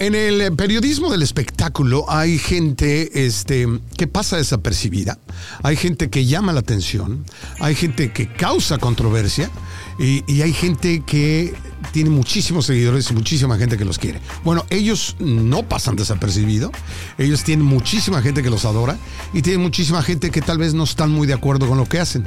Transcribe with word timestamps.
En 0.00 0.14
el 0.14 0.56
periodismo 0.56 1.10
del 1.10 1.20
espectáculo 1.20 2.06
hay 2.08 2.38
gente 2.38 3.26
este, 3.26 3.68
que 3.98 4.06
pasa 4.06 4.38
desapercibida, 4.38 5.18
hay 5.62 5.76
gente 5.76 6.08
que 6.08 6.24
llama 6.24 6.54
la 6.54 6.60
atención, 6.60 7.26
hay 7.58 7.74
gente 7.74 8.10
que 8.10 8.32
causa 8.32 8.78
controversia 8.78 9.50
y, 9.98 10.24
y 10.26 10.40
hay 10.40 10.54
gente 10.54 11.02
que 11.04 11.52
tiene 11.92 12.10
muchísimos 12.10 12.66
seguidores 12.66 13.10
y 13.10 13.14
muchísima 13.14 13.56
gente 13.56 13.76
que 13.76 13.84
los 13.84 13.98
quiere. 13.98 14.20
Bueno, 14.44 14.64
ellos 14.70 15.16
no 15.18 15.62
pasan 15.62 15.96
desapercibido, 15.96 16.70
ellos 17.18 17.44
tienen 17.44 17.64
muchísima 17.64 18.22
gente 18.22 18.42
que 18.42 18.50
los 18.50 18.64
adora 18.64 18.96
y 19.32 19.42
tienen 19.42 19.62
muchísima 19.62 20.02
gente 20.02 20.30
que 20.30 20.42
tal 20.42 20.58
vez 20.58 20.74
no 20.74 20.84
están 20.84 21.10
muy 21.10 21.26
de 21.26 21.34
acuerdo 21.34 21.68
con 21.68 21.78
lo 21.78 21.86
que 21.86 22.00
hacen. 22.00 22.26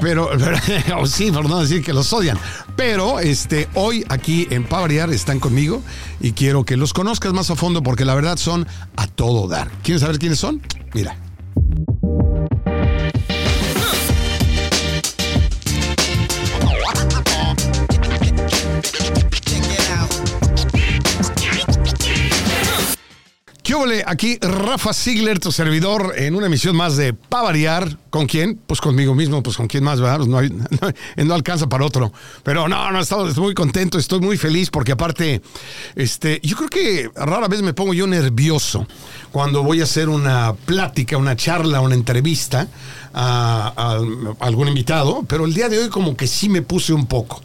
Pero, 0.00 0.30
oh, 0.96 1.06
sí, 1.06 1.30
por 1.30 1.48
no 1.48 1.60
decir 1.60 1.82
que 1.82 1.92
los 1.92 2.12
odian. 2.12 2.38
Pero 2.76 3.20
este, 3.20 3.68
hoy 3.74 4.04
aquí 4.08 4.46
en 4.50 4.64
Pavariar 4.64 5.10
están 5.10 5.40
conmigo 5.40 5.82
y 6.20 6.32
quiero 6.32 6.64
que 6.64 6.76
los 6.76 6.92
conozcas 6.92 7.32
más 7.32 7.50
a 7.50 7.56
fondo 7.56 7.82
porque 7.82 8.04
la 8.04 8.14
verdad 8.14 8.36
son 8.36 8.66
a 8.96 9.06
todo 9.06 9.48
dar. 9.48 9.70
¿Quieren 9.82 10.00
saber 10.00 10.18
quiénes 10.18 10.38
son? 10.38 10.60
Mira. 10.92 11.23
¿Qué 23.74 23.80
ole? 23.80 24.04
Aquí 24.06 24.38
Rafa 24.40 24.92
Ziegler, 24.94 25.40
tu 25.40 25.50
servidor, 25.50 26.12
en 26.16 26.36
una 26.36 26.46
emisión 26.46 26.76
más 26.76 26.96
de 26.96 27.12
Pa' 27.12 27.42
Variar. 27.42 27.98
¿Con 28.08 28.28
quién? 28.28 28.56
Pues 28.68 28.80
conmigo 28.80 29.16
mismo, 29.16 29.42
pues 29.42 29.56
con 29.56 29.66
quién 29.66 29.82
más, 29.82 30.00
¿verdad? 30.00 30.18
Pues 30.18 30.28
no, 30.28 30.38
hay- 30.38 30.48
no- 30.80 31.24
no 31.24 31.34
alcanza 31.34 31.68
para 31.68 31.84
otro. 31.84 32.12
Pero 32.44 32.68
no, 32.68 32.92
no, 32.92 33.00
estoy, 33.00 33.34
muy 33.34 33.52
contento, 33.52 33.98
estoy 33.98 34.20
muy 34.20 34.38
feliz 34.38 34.70
porque 34.70 34.92
aparte, 34.92 35.42
este, 35.96 36.38
yo 36.44 36.56
creo 36.56 36.68
que 36.68 37.10
rara 37.16 37.48
vez 37.48 37.62
me 37.62 37.74
pongo 37.74 37.94
yo 37.94 38.06
nervioso 38.06 38.86
cuando 39.32 39.64
voy 39.64 39.80
a 39.80 39.84
hacer 39.84 40.08
una 40.08 40.54
plática, 40.54 41.16
una 41.16 41.34
charla, 41.34 41.80
una 41.80 41.96
entrevista 41.96 42.68
a 43.12 43.98
algún 44.38 44.68
invitado, 44.68 45.24
pero 45.26 45.46
el 45.46 45.52
día 45.52 45.68
de 45.68 45.80
hoy 45.80 45.88
como 45.88 46.16
que 46.16 46.28
sí 46.28 46.48
me 46.48 46.62
puse 46.62 46.92
un 46.92 47.06
poco. 47.06 47.42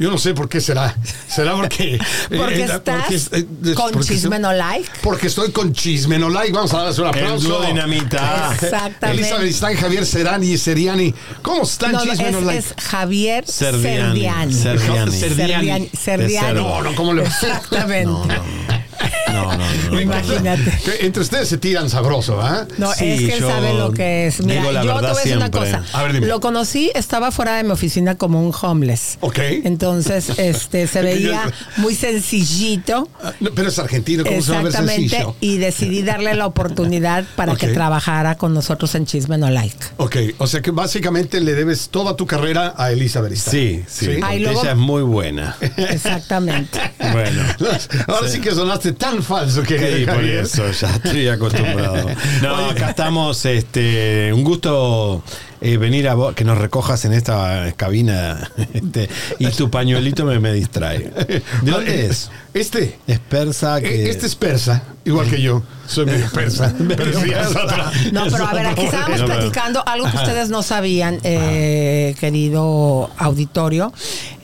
Yo 0.00 0.10
no 0.10 0.16
sé 0.16 0.32
por 0.32 0.48
qué 0.48 0.62
será. 0.62 0.96
¿Será 1.28 1.54
porque... 1.54 1.98
Porque 2.30 2.62
eh, 2.62 2.64
estás 2.64 3.04
porque 3.28 3.70
eh, 3.70 3.74
con 3.74 3.92
porque 3.92 4.08
chisme 4.08 4.38
no 4.38 4.50
like. 4.52 4.88
porque 5.02 5.26
estoy 5.26 5.52
con 5.52 5.74
Chisme 5.74 6.18
No 6.18 6.30
Like. 6.30 6.52
Vamos 6.52 6.72
a 6.72 6.78
darles 6.78 6.98
un 6.98 7.06
aplauso. 7.08 7.60
dinamita. 7.66 8.50
Exactamente. 8.54 9.10
Elizabeth 9.28 9.52
Stein, 9.52 9.76
Javier 9.76 10.06
Serani 10.06 10.52
y 10.52 10.58
Seriani. 10.58 11.14
¿Cómo 11.42 11.64
están, 11.64 11.92
No, 11.92 12.02
Chisme 12.02 12.28
es, 12.28 12.32
No 12.32 12.40
Like? 12.40 12.58
es 12.58 12.74
Javier 12.82 13.44
Cerdiani. 13.46 14.54
Cerdiani. 14.54 15.90
Cerdiani. 15.94 16.54
No, 16.58 16.82
no, 16.82 16.94
¿cómo 16.94 17.12
le 17.12 17.22
Exactamente. 17.24 18.06
No, 18.06 18.24
no, 18.24 18.79
no, 19.32 19.56
no, 19.56 19.64
no. 19.90 20.00
Imagínate. 20.00 20.78
Que 20.84 21.06
Entre 21.06 21.22
ustedes 21.22 21.48
se 21.48 21.58
tiran 21.58 21.88
sabroso, 21.90 22.40
¿ah? 22.40 22.66
No, 22.78 22.92
Sí, 22.92 23.04
es 23.10 23.20
que 23.20 23.34
él 23.34 23.40
sabe 23.40 23.74
lo 23.74 23.92
que 23.92 24.26
es. 24.26 24.40
Mira, 24.42 24.60
digo 24.60 24.72
la 24.72 24.82
yo 24.82 24.88
te 24.88 24.94
verdad 24.94 25.10
voy 25.12 25.18
a 25.20 25.22
decir 25.24 25.36
una 25.36 25.50
cosa. 25.50 25.82
A 25.92 26.02
ver, 26.02 26.12
dime. 26.14 26.26
Lo 26.26 26.40
conocí, 26.40 26.90
estaba 26.94 27.30
fuera 27.30 27.56
de 27.56 27.64
mi 27.64 27.70
oficina 27.70 28.16
como 28.16 28.42
un 28.44 28.52
homeless. 28.60 29.18
Ok. 29.20 29.38
Entonces, 29.64 30.30
este, 30.38 30.86
se 30.86 31.02
veía 31.02 31.50
muy 31.76 31.94
sencillito. 31.94 33.08
Ah, 33.22 33.32
no, 33.40 33.50
pero 33.52 33.68
es 33.68 33.78
argentino, 33.78 34.24
¿cómo 34.24 34.42
se 34.42 34.52
va 34.52 34.58
a 34.58 34.62
ver 34.62 34.68
Exactamente. 34.70 35.08
sencillo? 35.10 35.36
Y 35.40 35.58
decidí 35.58 36.02
darle 36.02 36.34
la 36.34 36.46
oportunidad 36.46 37.24
para 37.36 37.56
que 37.56 37.68
trabajara 37.68 38.36
con 38.36 38.54
nosotros 38.54 38.94
en 38.94 39.06
Chisme 39.06 39.38
No 39.38 39.50
Like. 39.50 39.76
Ok, 39.96 40.16
o 40.38 40.46
sea 40.46 40.60
que 40.60 40.70
básicamente 40.70 41.40
le 41.40 41.54
debes 41.54 41.88
toda 41.90 42.16
tu 42.16 42.26
carrera 42.26 42.74
a 42.76 42.90
Elizabeth 42.92 43.34
Stein. 43.36 43.50
Sí, 43.50 43.84
sí. 43.88 44.00
Sí. 44.00 44.06
porque 44.18 44.24
Ay, 44.24 44.38
luego- 44.40 44.60
Ella 44.62 44.72
es 44.72 44.76
muy 44.78 45.02
buena. 45.02 45.56
Exactamente. 45.76 46.78
Bueno. 47.12 47.42
Ahora 48.08 48.28
sí. 48.28 48.40
que 48.40 48.50
sonaste 48.52 48.89
tan 48.92 49.22
falso 49.22 49.62
que 49.62 49.78
Sí, 49.78 50.06
por 50.06 50.24
eso, 50.24 50.70
ya 50.70 50.90
estoy 50.96 51.28
acostumbrado. 51.28 52.06
No, 52.42 52.70
acá 52.70 52.90
estamos, 52.90 53.44
este, 53.44 54.32
un 54.32 54.44
gusto 54.44 55.22
eh, 55.60 55.76
venir 55.76 56.08
a 56.08 56.14
vos, 56.14 56.34
que 56.34 56.44
nos 56.44 56.56
recojas 56.58 57.04
en 57.04 57.12
esta 57.12 57.72
cabina, 57.76 58.50
este, 58.74 59.08
y 59.38 59.46
tu 59.48 59.70
pañuelito 59.70 60.24
me, 60.24 60.38
me 60.38 60.52
distrae. 60.52 60.98
¿De 61.62 61.70
dónde 61.70 62.06
es? 62.06 62.30
Este. 62.54 62.98
Es 63.06 63.18
persa 63.18 63.80
que... 63.80 64.06
Eh, 64.06 64.10
Este 64.10 64.26
es 64.26 64.34
persa, 64.34 64.82
igual 65.04 65.28
que 65.28 65.40
yo. 65.42 65.62
Soy 65.86 66.06
medio 66.06 66.28
persa. 66.30 66.72
pero 66.96 67.20
sí, 67.20 67.30
es 67.30 67.48
otra- 67.48 67.92
No, 68.12 68.26
es 68.26 68.32
pero 68.32 68.46
a 68.46 68.52
ver, 68.54 68.66
otra 68.66 68.70
aquí 68.72 68.84
estábamos 68.84 69.22
platicando 69.22 69.82
algo 69.86 70.10
que 70.10 70.16
ustedes 70.16 70.48
no 70.50 70.62
sabían, 70.62 71.18
eh, 71.24 72.14
querido 72.20 73.10
auditorio, 73.18 73.92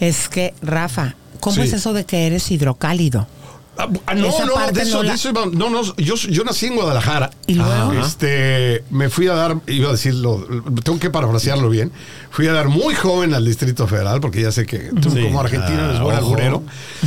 es 0.01 0.29
que, 0.29 0.55
Rafa, 0.63 1.15
¿cómo 1.41 1.57
Sí. 1.57 1.63
es 1.63 1.73
eso 1.73 1.93
de 1.93 2.05
que 2.05 2.27
eres 2.27 2.51
hidrocálido? 2.51 3.27
Ah, 3.79 4.15
no, 4.15 4.29
Esa 4.29 4.47
no, 4.47 4.55
de 4.73 4.83
eso, 4.83 4.97
no 4.97 5.03
la- 5.03 5.11
de 5.11 5.15
eso 5.17 5.29
iba- 5.29 5.47
no, 5.47 5.69
no, 5.71 5.83
yo, 5.97 6.15
yo 6.15 6.45
nací 6.45 6.67
en 6.67 6.77
Guadalajara. 6.77 7.31
¿Y 7.47 7.55
luego? 7.55 7.71
Ajá. 7.93 8.01
Este, 8.07 8.85
me 8.91 9.11
fui 9.11 9.29
a 9.29 9.35
dar, 9.35 9.57
iba 9.67 9.89
a 9.91 9.93
decirlo, 9.93 10.47
tengo 10.83 10.99
que 10.99 11.11
parafrasearlo 11.11 11.69
bien. 11.69 11.93
Fui 12.31 12.47
a 12.49 12.53
dar 12.53 12.69
muy 12.69 12.95
joven 12.95 13.35
al 13.35 13.45
Distrito 13.45 13.87
Federal, 13.87 14.21
porque 14.21 14.41
ya 14.43 14.51
sé 14.53 14.65
que 14.67 14.91
tú 15.01 15.11
Sí. 15.11 15.23
como 15.23 15.41
argentino 15.41 15.85
eres 15.89 16.01
buen 16.01 16.17
alburero. 16.17 16.63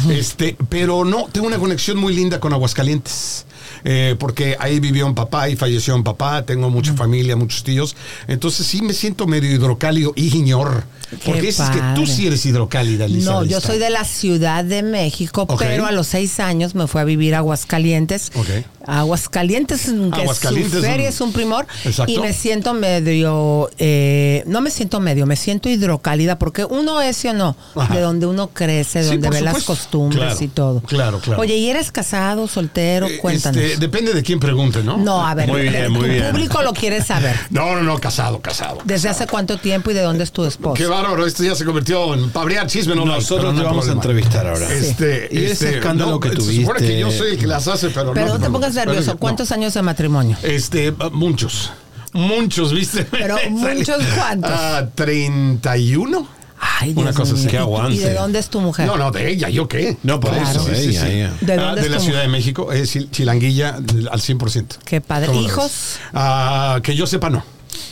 Este, 0.09 0.56
pero 0.69 1.06
no, 1.06 1.28
tengo 1.31 1.47
una 1.47 1.57
conexión 1.57 1.97
muy 1.97 2.13
linda 2.16 2.40
con 2.40 2.53
Aguascalientes. 2.53 3.46
Eh, 3.84 4.16
porque 4.19 4.56
ahí 4.59 4.79
vivió 4.79 5.06
un 5.06 5.16
papá 5.16 5.50
y 5.50 5.56
falleció 5.56 5.95
un 5.95 6.03
papá, 6.03 6.44
tengo 6.45 6.69
mucha 6.69 6.94
familia, 6.94 7.35
muchos 7.35 7.63
tíos. 7.63 7.95
Entonces 8.28 8.66
sí 8.67 8.81
me 8.81 8.94
siento 8.94 9.28
medio 9.28 9.51
hidrocálido 9.51 10.13
y 10.16 10.29
giñor. 10.29 10.84
Porque 11.25 11.41
dices 11.41 11.67
que 11.72 11.81
tú 11.95 12.06
sí 12.06 12.28
eres 12.28 12.45
hidrocálida, 12.45 13.06
Elizabeth 13.06 13.41
No, 13.41 13.44
yo 13.45 13.59
soy 13.62 13.79
de 13.79 13.89
la 13.89 14.03
Ciudad 14.06 14.63
de 14.63 14.84
México, 14.84 15.47
pero 15.57 15.88
a 15.88 15.91
los 15.91 16.06
seis 16.06 16.39
años 16.39 16.75
me 16.75 16.85
fui 16.85 17.01
a 17.01 17.03
vivir 17.03 17.34
a 17.34 17.39
Aguascalientes. 17.39 18.31
Ok. 18.35 18.47
Aguascalientes, 18.85 19.81
que 20.13 20.22
Aguascalientes 20.22 20.73
es 20.73 20.79
su 20.79 20.85
feria, 20.85 21.07
un- 21.07 21.13
es 21.13 21.22
un 21.22 21.31
primor. 21.34 21.66
Exacto. 21.85 22.12
Y 22.12 22.19
me 22.19 22.34
siento 22.34 22.73
medio, 22.73 23.69
eh, 23.78 24.44
no 24.45 24.62
me 24.62 24.69
siento 24.72 25.00
medio, 25.00 25.25
me 25.25 25.35
siento 25.35 25.69
hidrocálida, 25.69 26.38
porque 26.38 26.66
uno 26.66 27.01
es 27.01 27.23
o 27.25 27.34
no, 27.34 27.56
Ajá. 27.75 27.94
de 27.95 28.01
donde 28.01 28.25
uno 28.25 28.50
crece, 28.50 29.00
de 29.00 29.06
Sí, 29.06 29.12
donde 29.12 29.29
ve 29.29 29.41
las 29.41 29.63
costumbres 29.63 30.19
Claro, 30.23 30.44
y 30.44 30.47
todo. 30.47 30.81
claro, 30.81 31.19
claro. 31.19 31.41
Oye, 31.41 31.57
¿y 31.57 31.69
eres 31.69 31.91
casado, 31.91 32.47
soltero? 32.47 33.07
Eh, 33.07 33.18
Cuéntanos. 33.18 33.62
este, 33.62 33.69
depende 33.78 34.13
de 34.13 34.24
quién 34.24 34.40
pregunte, 34.40 34.84
¿no? 34.84 34.97
no, 34.97 35.25
a 35.25 35.34
ver, 35.35 35.47
Muy 35.47 35.62
bien, 35.63 35.75
el- 35.75 35.90
muy 35.90 36.09
bien. 36.09 36.31
público 36.31 36.62
lo 36.62 36.74
quiere 36.74 37.03
saber. 37.03 37.35
No, 37.50 37.75
no, 37.75 37.84
no, 37.84 37.97
casado, 38.00 38.40
casado. 38.41 38.80
¿Desde 38.85 39.09
hace 39.09 39.28
cuánto 39.28 39.57
tiempo 39.57 39.91
y 39.91 39.94
de 39.94 40.02
dónde 40.02 40.24
es 40.24 40.31
tu 40.31 40.46
esposo? 40.46 40.74
Qué 40.75 40.85
bárbaro, 40.88 41.25
esto 41.25 41.44
ya 41.44 41.56
se 41.56 41.66
convirtió 41.66 42.13
en 42.13 42.30
pabrear 42.30 42.68
chisme, 42.68 42.96
no 42.96 43.06
Nosotros 43.06 43.53
no 43.53 43.59
te 43.59 43.66
vamos 43.66 43.88
a 43.90 43.91
entrevistar 43.94 44.47
ahora. 44.47 44.72
Este, 44.74 45.28
Y 45.31 45.38
ese 45.46 45.52
este, 45.52 45.69
escándalo 45.78 46.19
que 46.19 46.30
Se 46.30 46.35
supone 46.35 46.80
tuviste- 46.80 46.88
que 46.88 47.00
yo 47.00 47.12
soy 47.12 47.31
el 47.31 47.38
que 47.38 47.47
las 47.47 47.68
hace, 47.68 47.90
pero, 47.90 48.13
Pero 48.13 48.28
no, 48.28 48.40
te 48.40 48.46
no, 48.46 48.52
pongas 48.53 48.74
nervioso. 48.75 49.13
no. 49.13 49.18
¿Cuántos 49.19 49.52
años 49.52 49.74
de 49.74 49.81
matrimonio? 49.81 50.38
Este, 50.44 50.94
ah, 51.00 51.09
muchos. 51.12 51.72
Muchos, 52.13 52.74
¿viste? 52.74 53.03
Pero, 53.06 53.36
¿muchos 53.50 54.01
cuántos? 54.16 54.51
Ah, 54.53 54.88
31. 54.96 56.28
Ay, 56.61 56.91
Una 56.95 57.03
Dios 57.11 57.15
cosa 57.15 57.33
mío. 57.33 57.41
así. 57.41 57.47
Que 57.49 57.55
¿Y- 57.55 57.59
aguante. 57.59 57.95
¿Y 57.95 57.99
de 57.99 58.13
dónde 58.13 58.39
es 58.39 58.49
tu 58.49 58.59
mujer? 58.59 58.85
No, 58.87 58.97
no, 58.97 59.11
de 59.11 59.29
ella, 59.29 59.49
¿yo 59.49 59.67
qué? 59.67 59.97
No, 60.03 60.19
por 60.19 60.31
Claro. 60.31 60.49
eso, 60.61 60.71
ella, 60.71 61.07
ella. 61.09 61.33
¿De 61.41 61.53
Ah, 61.53 61.57
dónde 61.57 61.81
de 61.81 61.87
es 61.87 61.91
la 61.91 61.97
tu 61.97 62.03
Ciudad 62.03 62.21
de 62.21 62.27
México, 62.27 62.71
es 62.73 62.93
chil- 62.95 63.09
chilanguilla 63.11 63.79
al 64.11 64.21
100%. 64.21 64.77
Qué 64.85 64.99
padre. 65.01 65.27
¿Cómo 65.27 65.41
la 65.41 65.47
¿Hijos? 65.47 65.71
Ah, 66.13 66.79
que 66.83 66.95
yo 66.95 67.07
sepa, 67.07 67.29
no. 67.29 67.43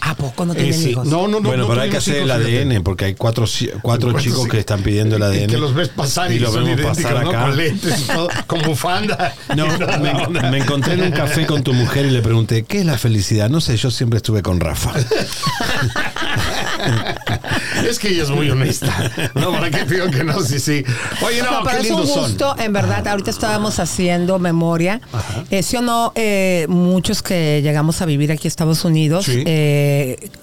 ¿A 0.01 0.15
poco 0.15 0.45
no 0.45 0.53
Eh, 0.53 0.57
tienen 0.57 0.73
sí. 0.73 0.89
hijos? 0.91 1.07
No, 1.07 1.27
no, 1.27 1.39
no. 1.39 1.49
bueno, 1.49 1.63
no 1.63 1.69
pero 1.69 1.81
hay 1.81 1.89
que 1.89 1.97
hacer 1.97 2.17
el. 2.17 2.31
ADN 2.31 2.83
porque 2.83 3.05
hay 3.05 3.15
cuatro, 3.15 3.45
cuatro 3.81 4.11
Bueno, 4.11 4.23
chicos 4.23 4.43
sí. 4.43 4.49
que 4.49 4.59
están 4.59 4.81
pidiendo 4.81 5.15
el 5.17 5.21
Y 5.21 5.25
ADN. 5.25 5.47
que 5.49 5.57
los 5.57 5.73
ves 5.73 5.89
pasar 5.89 6.31
y, 6.31 6.39
lo 6.39 6.51
son 6.51 6.65
vemos 6.65 6.97
pasar 6.97 7.23
¿no? 7.23 7.29
acá. 7.29 7.41
Con 7.43 7.57
lentes 7.57 7.99
y 8.01 8.03
todo, 8.03 8.29
con 8.47 8.61
bufanda. 8.61 9.33
No, 9.55 9.67
me, 10.29 10.51
me 10.51 10.57
encontré 10.59 10.93
en 10.93 11.01
un 11.03 11.11
café 11.11 11.45
con 11.45 11.63
tu 11.63 11.73
mujer 11.73 12.05
y 12.05 12.11
le 12.11 12.21
pregunté, 12.21 12.63
¿qué 12.63 12.79
es 12.79 12.85
la 12.85 12.97
felicidad? 12.97 13.49
No 13.49 13.59
sé, 13.61 13.75
yo 13.77 13.89
siempre 13.91 14.17
estuve 14.17 14.41
con 14.43 14.59
Rafa. 14.59 14.93
es 17.89 17.99
que 17.99 18.09
ella 18.09 18.23
es 18.23 18.29
muy 18.29 18.49
honesta. 18.49 19.11
No, 19.35 19.51
¿para 19.51 19.69
qué 19.71 19.85
digo 19.85 20.09
que 20.09 20.23
no? 20.23 20.39
Sí, 20.41 20.59
sí. 20.59 20.83
Oye, 21.25 21.41
no, 21.41 21.51
No, 21.51 21.63
pero 21.63 21.81
qué 21.81 21.87
es 21.87 21.93
un 21.93 22.07
son. 22.07 22.21
gusto, 22.23 22.55
en 22.59 22.73
verdad. 22.73 23.07
Ahorita 23.07 23.29
estábamos 23.31 23.79
haciendo 23.79 24.39
memoria. 24.39 25.01
Eh, 25.49 25.63
sí 25.63 25.77
o 25.77 25.81
no, 25.81 26.11
eh, 26.15 26.65
muchos 26.69 27.21
que 27.21 27.61
llegamos 27.63 28.01
a 28.01 28.05
vivir 28.05 28.31
aquí 28.31 28.47
a 28.47 28.49
Estados 28.49 28.83
Unidos, 28.85 29.25
Sí. 29.25 29.43
eh, 29.45 29.76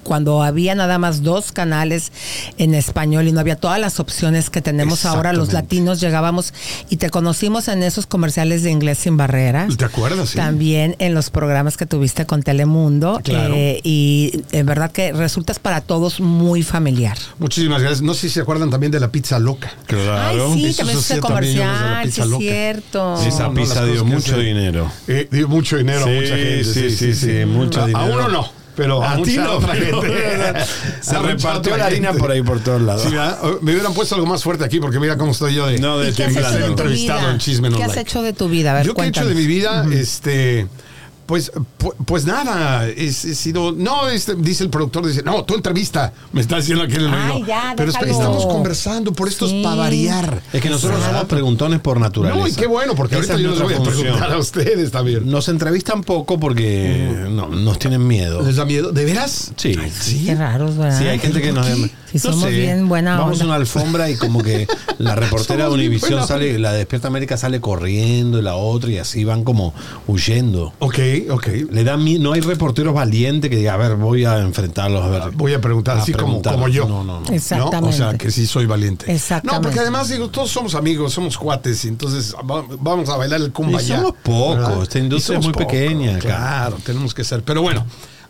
cuando 0.02 0.42
había 0.42 0.74
nada 0.74 0.98
más 0.98 1.22
dos 1.22 1.52
canales 1.52 2.12
en 2.58 2.74
español 2.74 3.26
y 3.28 3.32
no 3.32 3.40
había 3.40 3.56
todas 3.56 3.78
las 3.80 4.00
opciones 4.00 4.50
que 4.50 4.60
tenemos 4.60 5.04
ahora, 5.04 5.32
los 5.32 5.52
latinos 5.52 6.00
llegábamos 6.00 6.52
y 6.90 6.96
te 6.96 7.10
conocimos 7.10 7.68
en 7.68 7.82
esos 7.82 8.06
comerciales 8.06 8.62
de 8.62 8.70
inglés 8.70 8.98
sin 8.98 9.16
barreras. 9.16 9.76
¿Te 9.76 9.84
acuerdas? 9.84 10.30
Sí. 10.30 10.36
También 10.36 10.96
en 10.98 11.14
los 11.14 11.30
programas 11.30 11.76
que 11.76 11.86
tuviste 11.86 12.26
con 12.26 12.42
Telemundo. 12.42 13.20
Claro. 13.24 13.54
eh, 13.56 13.80
y 13.82 14.42
en 14.52 14.66
verdad 14.66 14.90
que 14.92 15.12
resultas 15.12 15.58
para 15.58 15.80
todos 15.80 16.20
muy 16.20 16.62
familiar. 16.62 17.16
Muchísimas 17.38 17.80
gracias. 17.80 18.02
No 18.02 18.14
sé 18.14 18.22
si 18.28 18.30
se 18.30 18.40
acuerdan 18.40 18.70
también 18.70 18.92
de 18.92 19.00
la 19.00 19.08
pizza 19.10 19.38
loca. 19.38 19.72
Ay, 19.88 20.38
sí, 20.54 20.66
Eso 20.66 20.76
también 20.78 20.98
es 20.98 21.20
comercial, 21.20 22.12
sí 22.12 22.20
es 22.20 22.26
loca. 22.26 22.40
cierto. 22.42 23.16
Sí, 23.20 23.28
Esa 23.28 23.44
no, 23.44 23.54
pizza 23.54 23.84
dio 23.84 24.04
mucho 24.04 24.38
dinero. 24.38 24.90
Eh, 25.08 25.28
dio 25.30 25.48
mucho 25.48 25.76
dinero 25.76 26.00
a 26.00 26.04
Sí, 26.04 26.10
mucha 26.14 26.36
gente. 26.36 26.64
sí, 26.64 26.90
sí, 26.90 27.14
sí, 27.14 27.44
mucho 27.46 27.80
a, 27.80 27.84
A 27.84 27.86
dinero. 27.86 28.12
uno 28.14 28.28
no. 28.28 28.63
Pero 28.76 29.02
A 29.02 29.14
ti 29.16 29.20
mucha 29.30 29.44
no, 29.44 29.52
otra 29.52 29.72
pero- 29.72 30.02
gente. 30.02 30.24
Se 31.00 31.18
repartió 31.18 31.76
la 31.76 31.86
harina 31.86 32.12
por 32.12 32.30
ahí 32.30 32.42
por 32.42 32.60
todos 32.60 32.82
lados. 32.82 33.02
Sí, 33.02 33.14
me 33.60 33.72
hubieran 33.72 33.94
puesto 33.94 34.14
algo 34.14 34.26
más 34.26 34.42
fuerte 34.42 34.64
aquí 34.64 34.80
porque 34.80 34.98
mira 34.98 35.16
cómo 35.16 35.32
estoy 35.32 35.54
yo 35.54 35.66
de. 35.66 35.78
No, 35.78 35.98
de 35.98 36.10
¿Y 36.10 36.12
qué 36.14 36.24
has 36.24 36.32
temblando. 36.32 36.58
hecho 36.58 36.58
de 36.68 36.74
tu 36.74 36.82
entrevistado 36.82 37.30
en 37.30 37.38
Chisme 37.38 37.70
No 37.70 37.76
¿Qué 37.76 37.82
has 37.84 37.88
Like. 37.88 38.00
hecho 38.02 38.22
de 38.22 38.32
tu 38.32 38.48
vida? 38.48 38.72
A 38.72 38.74
ver, 38.74 38.86
Yo 38.86 38.94
qué 38.94 39.02
he 39.02 39.06
hecho 39.06 39.26
de 39.26 39.34
mi 39.34 39.46
vida, 39.46 39.84
este. 39.92 40.66
Pues, 41.26 41.52
pu- 41.78 41.94
pues 42.04 42.26
nada, 42.26 42.86
es- 42.88 43.24
he 43.24 43.34
sido. 43.34 43.72
No, 43.72 44.08
este, 44.08 44.34
dice 44.34 44.62
el 44.64 44.70
productor, 44.70 45.06
dice, 45.06 45.22
no, 45.22 45.42
tu 45.44 45.54
entrevista. 45.54 46.12
Me 46.32 46.40
está 46.42 46.56
diciendo 46.56 46.84
aquí 46.84 46.96
en 46.96 47.02
el 47.02 47.14
Ay, 47.14 47.44
ya, 47.46 47.72
Pero 47.76 47.90
estamos 47.90 48.44
conversando, 48.46 49.12
por 49.12 49.28
esto 49.28 49.48
Sí. 49.48 49.58
es 49.58 49.64
para 49.64 49.76
variar. 49.76 50.42
Es 50.52 50.60
que 50.60 50.68
nosotros 50.68 50.98
Exacto. 50.98 51.16
somos 51.20 51.30
preguntones 51.30 51.80
por 51.80 51.98
naturaleza. 51.98 52.38
No, 52.40 52.46
y 52.46 52.52
qué 52.52 52.66
bueno, 52.66 52.94
porque 52.94 53.14
Esa 53.18 53.32
ahorita 53.32 53.34
es 53.36 53.40
yo 53.40 53.50
les 53.50 53.62
voy 53.62 53.74
a 53.74 53.82
preguntar 53.82 54.32
a 54.32 54.38
ustedes 54.38 54.90
también. 54.90 55.30
Nos 55.30 55.48
entrevistan 55.48 56.02
poco 56.02 56.38
porque 56.38 57.08
no, 57.30 57.48
nos 57.48 57.78
tienen 57.78 58.06
miedo. 58.06 58.42
¿Les 58.42 58.56
da 58.56 58.64
miedo? 58.66 58.92
¿De 58.92 59.04
veras? 59.04 59.52
Sí. 59.56 59.74
Sí. 59.98 60.24
Qué 60.26 60.34
raros, 60.34 60.76
¿verdad? 60.76 60.98
Sí, 60.98 61.06
hay 61.08 61.18
gente 61.18 61.40
que 61.40 61.52
nos... 61.52 61.66
Si 62.14 62.28
somos 62.30 62.48
bien 62.48 62.88
buena 62.88 63.18
Vamos 63.18 63.32
onda. 63.40 63.44
a 63.44 63.46
una 63.48 63.54
alfombra 63.56 64.08
y 64.10 64.16
como 64.16 64.40
que 64.42 64.68
la 64.98 65.14
reportera 65.16 65.64
de 65.64 65.64
Somos 65.64 65.78
bien 65.78 65.88
Univisión 65.90 66.10
buena 66.12 66.26
sale, 66.26 66.58
la 66.60 66.72
de 66.72 66.78
Despierta 66.78 67.08
América 67.08 67.36
sale 67.36 67.60
corriendo 67.60 68.38
y 68.38 68.42
la 68.42 68.54
otra 68.54 68.90
y 68.90 68.98
así 68.98 69.24
van 69.24 69.42
como 69.42 69.74
huyendo. 70.06 70.72
Ok, 70.78 70.98
ok. 71.30 71.46
Le 71.70 71.82
da 71.82 71.96
no 71.96 72.32
hay 72.32 72.40
reporteros 72.40 72.94
valientes 72.94 73.50
que 73.50 73.56
digan, 73.56 73.74
a 73.74 73.78
ver, 73.78 73.96
voy 73.96 74.24
a 74.24 74.38
enfrentarlos, 74.38 75.02
a 75.02 75.08
ver. 75.08 75.22
Voy 75.32 75.54
a 75.54 75.60
preguntar, 75.60 75.96
a 75.98 76.02
así 76.02 76.12
como, 76.12 76.24
preguntar. 76.26 76.52
como 76.54 76.68
yo. 76.68 76.86
No, 76.86 77.02
no, 77.02 77.20
no. 77.20 77.26
Exactamente. 77.32 77.80
¿No? 77.98 78.06
O 78.06 78.10
sea, 78.10 78.18
que 78.18 78.30
sí 78.30 78.46
soy 78.46 78.66
valiente. 78.66 79.12
Exactamente. 79.12 79.56
No, 79.56 79.62
porque 79.62 79.80
además, 79.80 80.08
digo, 80.08 80.28
todos 80.28 80.50
somos 80.50 80.74
amigos, 80.74 81.12
somos 81.12 81.36
cuates, 81.36 81.84
y 81.84 81.88
entonces 81.88 82.34
va- 82.48 82.64
vamos 82.80 83.08
a 83.08 83.16
bailar 83.16 83.40
el 83.40 83.48
Y 83.48 83.50
kumbaya. 83.50 83.96
somos 83.96 84.14
pocos, 84.22 84.82
esta 84.84 84.98
industria 84.98 85.36
Y 85.36 85.40
es 85.40 85.44
muy 85.46 85.54
pequeña 85.54 86.10
acá. 86.16 86.20
Claro, 86.20 86.76
tenemos 86.84 87.12
que 87.14 87.24
ser. 87.24 87.42
Pero 87.42 87.62
bueno, 87.62 87.84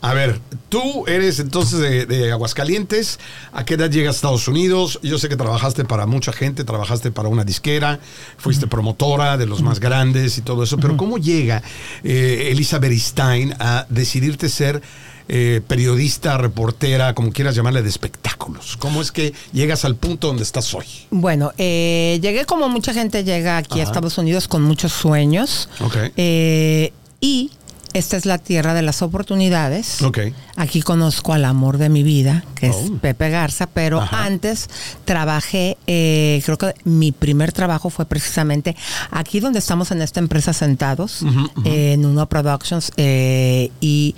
a 0.05 0.13
ver, 0.13 0.39
tú 0.69 1.07
eres 1.07 1.39
entonces 1.41 1.79
de, 1.79 2.05
de 2.05 2.31
Aguascalientes. 2.31 3.19
¿A 3.55 3.65
qué 3.65 3.75
edad 3.75 3.91
llegas 3.91 4.17
a 4.17 4.17
Estados 4.17 4.49
Unidos? 4.49 5.01
Yo 5.03 5.19
sé 5.19 5.31
que 5.31 5.37
trabajaste 5.37 5.87
para 5.87 6.05
mucha 6.05 6.31
gente, 6.31 6.63
trabajaste 6.63 7.11
para 7.11 7.31
una 7.31 7.43
disquera, 7.43 8.01
fuiste 8.37 8.67
promotora 8.67 9.39
de 9.39 9.47
los 9.47 9.63
más 9.63 9.81
grandes 9.81 10.37
y 10.37 10.43
todo 10.43 10.63
eso. 10.63 10.77
Pero 10.77 10.99
¿cómo 10.99 11.17
llega 11.17 11.63
eh, 12.03 12.49
Elisa 12.51 12.79
Beristain 12.79 13.55
a 13.59 13.87
decidirte 13.89 14.51
ser 14.51 14.83
eh, 15.27 15.63
periodista, 15.67 16.37
reportera, 16.37 17.15
como 17.15 17.33
quieras 17.33 17.55
llamarle, 17.55 17.81
de 17.81 17.89
espectáculos? 17.89 18.77
¿Cómo 18.77 19.01
es 19.01 19.11
que 19.11 19.33
llegas 19.55 19.87
al 19.87 19.97
punto 19.97 20.27
donde 20.27 20.43
estás 20.43 20.75
hoy? 20.75 20.85
Bueno, 21.11 21.53
eh, 21.57 22.19
llegué 22.21 22.45
como 22.45 22.69
mucha 22.69 22.93
gente 22.93 23.25
llega 23.25 23.57
aquí 23.57 23.81
a. 23.81 23.85
Estados 23.85 24.19
Unidos 24.19 24.49
con 24.49 24.61
muchos 24.63 24.93
sueños. 24.93 25.71
Ok. 25.81 25.97
Eh, 26.19 26.93
y 27.23 27.53
esta 27.95 28.17
es 28.19 28.27
la 28.27 28.37
tierra 28.39 28.75
de 28.75 28.83
las 28.83 29.01
oportunidades. 29.03 30.03
Ok. 30.03 30.19
Aquí 30.57 30.83
conozco 30.83 31.33
al 31.33 31.45
amor 31.47 31.79
de 31.79 31.89
mi 31.89 32.03
vida, 32.03 32.45
que 32.55 32.67
es 32.67 32.77
Oh. 32.77 32.97
Pepe 32.99 33.31
Garza, 33.31 33.67
pero 33.67 34.01
Ajá. 34.03 34.25
antes 34.25 34.69
trabajé, 35.05 35.77
eh, 35.87 36.43
creo 36.45 36.59
que 36.59 36.75
mi 36.85 37.13
primer 37.13 37.53
trabajo 37.53 37.91
fue 37.91 38.05
precisamente 38.05 38.77
aquí 39.11 39.41
donde 39.41 39.59
estamos 39.59 39.91
en 39.91 40.03
esta 40.03 40.21
empresa 40.21 40.53
sentados, 40.53 41.23
eh, 41.65 41.93
en 41.95 42.05
Uno 42.07 42.27
Productions, 42.29 42.93
eh, 42.97 43.71
y 43.81 44.15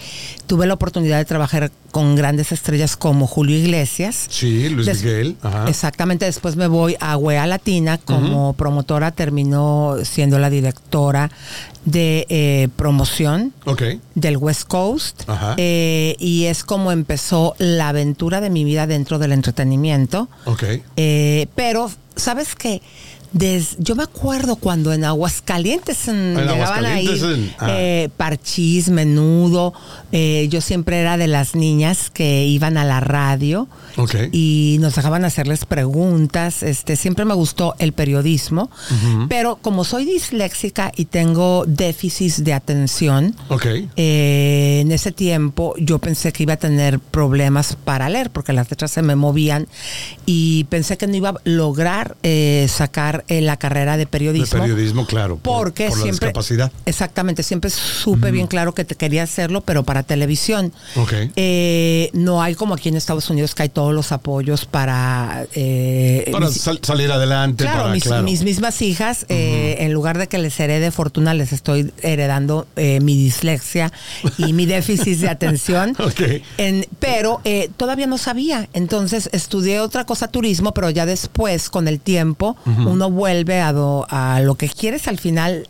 tuve 0.47 0.67
la 0.67 0.75
oportunidad 0.75 1.19
de 1.19 1.25
trabajar 1.25 1.71
con 1.91 2.15
grandes 2.17 2.53
estrellas 2.53 2.97
como 2.97 3.27
Julio 3.27 3.57
Iglesias. 3.57 4.27
Sí, 4.29 4.69
Luis 4.69 4.87
Des- 4.87 5.03
Miguel. 5.03 5.37
Ajá. 5.43 5.65
Exactamente, 5.69 6.27
después 6.27 6.57
me 6.57 6.67
voy 6.67 6.97
a 7.01 7.17
Wea 7.17 7.47
Latina 7.47 7.97
como 7.99 8.53
promotora, 8.53 9.13
terminó 9.13 9.97
siendo 10.03 10.39
la 10.39 10.51
directora 10.51 11.31
de 11.87 12.27
eh, 12.29 12.69
promoción 12.77 13.55
del 14.15 14.37
West 14.37 14.65
Coast 14.65 15.23
eh, 15.57 16.17
y 16.19 16.45
es 16.45 16.65
como 16.65 16.93
empezó 16.93 17.55
la 17.59 17.89
aventura 17.89 18.41
de 18.41 18.51
mi 18.51 18.65
vida 18.65 18.87
dentro 18.87 19.19
del 19.19 19.33
entretenimiento. 19.33 20.29
Eh, 20.97 21.47
pero, 21.55 21.91
¿sabes 22.17 22.55
qué? 22.57 22.83
Des- 23.33 23.77
yo 23.79 23.95
me 23.97 24.03
acuerdo 24.05 24.57
cuando 24.57 24.93
en 24.93 25.05
Aguascalientes 25.05 26.09
en- 26.09 26.39
En 26.39 26.47
llegaban 26.49 26.85
ahí 26.87 27.07
Aguascalientes, 27.07 27.55
ah. 27.59 27.67
eh, 27.71 28.09
parchís, 28.17 28.89
menudo. 28.89 29.73
eh, 30.13 30.47
yo 30.51 30.61
siempre 30.61 31.01
era 31.01 31.17
de 31.17 31.27
las 31.27 31.55
niñas 31.55 32.11
que 32.11 32.47
iban 32.47 32.79
a 32.79 32.85
la 32.85 33.01
radio 33.01 33.69
y 34.33 34.77
nos 34.81 34.95
dejaban 34.95 35.25
hacerles 35.25 35.65
preguntas. 35.65 36.63
Este, 36.63 36.97
siempre 36.97 37.25
me 37.25 37.35
gustó 37.35 37.75
el 37.79 37.93
periodismo, 37.93 38.71
pero 39.29 39.57
como 39.57 39.85
soy 39.85 40.05
disléxica 40.05 40.93
y 40.97 41.07
tengo 41.07 41.65
déficits 41.67 42.45
de 42.45 42.53
atención, 42.55 43.35
eh, 43.97 44.79
en 44.83 44.93
ese 44.93 45.13
tiempo 45.13 45.75
yo 45.79 45.99
pensé 45.99 46.33
que 46.33 46.45
iba 46.45 46.55
a 46.55 46.57
tener 46.59 46.99
problemas 47.01 47.77
para 47.85 48.09
leer 48.09 48.31
porque 48.31 48.53
las 48.53 48.71
letras 48.71 48.91
se 48.93 49.03
me 49.03 49.17
movían 49.17 49.67
y 50.25 50.65
pensé 50.65 50.97
que 50.97 51.07
no 51.07 51.17
iba 51.17 51.31
a 51.31 51.35
lograr 51.45 52.17
sacar 52.69 53.25
eh, 53.29 53.41
la 53.41 53.57
carrera 53.57 53.93
de 53.97 54.05
De 54.05 54.07
periodismo. 54.07 54.61
periodismo, 54.61 55.07
claro. 55.07 55.37
por- 55.37 55.65
Porque 55.65 55.89
por, 55.89 55.99
la 55.99 56.03
siempre. 56.05 56.27
discapacidad. 56.29 56.73
Exactamente, 56.85 57.43
siempre 57.43 57.71
supe 57.71 58.31
bien 58.31 58.47
claro 58.47 58.73
que 58.75 58.85
te 58.85 58.95
quería 58.95 59.23
hacerlo, 59.25 59.61
pero 59.63 59.83
para 59.83 60.03
televisión. 60.03 60.73
Ok. 60.97 61.13
Eh, 61.37 62.11
no 62.13 62.41
hay 62.43 62.55
como 62.55 62.75
aquí 62.75 62.89
en 62.89 62.97
Estados 62.97 63.29
Unidos 63.31 63.55
que 63.55 63.65
hay 63.65 63.69
todos 63.69 63.93
los 63.95 64.13
apoyos 64.13 64.65
para. 64.67 65.47
eh, 65.55 66.29
Para 66.33 66.47
mis- 66.49 66.61
sal- 66.61 66.81
salir 66.83 67.11
adelante. 67.11 67.65
Claro, 67.65 67.83
para, 67.83 67.95
mis, 67.95 68.05
claro. 68.05 68.23
mis 68.23 68.43
mismas 68.43 68.81
hijas, 68.83 69.27
eh, 69.29 69.77
en 69.81 69.93
lugar 69.93 70.19
de 70.19 70.29
que 70.29 70.39
les 70.39 70.59
herede 70.61 70.91
fortuna, 70.91 71.35
les 71.35 71.53
estoy 71.53 71.93
heredando 72.03 72.67
eh, 72.77 73.01
mi 73.01 73.17
dislexia 73.17 73.93
y 74.39 74.53
mi 74.53 74.67
déficit 74.77 75.19
de 75.19 75.29
atención. 75.29 75.97
Ok. 75.99 76.21
En- 76.59 76.87
pero 77.01 77.41
eh, 77.45 77.71
todavía 77.77 78.07
no 78.07 78.19
sabía. 78.19 78.69
Entonces 78.73 79.29
estudié 79.33 79.81
otra 79.81 80.05
cosa, 80.05 80.29
turismo, 80.29 80.73
pero 80.73 80.91
ya 80.91 81.07
después, 81.07 81.71
con 81.71 81.89
el 81.89 82.01
tiempo, 82.01 82.57
uno 82.67 83.06
vuelve 83.11 83.61
a, 83.61 83.73
do- 83.73 84.07
a 84.11 84.41
lo 84.41 84.55
que 84.57 84.69
quieres 84.69 85.09
al 85.09 85.19
final 85.19 85.69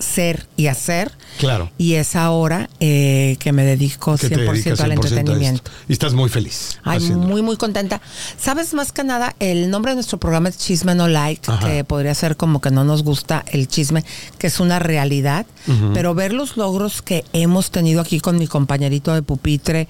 ser 0.00 0.46
y 0.56 0.66
hacer. 0.66 1.12
Claro. 1.38 1.70
Y 1.78 1.94
es 1.94 2.14
ahora 2.16 2.68
eh, 2.80 3.36
que 3.38 3.52
me 3.52 3.64
dedico 3.64 4.16
Que 4.16 4.28
te 4.28 4.36
100%, 4.36 4.52
dedicas 4.52 4.80
al 4.80 4.90
100% 4.90 4.92
a 4.92 4.94
esto. 4.94 5.06
entretenimiento. 5.08 5.70
Y 5.88 5.92
estás 5.92 6.12
muy 6.14 6.28
feliz. 6.28 6.78
Ay, 6.84 6.98
haciéndolo. 6.98 7.28
muy, 7.28 7.42
muy 7.42 7.56
contenta. 7.56 8.00
Sabes, 8.36 8.74
más 8.74 8.92
que 8.92 9.02
nada, 9.04 9.34
el 9.38 9.70
nombre 9.70 9.92
de 9.92 9.96
nuestro 9.96 10.18
programa 10.18 10.48
es 10.48 10.58
Chisme 10.58 10.94
No 10.94 11.08
Like, 11.08 11.50
Ajá. 11.50 11.66
que 11.68 11.84
podría 11.84 12.14
ser 12.14 12.36
como 12.36 12.60
que 12.60 12.70
no 12.70 12.84
nos 12.84 13.02
gusta 13.02 13.44
el 13.48 13.66
chisme, 13.68 14.04
que 14.38 14.48
es 14.48 14.60
una 14.60 14.78
realidad, 14.78 15.46
pero 15.94 16.14
ver 16.14 16.32
los 16.32 16.56
logros 16.56 17.00
que 17.00 17.24
hemos 17.32 17.70
tenido 17.70 18.00
aquí 18.00 18.20
con 18.20 18.36
mi 18.36 18.46
compañerito 18.46 19.14
de 19.14 19.22
pupitre 19.22 19.88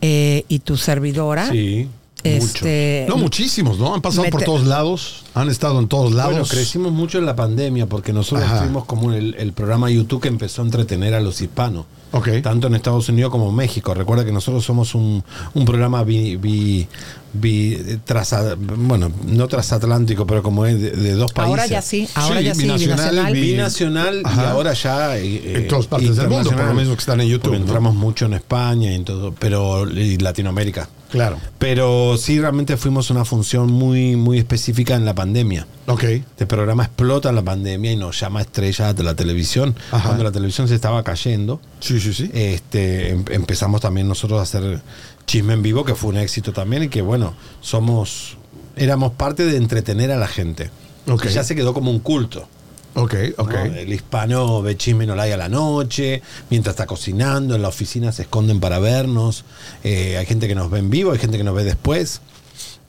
eh, 0.00 0.44
y 0.48 0.58
tu 0.60 0.76
servidora. 0.76 1.48
Sí. 1.50 1.88
Este, 2.24 3.04
No, 3.08 3.16
muchísimos, 3.18 3.78
¿no? 3.78 3.94
Han 3.94 4.00
pasado 4.00 4.28
por 4.30 4.42
todos 4.42 4.64
lados, 4.66 5.24
han 5.34 5.50
estado 5.50 5.78
en 5.78 5.88
todos 5.88 6.12
lados. 6.12 6.32
Bueno, 6.32 6.46
crecimos 6.46 6.90
mucho 6.92 7.18
en 7.18 7.26
la 7.26 7.36
pandemia 7.36 7.86
porque 7.86 8.12
nosotros 8.12 8.46
Ajá. 8.48 8.60
fuimos 8.62 8.86
como 8.86 9.12
el, 9.12 9.34
el 9.38 9.52
programa 9.52 9.90
YouTube 9.90 10.22
que 10.22 10.28
empezó 10.28 10.62
a 10.62 10.64
entretener 10.64 11.14
a 11.14 11.20
los 11.20 11.40
hispanos. 11.40 11.84
Ok. 12.12 12.28
Tanto 12.42 12.68
en 12.68 12.76
Estados 12.76 13.08
Unidos 13.08 13.30
como 13.30 13.50
en 13.50 13.56
México. 13.56 13.92
Recuerda 13.92 14.24
que 14.24 14.32
nosotros 14.32 14.64
somos 14.64 14.94
un, 14.94 15.22
un 15.52 15.64
programa 15.64 16.02
bi, 16.04 16.36
bi, 16.36 16.86
bi- 17.34 17.74
eh, 17.74 17.98
trasa- 18.04 18.56
bueno, 18.56 19.10
no 19.26 19.46
transatlántico, 19.48 20.26
pero 20.26 20.42
como 20.42 20.64
es 20.66 20.80
de, 20.80 20.90
de 20.92 21.12
dos 21.12 21.32
países. 21.32 21.50
ahora 21.50 21.66
ya 21.66 21.82
sí, 21.82 22.08
ahora 22.14 22.38
Sí, 22.40 22.44
ya 22.46 22.54
sí, 22.54 22.62
binacional, 22.62 22.96
binacional. 22.98 23.32
bi- 23.34 23.40
Binacional 23.42 24.22
y 24.24 24.40
ahora 24.40 24.72
ya 24.72 25.18
eh, 25.18 25.56
En 25.58 25.68
todas 25.68 25.86
partes 25.86 26.16
del 26.16 26.28
mundo, 26.28 26.50
por 26.50 26.64
lo 26.64 26.74
mismo 26.74 26.94
que 26.94 27.00
están 27.00 27.20
en 27.20 27.28
YouTube, 27.28 27.52
¿no? 27.52 27.56
entramos 27.58 27.94
mucho 27.94 28.26
en 28.26 28.34
España 28.34 28.90
y 28.92 28.94
en 28.94 29.04
todo, 29.04 29.32
pero 29.38 29.88
y 29.90 30.16
Latinoamérica. 30.18 30.88
Claro. 31.10 31.38
Pero 31.60 32.16
sí 32.18 32.40
realmente 32.40 32.76
fuimos 32.76 33.08
una 33.10 33.24
función 33.24 33.70
muy 33.70 34.16
muy 34.16 34.38
específica 34.38 34.96
en 34.96 35.04
la 35.04 35.14
pandemia. 35.14 35.64
Ok. 35.86 36.02
Este 36.04 36.44
programa 36.46 36.84
explota 36.84 37.28
en 37.28 37.36
la 37.36 37.42
pandemia 37.42 37.92
y 37.92 37.96
nos 37.96 38.18
llama 38.18 38.40
estrella 38.40 38.92
de 38.94 39.02
la 39.04 39.14
televisión. 39.14 39.76
Ajá. 39.92 40.06
Cuando 40.08 40.24
la 40.24 40.32
televisión 40.32 40.66
se 40.66 40.74
estaba 40.74 41.04
cayendo, 41.04 41.60
Sí, 41.78 42.00
sí, 42.00 42.12
sí. 42.12 42.28
este, 42.34 43.10
em- 43.10 43.24
empezamos 43.30 43.80
también 43.80 44.08
nosotros 44.08 44.40
a 44.40 44.42
hacer 44.42 44.82
chisme 45.26 45.54
en 45.54 45.62
vivo, 45.62 45.84
que 45.84 45.94
fue 45.94 46.10
un 46.10 46.16
éxito 46.16 46.52
también 46.52 46.84
y 46.84 46.88
que 46.88 47.02
bueno, 47.02 47.34
somos, 47.60 48.36
éramos 48.76 49.12
parte 49.12 49.44
de 49.44 49.56
entretener 49.56 50.10
a 50.10 50.16
la 50.16 50.28
gente. 50.28 50.70
Y 51.06 51.28
ya 51.28 51.44
se 51.44 51.54
quedó 51.54 51.74
como 51.74 51.90
un 51.90 52.00
culto. 52.00 52.48
ok, 52.94 53.14
ok. 53.36 53.52
¿no? 53.52 53.64
El 53.74 53.92
hispano 53.92 54.62
ve 54.62 54.76
chisme 54.76 55.06
no 55.06 55.14
a 55.14 55.26
la 55.26 55.48
noche, 55.48 56.22
mientras 56.50 56.74
está 56.74 56.86
cocinando, 56.86 57.54
en 57.54 57.62
la 57.62 57.68
oficina 57.68 58.12
se 58.12 58.22
esconden 58.22 58.60
para 58.60 58.78
vernos. 58.78 59.44
Eh, 59.82 60.16
hay 60.16 60.26
gente 60.26 60.48
que 60.48 60.54
nos 60.54 60.70
ve 60.70 60.78
en 60.78 60.90
vivo, 60.90 61.12
hay 61.12 61.18
gente 61.18 61.36
que 61.36 61.44
nos 61.44 61.54
ve 61.54 61.64
después. 61.64 62.20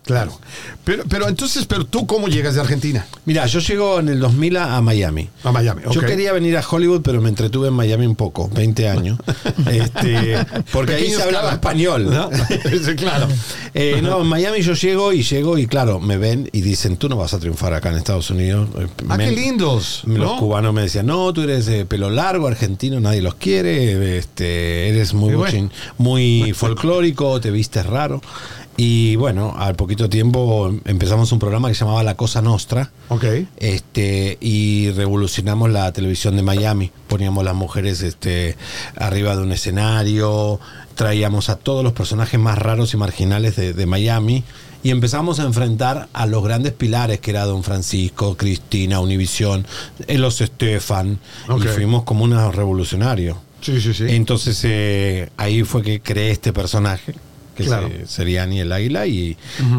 Claro. 0.06 0.40
Pero, 0.84 1.04
pero 1.10 1.28
entonces, 1.28 1.66
pero 1.66 1.84
tú 1.86 2.06
cómo 2.06 2.28
llegas 2.28 2.54
de 2.54 2.62
Argentina 2.62 3.08
Mira, 3.26 3.48
yo 3.48 3.60
llego 3.60 4.00
en 4.00 4.10
el 4.10 4.20
2000 4.20 4.58
a, 4.58 4.78
a 4.78 4.82
Miami. 4.82 5.30
a 5.44 5.52
Miami. 5.52 5.82
Yo 5.92 6.02
quería 6.02 6.32
venir 6.32 6.56
a 6.58 6.64
Hollywood, 6.68 7.02
pero 7.02 7.22
me 7.22 7.30
entretuve 7.30 7.70
en 7.70 7.74
Miami 7.74 8.06
un 8.06 8.16
poco, 8.16 8.48
20 8.54 8.88
años. 8.96 9.18
este, 9.72 10.38
porque 10.72 10.94
ahí 10.96 11.10
se 11.12 11.24
hablaba 11.24 11.52
español. 11.52 12.10
¿No? 12.12 12.30
Claro. 12.98 13.28
Eh, 13.78 14.00
no, 14.02 14.22
en 14.22 14.28
Miami 14.28 14.62
yo 14.62 14.74
llego 14.74 15.12
y 15.12 15.22
llego 15.22 15.58
y 15.58 15.68
claro, 15.68 16.00
me 16.00 16.16
ven 16.18 16.50
y 16.54 16.62
dicen, 16.62 16.96
tú 16.96 17.10
no 17.10 17.18
vas 17.18 17.34
a 17.34 17.40
triunfar 17.40 17.74
acá 17.74 17.90
en 17.92 17.98
Estados 17.98 18.30
Unidos. 18.30 18.70
Eh, 18.80 18.88
Ah, 19.10 19.18
me- 19.18 19.26
qué 19.26 19.32
lindos. 19.36 20.04
Los 20.06 20.18
¿no? 20.18 20.38
cubanos 20.38 20.74
me 20.74 20.84
decían, 20.84 21.08
no, 21.08 21.34
tú 21.34 21.42
eres 21.42 21.66
de 21.66 21.86
pelo 21.86 22.10
largo, 22.10 22.48
argentino, 22.48 23.02
nadie 23.02 23.22
los 23.22 23.36
quiere, 23.36 24.18
este, 24.18 24.88
eres 24.90 25.14
muy, 25.14 25.34
bueno. 25.36 25.70
muy 25.98 26.54
folclórico, 26.56 27.42
te 27.42 27.52
vistes 27.52 27.86
raro. 27.86 28.22
Y 28.78 29.16
bueno, 29.16 29.54
al 29.58 29.76
poquito 29.76 29.95
tiempo 30.10 30.74
empezamos 30.86 31.32
un 31.32 31.40
programa 31.40 31.68
que 31.70 31.76
se 31.76 31.86
llamaba 31.86 32.04
La 32.04 32.16
Cosa 32.16 32.42
Nostra. 32.42 32.92
Ok. 33.10 33.26
Este, 33.58 34.38
y 34.42 34.92
revolucionamos 34.92 35.70
la 35.70 35.92
televisión 35.92 36.36
de 36.36 36.44
Miami. 36.44 36.92
Poníamos 37.08 37.44
las 37.44 37.56
mujeres 37.56 38.02
este, 38.02 38.56
arriba 38.96 39.36
de 39.36 39.42
un 39.44 39.52
escenario, 39.52 40.60
traíamos 40.96 41.50
a 41.50 41.56
todos 41.56 41.84
los 41.84 41.94
personajes 41.94 42.40
más 42.40 42.58
raros 42.58 42.94
y 42.94 42.98
marginales 42.98 43.56
de, 43.56 43.74
de 43.74 43.86
Miami 43.86 44.44
y 44.84 44.92
empezamos 44.92 45.40
a 45.40 45.44
enfrentar 45.44 46.10
a 46.14 46.26
los 46.28 46.44
grandes 46.44 46.74
pilares 46.74 47.20
que 47.20 47.32
era 47.32 47.46
Don 47.46 47.64
Francisco, 47.64 48.38
Cristina, 48.38 49.00
Univisión, 49.00 49.66
eh, 50.08 50.18
los 50.20 50.42
Estefan, 50.42 51.18
Ok. 51.50 51.66
y 51.66 51.68
fuimos 51.70 52.04
como 52.04 52.24
unos 52.24 52.54
revolucionarios. 52.54 53.38
Sí, 53.62 53.82
sí, 53.82 53.96
sí. 53.96 54.06
Entonces 54.10 54.60
eh, 54.64 55.30
ahí 55.38 55.64
fue 55.64 55.82
que 55.82 56.00
creé 56.02 56.30
este 56.30 56.54
personaje, 56.54 57.16
que 57.56 57.64
Claro. 57.64 57.88
se- 57.90 58.06
sería 58.08 58.44
Ani 58.44 58.60
el 58.60 58.72
Águila, 58.72 59.08
y 59.08 59.38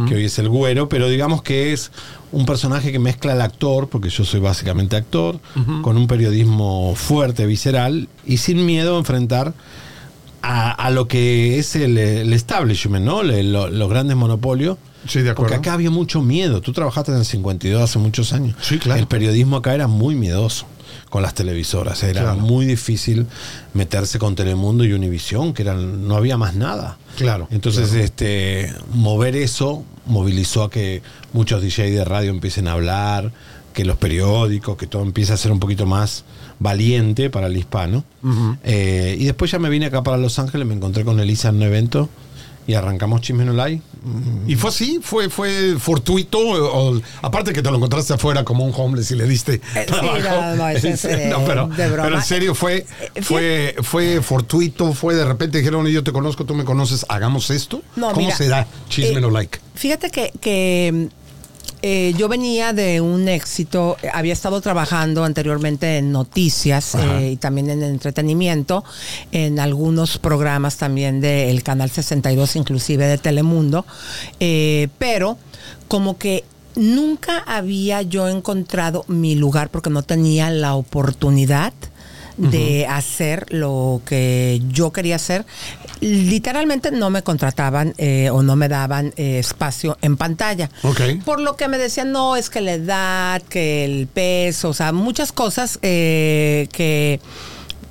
que 0.09 0.15
hoy 0.17 0.25
es 0.25 0.39
el 0.39 0.49
güero, 0.49 0.89
pero 0.89 1.09
digamos 1.09 1.43
que 1.43 1.73
es 1.73 1.91
un 2.33 2.47
personaje 2.47 2.91
que 2.93 2.99
mezcla 2.99 3.33
al 3.33 3.43
actor, 3.43 3.89
porque 3.89 4.09
yo 4.09 4.25
soy 4.25 4.41
básicamente 4.41 4.97
actor, 4.97 5.39
con 5.83 5.97
un 5.97 6.07
periodismo 6.07 6.95
fuerte, 6.97 7.47
visceral, 7.47 8.09
y 8.27 8.39
sin 8.39 8.65
miedo 8.67 8.97
a 8.97 8.99
enfrentar 8.99 9.55
a, 10.43 10.71
a 10.71 10.91
lo 10.91 11.09
que 11.09 11.59
es 11.59 11.75
el, 11.77 11.99
el 11.99 12.33
establishment, 12.33 13.05
¿no? 13.05 13.23
Le- 13.23 13.43
lo- 13.43 13.69
los 13.69 13.89
grandes 13.89 14.17
monopolios. 14.17 14.79
Sí, 15.09 15.21
de 15.23 15.31
acuerdo. 15.31 15.55
Porque 15.55 15.55
acá 15.69 15.75
había 15.75 15.91
mucho 15.91 16.21
miedo. 16.23 16.61
Tú 16.61 16.73
trabajaste 16.73 17.13
en 17.13 17.19
el 17.19 17.25
52 17.25 17.81
hace 17.83 17.99
muchos 17.99 18.33
años. 18.33 18.57
Sí, 18.61 18.79
claro. 18.79 19.01
El 19.01 19.07
periodismo 19.07 19.57
acá 19.57 19.75
era 19.75 19.87
muy 19.87 20.15
miedoso 20.17 20.67
con 21.11 21.23
las 21.23 21.35
televisoras. 21.35 22.03
Era 22.03 22.23
Claro. 22.23 22.39
muy 22.41 22.67
difícil 22.67 23.27
meterse 23.73 24.19
con 24.19 24.35
Telemundo 24.35 24.85
y 24.85 24.93
Univisión, 24.93 25.53
que 25.53 25.63
eran, 25.63 26.07
no 26.09 26.17
había 26.17 26.37
más 26.37 26.55
nada. 26.57 26.99
Claro, 27.25 27.49
Entonces, 27.51 27.89
claro. 27.89 28.05
este, 28.05 28.73
mover 28.93 29.37
eso 29.37 29.85
movilizó 30.07 30.65
a 30.65 30.71
que 30.71 31.03
muchos 31.33 31.63
DJ 31.63 31.91
de 31.91 32.05
radio 32.05 32.31
empiecen 32.31 32.69
a 32.69 32.73
hablar, 32.73 33.33
que 33.73 33.85
los 33.85 33.97
periódicos, 33.97 34.77
que 34.77 34.87
todo 34.87 35.03
empiece 35.03 35.33
a 35.33 35.37
ser 35.37 35.53
un 35.53 35.61
poquito 35.61 35.85
más 35.85 36.25
valiente 36.59 37.29
para 37.29 37.49
el 37.49 37.57
hispano. 37.57 38.05
Eh, 38.65 39.17
y 39.19 39.25
después 39.25 39.51
ya 39.51 39.59
me 39.59 39.69
vine 39.69 39.87
acá 39.87 40.03
para 40.03 40.17
Los 40.17 40.39
Ángeles, 40.39 40.67
me 40.67 40.75
encontré 40.75 41.05
con 41.05 41.21
Elisa 41.21 41.51
en 41.51 41.57
un 41.57 41.63
evento 41.65 42.09
y 42.67 42.75
arrancamos 42.75 43.21
Chismenolay. 43.21 43.81
¿Y 44.47 44.57
fue 44.57 44.71
así? 44.71 45.01
¿Fue, 45.03 45.29
fue 45.31 45.77
fortuito? 45.79 46.39
O, 46.39 47.01
aparte 47.23 47.53
que 47.53 47.63
te 47.63 47.71
lo 47.71 47.77
encontraste 47.77 48.15
afuera 48.15 48.45
como 48.45 48.65
un 48.65 48.73
homeless 48.77 49.11
y 49.11 49.17
le 49.17 49.25
diste 49.27 49.55
Eh, 49.55 49.61
sí, 49.81 49.85
trabajo. 49.87 50.19
no, 50.21 50.57
no, 50.57 50.69
es- 50.71 50.85
En 50.85 50.93
es, 50.93 51.01
serio, 51.01 51.25
eh, 51.27 51.29
no, 51.31 51.45
pero, 51.45 51.67
de 51.69 51.89
broma. 51.89 52.03
pero 52.05 52.17
en 52.17 52.23
serio, 52.23 52.55
fue, 52.55 52.87
Eh, 53.15 53.23
fue, 53.23 53.77
fue 53.83 54.21
fortuito, 54.23 54.93
fue 54.93 55.15
de 55.15 55.25
repente 55.25 55.59
dijeron, 55.59 55.87
yo 55.87 56.03
te 56.05 56.13
conozco, 56.13 56.45
tú 56.45 56.55
me 56.55 56.65
conoces, 56.65 57.05
hagamos 57.09 57.51
esto. 57.51 57.83
No, 57.97 58.09
¿Cómo 58.09 58.21
mira, 58.27 58.37
se 58.37 58.49
da 58.49 58.67
Chisme 58.89 59.19
eh, 59.19 59.21
no 59.21 59.31
like? 59.31 59.59
Fíjate 59.75 60.11
que, 60.11 60.33
que, 60.41 61.09
eh, 61.83 62.15
yo 62.17 62.29
venía 62.29 62.73
de 62.73 63.01
un 63.01 63.29
éxito, 63.29 63.97
eh, 64.03 64.09
había 64.13 64.33
estado 64.33 64.61
trabajando 64.61 65.25
anteriormente 65.25 65.99
en 65.99 66.11
noticias 66.11 66.95
eh, 66.95 67.33
y 67.33 67.37
también 67.37 67.71
en 67.71 67.83
entretenimiento, 67.83 68.85
en 69.33 69.61
algunos 69.61 70.19
programas 70.19 70.77
también 70.77 71.21
del 71.21 71.63
Canal 71.63 71.91
62, 71.91 72.57
inclusive 72.57 73.07
de 73.07 73.19
Telemundo, 73.19 73.85
eh, 74.41 74.89
pero 74.99 75.39
como 75.89 76.19
que 76.19 76.45
nunca 76.75 77.39
había 77.47 78.03
yo 78.03 78.29
encontrado 78.29 79.05
mi 79.09 79.35
lugar 79.35 79.69
porque 79.71 79.91
no 79.91 80.03
tenía 80.03 80.51
la 80.51 80.75
oportunidad 80.75 81.73
de 82.37 82.87
hacer 82.87 83.47
lo 83.51 84.01
que 84.05 84.61
yo 84.69 84.93
quería 84.93 85.17
hacer. 85.17 85.45
Literalmente 86.01 86.91
no 86.91 87.11
me 87.11 87.23
contrataban 87.23 87.95
eh, 87.97 88.31
o 88.31 88.43
no 88.43 88.57
me 88.57 88.69
daban 88.69 89.15
eh, 89.17 89.39
espacio 89.39 89.97
en 90.03 90.17
pantalla. 90.17 90.71
Ok. 90.83 91.01
Por 91.25 91.41
lo 91.41 91.57
que 91.57 91.69
me 91.69 91.79
decían, 91.79 92.13
no, 92.13 92.37
es 92.37 92.51
que 92.51 92.61
la 92.61 92.75
edad, 92.75 93.43
que 93.43 93.85
el 93.85 94.07
peso, 94.07 94.71
o 94.71 94.75
sea, 94.75 94.93
muchas 94.93 95.33
cosas 95.33 95.79
eh, 95.83 96.69
que 96.73 97.21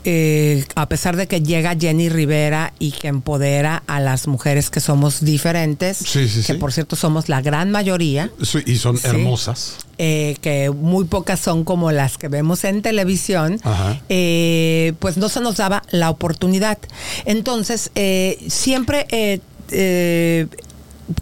eh, 0.06 0.66
a 0.76 0.88
pesar 0.88 1.18
de 1.18 1.28
que 1.28 1.42
llega 1.42 1.76
Jenny 1.76 2.10
Rivera 2.10 2.74
y 2.80 2.92
que 2.92 3.08
empodera 3.10 3.84
a 3.88 4.00
las 4.00 4.28
mujeres 4.28 4.70
que 4.70 4.80
somos 4.80 5.20
diferentes, 5.26 5.98
Sí, 5.98 6.30
sí, 6.30 6.38
que 6.44 6.54
sí. 6.54 6.60
por 6.60 6.72
cierto 6.72 6.96
somos 6.96 7.28
la 7.28 7.42
gran 7.42 7.72
mayoría, 7.72 8.30
Sí, 8.42 8.60
Y 8.66 8.78
son 8.78 9.00
hermosas. 9.04 9.78
eh, 9.98 10.38
que 10.42 10.70
muy 10.70 11.06
pocas 11.06 11.40
son 11.40 11.64
como 11.64 11.92
las 11.92 12.18
que 12.18 12.28
vemos 12.28 12.64
en 12.64 12.82
televisión, 12.82 13.60
eh, 14.10 14.94
pues 15.00 15.18
no 15.18 15.28
se 15.30 15.42
nos 15.42 15.58
daba 15.58 15.84
la 15.92 16.10
oportunidad. 16.10 16.78
Entonces, 17.26 17.92
siempre, 18.48 19.08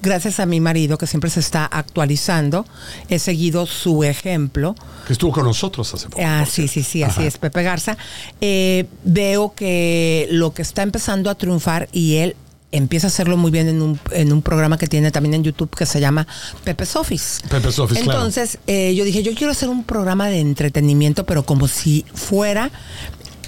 gracias 0.01 0.39
a 0.39 0.45
mi 0.45 0.59
marido, 0.59 0.97
que 0.97 1.07
siempre 1.07 1.29
se 1.29 1.39
está 1.39 1.65
actualizando, 1.65 2.65
he 3.09 3.19
seguido 3.19 3.65
su 3.65 4.03
ejemplo. 4.03 4.75
Que 5.07 5.13
estuvo 5.13 5.31
con 5.31 5.45
nosotros 5.45 5.93
hace 5.93 6.09
poco. 6.09 6.23
Ah, 6.25 6.45
sí, 6.49 6.67
sí, 6.67 6.83
sí, 6.83 7.03
así 7.03 7.21
Ajá. 7.21 7.27
es, 7.27 7.37
Pepe 7.37 7.63
Garza. 7.63 7.97
Eh, 8.41 8.85
veo 9.03 9.53
que 9.53 10.27
lo 10.31 10.53
que 10.53 10.61
está 10.61 10.83
empezando 10.83 11.29
a 11.29 11.35
triunfar 11.35 11.89
y 11.91 12.15
él 12.15 12.35
empieza 12.71 13.07
a 13.07 13.09
hacerlo 13.09 13.37
muy 13.37 13.51
bien 13.51 13.67
en 13.67 13.81
un, 13.81 13.99
en 14.11 14.33
un 14.33 14.41
programa 14.41 14.77
que 14.77 14.87
tiene 14.87 15.11
también 15.11 15.35
en 15.35 15.43
YouTube 15.43 15.69
que 15.75 15.85
se 15.85 15.99
llama 15.99 16.27
Pepe's 16.63 16.95
Office. 16.95 17.47
Pepe's 17.47 17.77
Office, 17.77 18.01
claro. 18.01 18.19
Entonces, 18.19 18.57
eh, 18.65 18.95
yo 18.95 19.05
dije, 19.05 19.21
yo 19.21 19.33
quiero 19.35 19.51
hacer 19.51 19.69
un 19.69 19.83
programa 19.83 20.27
de 20.27 20.39
entretenimiento, 20.39 21.25
pero 21.25 21.45
como 21.45 21.67
si 21.67 22.03
fuera 22.13 22.71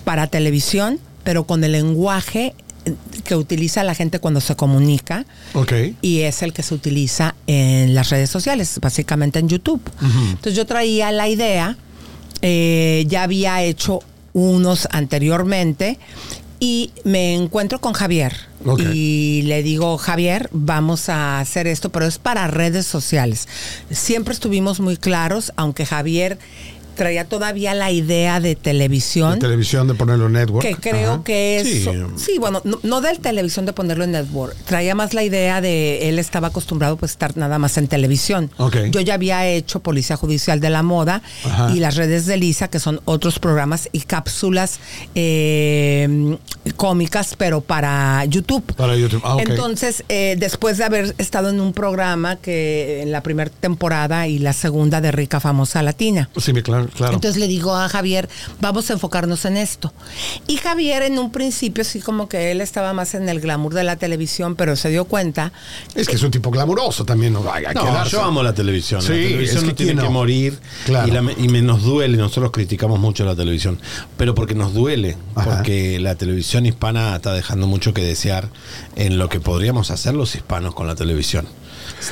para 0.03 0.27
televisión, 0.27 0.99
pero 1.23 1.45
con 1.45 1.63
el 1.63 1.71
lenguaje 1.71 2.53
que 3.25 3.35
utiliza 3.35 3.83
la 3.83 3.93
gente 3.95 4.19
cuando 4.19 4.39
se 4.39 4.55
comunica 4.55 5.25
Ok. 5.53 5.73
y 6.01 6.21
es 6.21 6.41
el 6.43 6.53
que 6.53 6.63
se 6.63 6.73
utiliza 6.73 7.35
en 7.47 7.93
las 7.93 8.09
redes 8.11 8.29
sociales, 8.29 8.79
básicamente 8.81 9.39
en 9.39 9.49
YouTube. 9.49 9.81
Entonces 10.01 10.55
yo 10.55 10.65
traía 10.65 11.11
la 11.11 11.27
idea, 11.27 11.75
eh, 12.41 13.03
ya 13.09 13.23
había 13.23 13.61
hecho 13.63 13.99
unos 14.33 14.87
anteriormente 14.91 15.97
y 16.59 16.91
me 17.03 17.33
encuentro 17.35 17.81
con 17.81 17.93
Javier 17.93 18.33
Ok. 18.65 18.81
y 18.93 19.41
le 19.43 19.61
digo, 19.61 19.97
Javier, 19.97 20.49
vamos 20.53 21.09
a 21.09 21.39
hacer 21.39 21.67
esto, 21.67 21.89
pero 21.91 22.05
es 22.05 22.17
para 22.17 22.47
redes 22.47 22.87
sociales. 22.87 23.47
Siempre 23.91 24.33
estuvimos 24.33 24.79
muy 24.79 24.97
claros, 24.97 25.51
aunque 25.57 25.85
Javier 25.85 26.39
traía 26.95 27.25
todavía 27.25 27.73
la 27.73 27.91
idea 27.91 28.39
de 28.39 28.55
televisión. 28.55 29.33
De 29.35 29.39
televisión 29.39 29.87
de 29.87 29.93
ponerlo 29.93 30.27
en 30.27 30.33
network. 30.33 30.65
Que 30.67 30.75
creo 30.75 31.13
Ajá. 31.13 31.23
que 31.23 31.57
es. 31.57 31.67
Sí. 31.67 31.85
Sí, 32.17 32.37
bueno, 32.39 32.61
no, 32.63 32.79
no 32.83 33.01
de 33.01 33.13
televisión 33.15 33.65
de 33.65 33.73
ponerlo 33.73 34.03
en 34.03 34.11
network. 34.11 34.55
Traía 34.65 34.95
más 34.95 35.13
la 35.13 35.23
idea 35.23 35.61
de 35.61 36.09
él 36.09 36.17
estaba 36.19 36.47
acostumbrado 36.47 36.97
pues 36.97 37.11
estar 37.11 37.37
nada 37.37 37.59
más 37.59 37.77
en 37.77 37.87
televisión. 37.87 38.49
Yo 38.91 39.01
ya 39.01 39.13
había 39.15 39.45
hecho 39.47 39.79
Policía 39.81 40.15
Judicial 40.17 40.59
de 40.59 40.69
la 40.69 40.81
Moda 40.83 41.21
Ajá. 41.43 41.71
y 41.75 41.79
las 41.79 41.95
redes 41.95 42.25
de 42.25 42.37
Lisa, 42.37 42.67
que 42.69 42.79
son 42.79 43.01
otros 43.05 43.39
programas 43.39 43.89
y 43.91 44.01
cápsulas 44.01 44.79
eh, 45.15 46.37
cómicas, 46.75 47.35
pero 47.37 47.61
para 47.61 48.23
YouTube. 48.25 48.63
Para 48.75 48.95
YouTube. 48.95 49.21
Ah, 49.23 49.35
ok. 49.35 49.41
Entonces, 49.49 50.03
eh, 50.09 50.35
después 50.37 50.77
de 50.77 50.83
haber 50.83 51.15
estado 51.17 51.49
en 51.49 51.59
un 51.59 51.73
programa 51.73 52.35
que 52.37 53.01
en 53.01 53.11
la 53.11 53.21
primera 53.21 53.49
temporada 53.49 54.27
y 54.27 54.39
la 54.39 54.53
segunda 54.53 55.01
de 55.01 55.11
Rica 55.11 55.39
Famosa 55.39 55.81
Latina. 55.83 56.29
Sí, 56.37 56.53
me- 56.53 56.63
claro, 56.87 56.97
claro. 56.97 57.13
Entonces 57.15 57.39
le 57.39 57.47
digo 57.47 57.75
a 57.75 57.87
Javier, 57.89 58.29
vamos 58.61 58.89
a 58.89 58.93
enfocarnos 58.93 59.45
en 59.45 59.57
esto. 59.57 59.93
Y 60.47 60.57
Javier 60.57 61.03
en 61.03 61.19
un 61.19 61.31
principio 61.31 61.83
sí 61.83 61.99
como 61.99 62.27
que 62.29 62.51
él 62.51 62.61
estaba 62.61 62.93
más 62.93 63.13
en 63.15 63.27
el 63.29 63.39
glamour 63.39 63.73
de 63.73 63.83
la 63.83 63.95
televisión, 63.95 64.55
pero 64.55 64.75
se 64.75 64.89
dio 64.89 65.05
cuenta. 65.05 65.51
es 65.95 66.07
que 66.07 66.15
es 66.15 66.23
un 66.23 66.31
tipo 66.31 66.51
glamuroso 66.51 67.05
también. 67.05 67.33
No, 67.33 67.43
yo 68.05 68.23
amo 68.23 68.43
la 68.43 68.53
televisión. 68.53 69.01
Sí, 69.01 69.07
la 69.09 69.15
televisión 69.15 69.57
es 69.57 69.63
que 69.63 69.67
no 69.69 69.75
tiene 69.75 70.01
que 70.01 70.09
morir 70.09 70.59
Claro. 70.85 71.07
y, 71.07 71.11
la- 71.11 71.31
y 71.37 71.47
me 71.47 71.61
nos 71.61 71.83
duele. 71.83 72.17
Nosotros 72.17 72.51
criticamos 72.51 72.99
mucho 72.99 73.25
la 73.25 73.35
televisión, 73.35 73.79
pero 74.17 74.35
porque 74.35 74.55
nos 74.55 74.73
duele, 74.73 75.17
Ajá. 75.35 75.57
porque 75.57 75.99
la 75.99 76.15
televisión 76.15 76.65
hispana 76.65 77.15
está 77.15 77.33
dejando 77.33 77.67
mucho 77.67 77.93
que 77.93 78.01
desear 78.03 78.49
en 78.95 79.17
lo 79.17 79.29
que 79.29 79.39
podríamos 79.39 79.91
hacer 79.91 80.13
los 80.13 80.35
hispanos 80.35 80.73
con 80.75 80.87
la 80.87 80.95
televisión. 80.95 81.47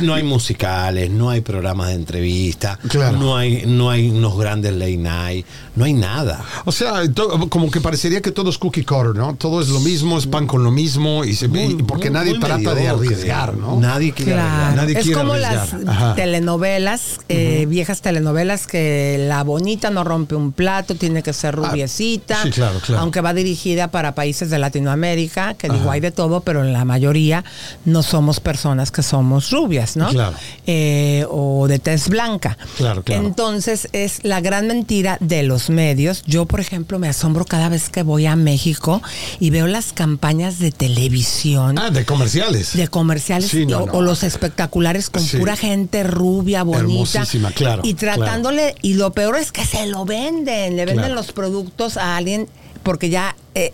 No 0.01 0.13
hay 0.13 0.23
musicales, 0.23 1.09
no 1.09 1.29
hay 1.29 1.41
programas 1.41 1.89
de 1.89 1.93
entrevista, 1.95 2.79
Claro. 2.87 3.17
no 3.17 3.37
hay 3.37 3.63
no 3.65 3.89
hay 3.89 4.09
unos 4.09 4.37
grandes 4.37 4.73
late 4.73 4.97
night, 4.97 5.45
no 5.75 5.85
hay 5.85 5.93
nada. 5.93 6.43
O 6.65 6.71
sea, 6.71 7.07
to- 7.11 7.49
como 7.49 7.71
que 7.71 7.81
parecería 7.81 8.21
que 8.21 8.31
todo 8.31 8.49
es 8.49 8.57
cookie 8.57 8.83
cutter, 8.83 9.15
¿no? 9.15 9.35
Todo 9.35 9.61
es 9.61 9.69
lo 9.69 9.79
mismo, 9.79 10.17
es 10.17 10.27
pan 10.27 10.45
con 10.47 10.63
lo 10.63 10.71
mismo 10.71 11.23
y 11.25 11.33
se 11.35 11.47
Muy- 11.47 11.63
y 11.79 11.83
porque 11.83 12.09
muy- 12.09 12.19
nadie 12.19 12.31
muy 12.31 12.39
trata 12.39 12.75
de 12.75 12.87
arriesgar, 12.87 13.55
¿no? 13.57 13.79
Nadie 13.79 14.11
quiere 14.11 14.33
Claro. 14.33 14.49
arriesgar. 14.49 14.75
Nadie 14.75 14.97
es 14.99 15.03
quiere 15.05 15.19
como 15.19 15.33
arriesgar. 15.33 15.79
las 15.83 15.87
Ajá. 15.95 16.15
telenovelas, 16.15 17.19
eh, 17.29 17.65
viejas 17.67 18.01
telenovelas 18.01 18.67
que 18.67 19.25
la 19.27 19.43
bonita 19.43 19.89
no 19.89 20.03
rompe 20.03 20.35
un 20.35 20.51
plato, 20.51 20.95
tiene 20.95 21.23
que 21.23 21.33
ser 21.33 21.55
rubiecita. 21.55 22.39
Ah, 22.39 22.43
sí, 22.43 22.51
claro, 22.51 22.79
claro. 22.79 23.01
Aunque 23.01 23.21
va 23.21 23.33
dirigida 23.33 23.89
para 23.89 24.13
países 24.15 24.49
de 24.49 24.59
Latinoamérica, 24.59 25.55
que 25.55 25.69
digo, 25.69 25.89
hay 25.89 25.99
de 25.99 26.11
todo, 26.11 26.41
pero 26.41 26.63
en 26.63 26.73
la 26.73 26.85
mayoría 26.85 27.43
no 27.85 28.03
somos 28.03 28.39
personas 28.39 28.91
que 28.91 29.01
somos 29.03 29.49
rubias, 29.51 29.95
¿no? 29.97 30.09
Claro. 30.09 30.35
Eh, 30.67 31.25
o 31.29 31.67
de 31.67 31.79
tez 31.79 32.09
blanca. 32.09 32.57
Claro, 32.77 33.03
claro. 33.03 33.25
Entonces 33.25 33.87
es 33.93 34.19
la 34.23 34.41
gran 34.41 34.67
mentira 34.67 35.17
de 35.19 35.43
los 35.43 35.62
medios. 35.69 36.23
Yo, 36.25 36.45
por 36.45 36.59
ejemplo, 36.59 36.99
me 36.99 37.07
asombro 37.09 37.45
cada 37.45 37.69
vez 37.69 37.89
que 37.89 38.03
voy 38.03 38.25
a 38.25 38.35
México 38.35 39.01
y 39.39 39.49
veo 39.49 39.67
las 39.67 39.93
campañas 39.93 40.59
de 40.59 40.71
televisión 40.71 41.77
Ah, 41.79 41.89
de 41.89 42.05
comerciales. 42.05 42.73
de 42.75 42.87
comerciales 42.87 43.49
Sí, 43.51 43.65
no, 43.65 43.79
o, 43.79 43.85
no. 43.87 43.91
o 43.93 44.01
los 44.01 44.23
espectaculares 44.23 45.09
con 45.09 45.21
Sí. 45.23 45.37
pura 45.37 45.55
gente 45.55 46.03
rubia, 46.03 46.63
bonita. 46.63 46.83
Hermosísima, 47.19 47.51
claro, 47.51 47.81
Y 47.85 47.93
tratándole, 47.95 48.75
y 48.81 48.93
lo 48.95 49.11
peor 49.13 49.37
es 49.37 49.51
que 49.51 49.65
se 49.65 49.85
lo 49.87 50.05
venden, 50.05 50.75
le 50.75 50.85
venden 50.85 51.05
Claro. 51.05 51.15
los 51.15 51.31
productos 51.31 51.97
a 51.97 52.15
alguien 52.17 52.47
porque 52.83 53.09
ya 53.09 53.35
eh, 53.55 53.71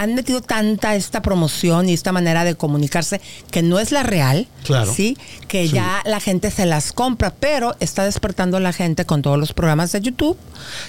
han 0.00 0.14
metido 0.14 0.40
tanta 0.40 0.94
esta 0.94 1.22
promoción 1.22 1.88
y 1.88 1.92
esta 1.92 2.12
manera 2.12 2.44
de 2.44 2.54
comunicarse 2.54 3.20
que 3.50 3.62
no 3.62 3.78
es 3.78 3.92
la 3.92 4.02
real, 4.02 4.48
Claro. 4.64 4.92
sí, 4.92 5.16
que 5.48 5.66
Sí. 5.66 5.74
ya 5.74 6.02
la 6.04 6.20
gente 6.20 6.50
se 6.50 6.66
las 6.66 6.92
compra, 6.92 7.34
pero 7.38 7.74
está 7.80 8.04
despertando 8.04 8.58
la 8.60 8.72
gente 8.72 9.04
con 9.04 9.22
todos 9.22 9.38
los 9.38 9.52
programas 9.52 9.92
de 9.92 10.00
YouTube. 10.00 10.36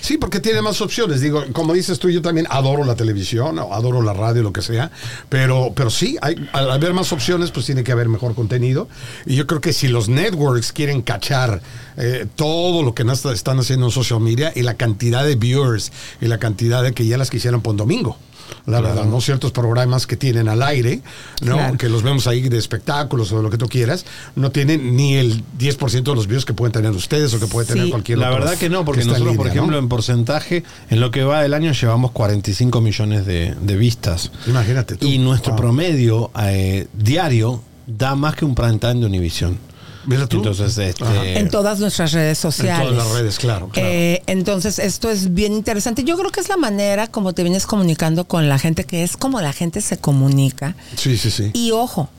Sí, 0.01 0.17
porque 0.17 0.39
tiene 0.39 0.61
más 0.61 0.81
opciones. 0.81 1.21
Digo, 1.21 1.43
como 1.53 1.73
dices 1.73 1.99
tú, 1.99 2.09
yo 2.09 2.21
también 2.21 2.47
adoro 2.49 2.83
la 2.83 2.95
televisión, 2.95 3.57
o 3.59 3.73
adoro 3.73 4.01
la 4.01 4.13
radio, 4.13 4.41
lo 4.43 4.53
que 4.53 4.61
sea. 4.61 4.91
Pero, 5.29 5.73
pero 5.75 5.89
sí, 5.89 6.17
hay, 6.21 6.35
al 6.53 6.69
haber 6.71 6.93
más 6.93 7.11
opciones, 7.11 7.51
pues 7.51 7.65
tiene 7.65 7.83
que 7.83 7.91
haber 7.91 8.09
mejor 8.09 8.35
contenido. 8.35 8.87
Y 9.25 9.35
yo 9.35 9.47
creo 9.47 9.61
que 9.61 9.73
si 9.73 9.87
los 9.87 10.09
networks 10.09 10.71
quieren 10.71 11.01
cachar 11.01 11.61
eh, 11.97 12.25
todo 12.35 12.83
lo 12.83 12.93
que 12.95 13.03
están 13.33 13.59
haciendo 13.59 13.85
en 13.87 13.91
social 13.91 14.19
media 14.19 14.51
y 14.55 14.61
la 14.61 14.73
cantidad 14.75 15.23
de 15.25 15.35
viewers 15.35 15.91
y 16.21 16.25
la 16.27 16.37
cantidad 16.39 16.81
de 16.83 16.93
que 16.93 17.05
ya 17.05 17.17
las 17.17 17.29
quisieran 17.29 17.61
por 17.61 17.75
domingo. 17.75 18.17
La 18.65 18.79
verdad, 18.81 19.05
¿no? 19.05 19.19
Ciertos 19.21 19.51
programas 19.51 20.07
que 20.07 20.15
tienen 20.17 20.47
al 20.47 20.63
aire, 20.63 21.01
¿no? 21.41 21.53
Claro. 21.55 21.77
Que 21.77 21.89
los 21.89 22.03
vemos 22.03 22.27
ahí 22.27 22.47
de 22.49 22.57
espectáculos 22.57 23.31
o 23.31 23.37
de 23.37 23.43
lo 23.43 23.49
que 23.49 23.57
tú 23.57 23.67
quieras, 23.67 24.05
no 24.35 24.51
tienen 24.51 24.95
ni 24.95 25.15
el 25.15 25.43
10% 25.59 26.03
de 26.03 26.15
los 26.15 26.27
views 26.27 26.45
que 26.45 26.53
pueden 26.53 26.71
tener 26.71 26.91
ustedes 26.91 27.33
o 27.33 27.39
que 27.39 27.47
puede 27.47 27.67
tener 27.67 27.85
Sí. 27.85 27.89
cualquier 27.91 28.17
La 28.19 28.29
otro 28.29 28.39
verdad 28.41 28.57
que 28.57 28.69
no, 28.69 28.85
porque 28.85 29.03
nosotros, 29.05 29.35
por 29.35 29.47
ejemplo, 29.47 29.77
en 29.77 29.89
porcentaje, 29.89 30.63
en 30.89 30.99
lo 30.99 31.11
que 31.11 31.23
va 31.23 31.41
del 31.41 31.53
año 31.53 31.71
llevamos 31.73 32.11
45 32.11 32.81
millones 32.81 33.25
de, 33.25 33.55
de 33.61 33.75
vistas. 33.75 34.31
Imagínate 34.47 34.95
tú. 34.95 35.05
Y 35.07 35.17
nuestro 35.19 35.53
Wow. 35.53 35.61
promedio 35.61 36.31
eh, 36.41 36.87
diario 36.93 37.61
da 37.85 38.15
más 38.15 38.35
que 38.35 38.45
un 38.45 38.55
prime 38.55 38.77
time 38.79 38.95
de 38.95 39.05
Univision. 39.07 39.57
Mira 40.05 40.27
tú. 40.27 40.37
Entonces, 40.37 40.77
este, 40.77 41.39
en 41.39 41.49
todas 41.49 41.79
nuestras 41.79 42.11
redes 42.11 42.37
sociales. 42.37 42.89
todas 42.89 43.05
las 43.07 43.17
redes, 43.17 43.39
claro, 43.39 43.69
claro. 43.69 43.87
Eh, 43.89 44.21
entonces, 44.27 44.79
esto 44.79 45.09
es 45.09 45.33
bien 45.33 45.53
interesante. 45.53 46.03
Yo 46.03 46.17
creo 46.17 46.31
que 46.31 46.39
es 46.39 46.49
la 46.49 46.57
manera 46.57 47.07
como 47.07 47.33
te 47.33 47.43
vienes 47.43 47.65
comunicando 47.65 48.25
con 48.25 48.49
la 48.49 48.59
gente, 48.59 48.83
que 48.83 49.03
es 49.03 49.17
como 49.17 49.41
la 49.41 49.53
gente 49.53 49.81
se 49.81 49.97
comunica. 49.97 50.75
Sí, 50.95 51.17
sí, 51.17 51.31
sí. 51.31 51.51
Y 51.53 51.71
ojo, 51.71 52.09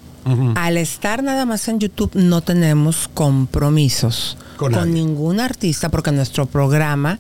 al 0.54 0.78
estar 0.78 1.22
nada 1.22 1.44
más 1.44 1.68
en 1.68 1.80
YouTube 1.80 2.12
no 2.14 2.40
tenemos 2.40 3.08
compromisos 3.12 4.36
Con 4.56 4.92
ningún 4.92 5.40
artista 5.40 5.88
porque 5.88 6.12
nuestro 6.12 6.46
programa 6.46 7.18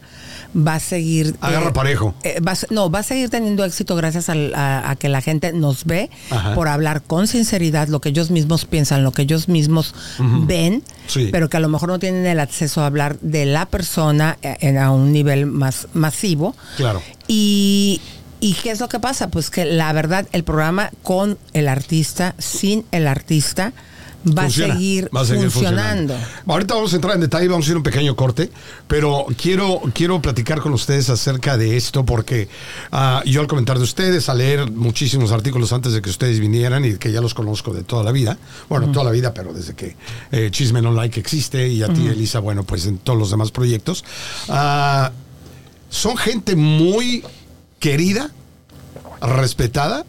va 0.56 0.76
a 0.76 0.80
seguir... 0.80 1.34
Agarra 1.40 1.72
parejo. 1.72 2.14
eh, 2.22 2.40
va 2.40 2.54
no, 2.70 2.90
va 2.90 3.00
a 3.00 3.02
seguir 3.02 3.28
teniendo 3.30 3.64
éxito 3.64 3.96
gracias 3.96 4.28
al- 4.28 4.54
a, 4.54 4.90
a 4.90 4.96
que 4.96 5.08
la 5.08 5.20
gente 5.20 5.52
nos 5.52 5.84
ve 5.84 6.10
Ajá. 6.30 6.54
por 6.54 6.68
hablar 6.68 7.02
con 7.02 7.26
sinceridad 7.26 7.88
lo 7.88 8.00
que 8.00 8.10
ellos 8.10 8.30
mismos 8.30 8.64
piensan, 8.64 9.02
lo 9.02 9.10
que 9.12 9.22
ellos 9.22 9.48
mismos 9.48 9.94
ven, 10.46 10.82
Sí. 11.08 11.28
pero 11.32 11.48
que 11.50 11.56
a 11.56 11.60
lo 11.60 11.68
mejor 11.68 11.88
no 11.88 11.98
tienen 11.98 12.24
el 12.26 12.38
acceso 12.40 12.82
a 12.82 12.86
hablar 12.86 13.18
de 13.20 13.46
la 13.46 13.66
persona 13.66 14.38
eh, 14.42 14.56
en- 14.60 14.78
a 14.78 14.90
un 14.92 15.12
nivel 15.12 15.46
más 15.46 15.88
masivo. 15.92 16.54
Claro. 16.76 17.02
Y, 17.26 18.00
¿Y 18.40 18.52
qué 18.54 18.70
es 18.70 18.78
lo 18.80 18.88
que 18.88 19.00
pasa? 19.00 19.28
Pues 19.28 19.48
que 19.50 19.64
la 19.64 19.92
verdad, 19.92 20.26
el 20.32 20.44
programa 20.44 20.90
con 21.02 21.38
el 21.54 21.66
artista, 21.66 22.34
sin 22.38 22.84
el 22.92 23.06
artista, 23.08 23.72
va, 24.26 24.42
Funciona, 24.42 24.74
a 24.74 24.76
seguir 24.76 25.10
va 25.14 25.20
a 25.20 25.24
seguir 25.24 25.50
funcionando. 25.50 26.16
Ahorita 26.46 26.74
vamos 26.74 26.92
a 26.92 26.96
entrar 26.96 27.14
en 27.14 27.20
detalle, 27.20 27.48
vamos 27.48 27.66
a 27.66 27.70
ir 27.70 27.74
a 27.74 27.78
un 27.78 27.82
pequeño 27.82 28.16
corte, 28.16 28.50
pero 28.86 29.26
quiero, 29.36 29.82
quiero 29.92 30.20
platicar 30.20 30.60
con 30.60 30.72
ustedes 30.72 31.10
acerca 31.10 31.56
de 31.56 31.76
esto 31.76 32.04
porque 32.04 32.48
ah, 32.92 33.22
yo 33.26 33.40
al 33.40 33.46
comentar 33.46 33.78
de 33.78 33.84
ustedes, 33.84 34.28
al 34.28 34.38
leer 34.38 34.70
muchísimos 34.70 35.32
artículos 35.32 35.72
antes 35.72 35.92
de 35.92 36.02
que 36.02 36.10
ustedes 36.10 36.40
vinieran 36.40 36.84
y 36.84 36.96
que 36.96 37.12
ya 37.12 37.20
los 37.20 37.34
conozco 37.34 37.72
de 37.72 37.82
toda 37.82 38.02
la 38.02 38.12
vida, 38.12 38.38
bueno, 38.68 38.90
toda 38.92 39.04
la 39.04 39.10
vida, 39.10 39.34
pero 39.34 39.52
desde 39.52 39.74
que 39.74 39.96
eh, 40.32 40.48
Chisme 40.50 40.80
No 40.82 40.92
Like 40.92 41.20
existe 41.20 41.68
y 41.68 41.82
a 41.82 41.88
ti, 41.88 42.06
Elisa, 42.06 42.38
bueno, 42.40 42.64
pues 42.64 42.86
en 42.86 42.98
todos 42.98 43.18
los 43.18 43.30
demás 43.30 43.50
proyectos, 43.50 44.04
ah, 44.48 45.12
son 45.90 46.16
gente 46.16 46.56
muy 46.56 47.22
querida, 47.78 48.30
respetada 49.20 50.04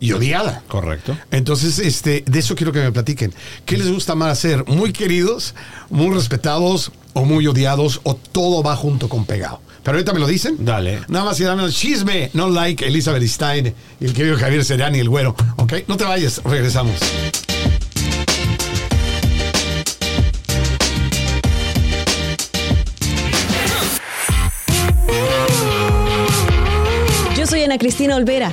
y 0.00 0.12
odiada. 0.12 0.62
Correcto. 0.68 1.16
Entonces, 1.30 1.78
este, 1.78 2.24
de 2.26 2.38
eso 2.38 2.54
quiero 2.54 2.72
que 2.72 2.80
me 2.80 2.92
platiquen. 2.92 3.32
¿Qué 3.64 3.76
les 3.76 3.90
gusta 3.90 4.14
más 4.14 4.38
ser? 4.38 4.64
¿Muy 4.66 4.92
queridos, 4.92 5.54
muy 5.90 6.14
respetados 6.14 6.92
o 7.14 7.24
muy 7.24 7.46
odiados 7.46 8.00
o 8.04 8.14
todo 8.14 8.62
va 8.62 8.76
junto 8.76 9.08
con 9.08 9.24
pegado? 9.24 9.60
Pero 9.82 9.96
ahorita 9.96 10.12
me 10.12 10.20
lo 10.20 10.26
dicen. 10.26 10.56
Dale. 10.58 11.00
Nada 11.08 11.24
más 11.24 11.40
y 11.40 11.44
dame 11.44 11.64
el 11.64 11.72
chisme, 11.72 12.30
no 12.34 12.48
like 12.48 12.86
Elizabeth 12.86 13.22
Stein 13.24 13.74
y 14.00 14.04
el 14.04 14.12
querido 14.12 14.36
Javier 14.36 14.64
Seriani, 14.64 14.98
el 14.98 15.08
güero. 15.08 15.34
¿Ok? 15.56 15.74
No 15.86 15.96
te 15.96 16.04
vayas, 16.04 16.42
regresamos. 16.44 16.98
Yo 27.36 27.46
soy 27.46 27.62
Ana 27.62 27.78
Cristina 27.78 28.16
Olvera 28.16 28.52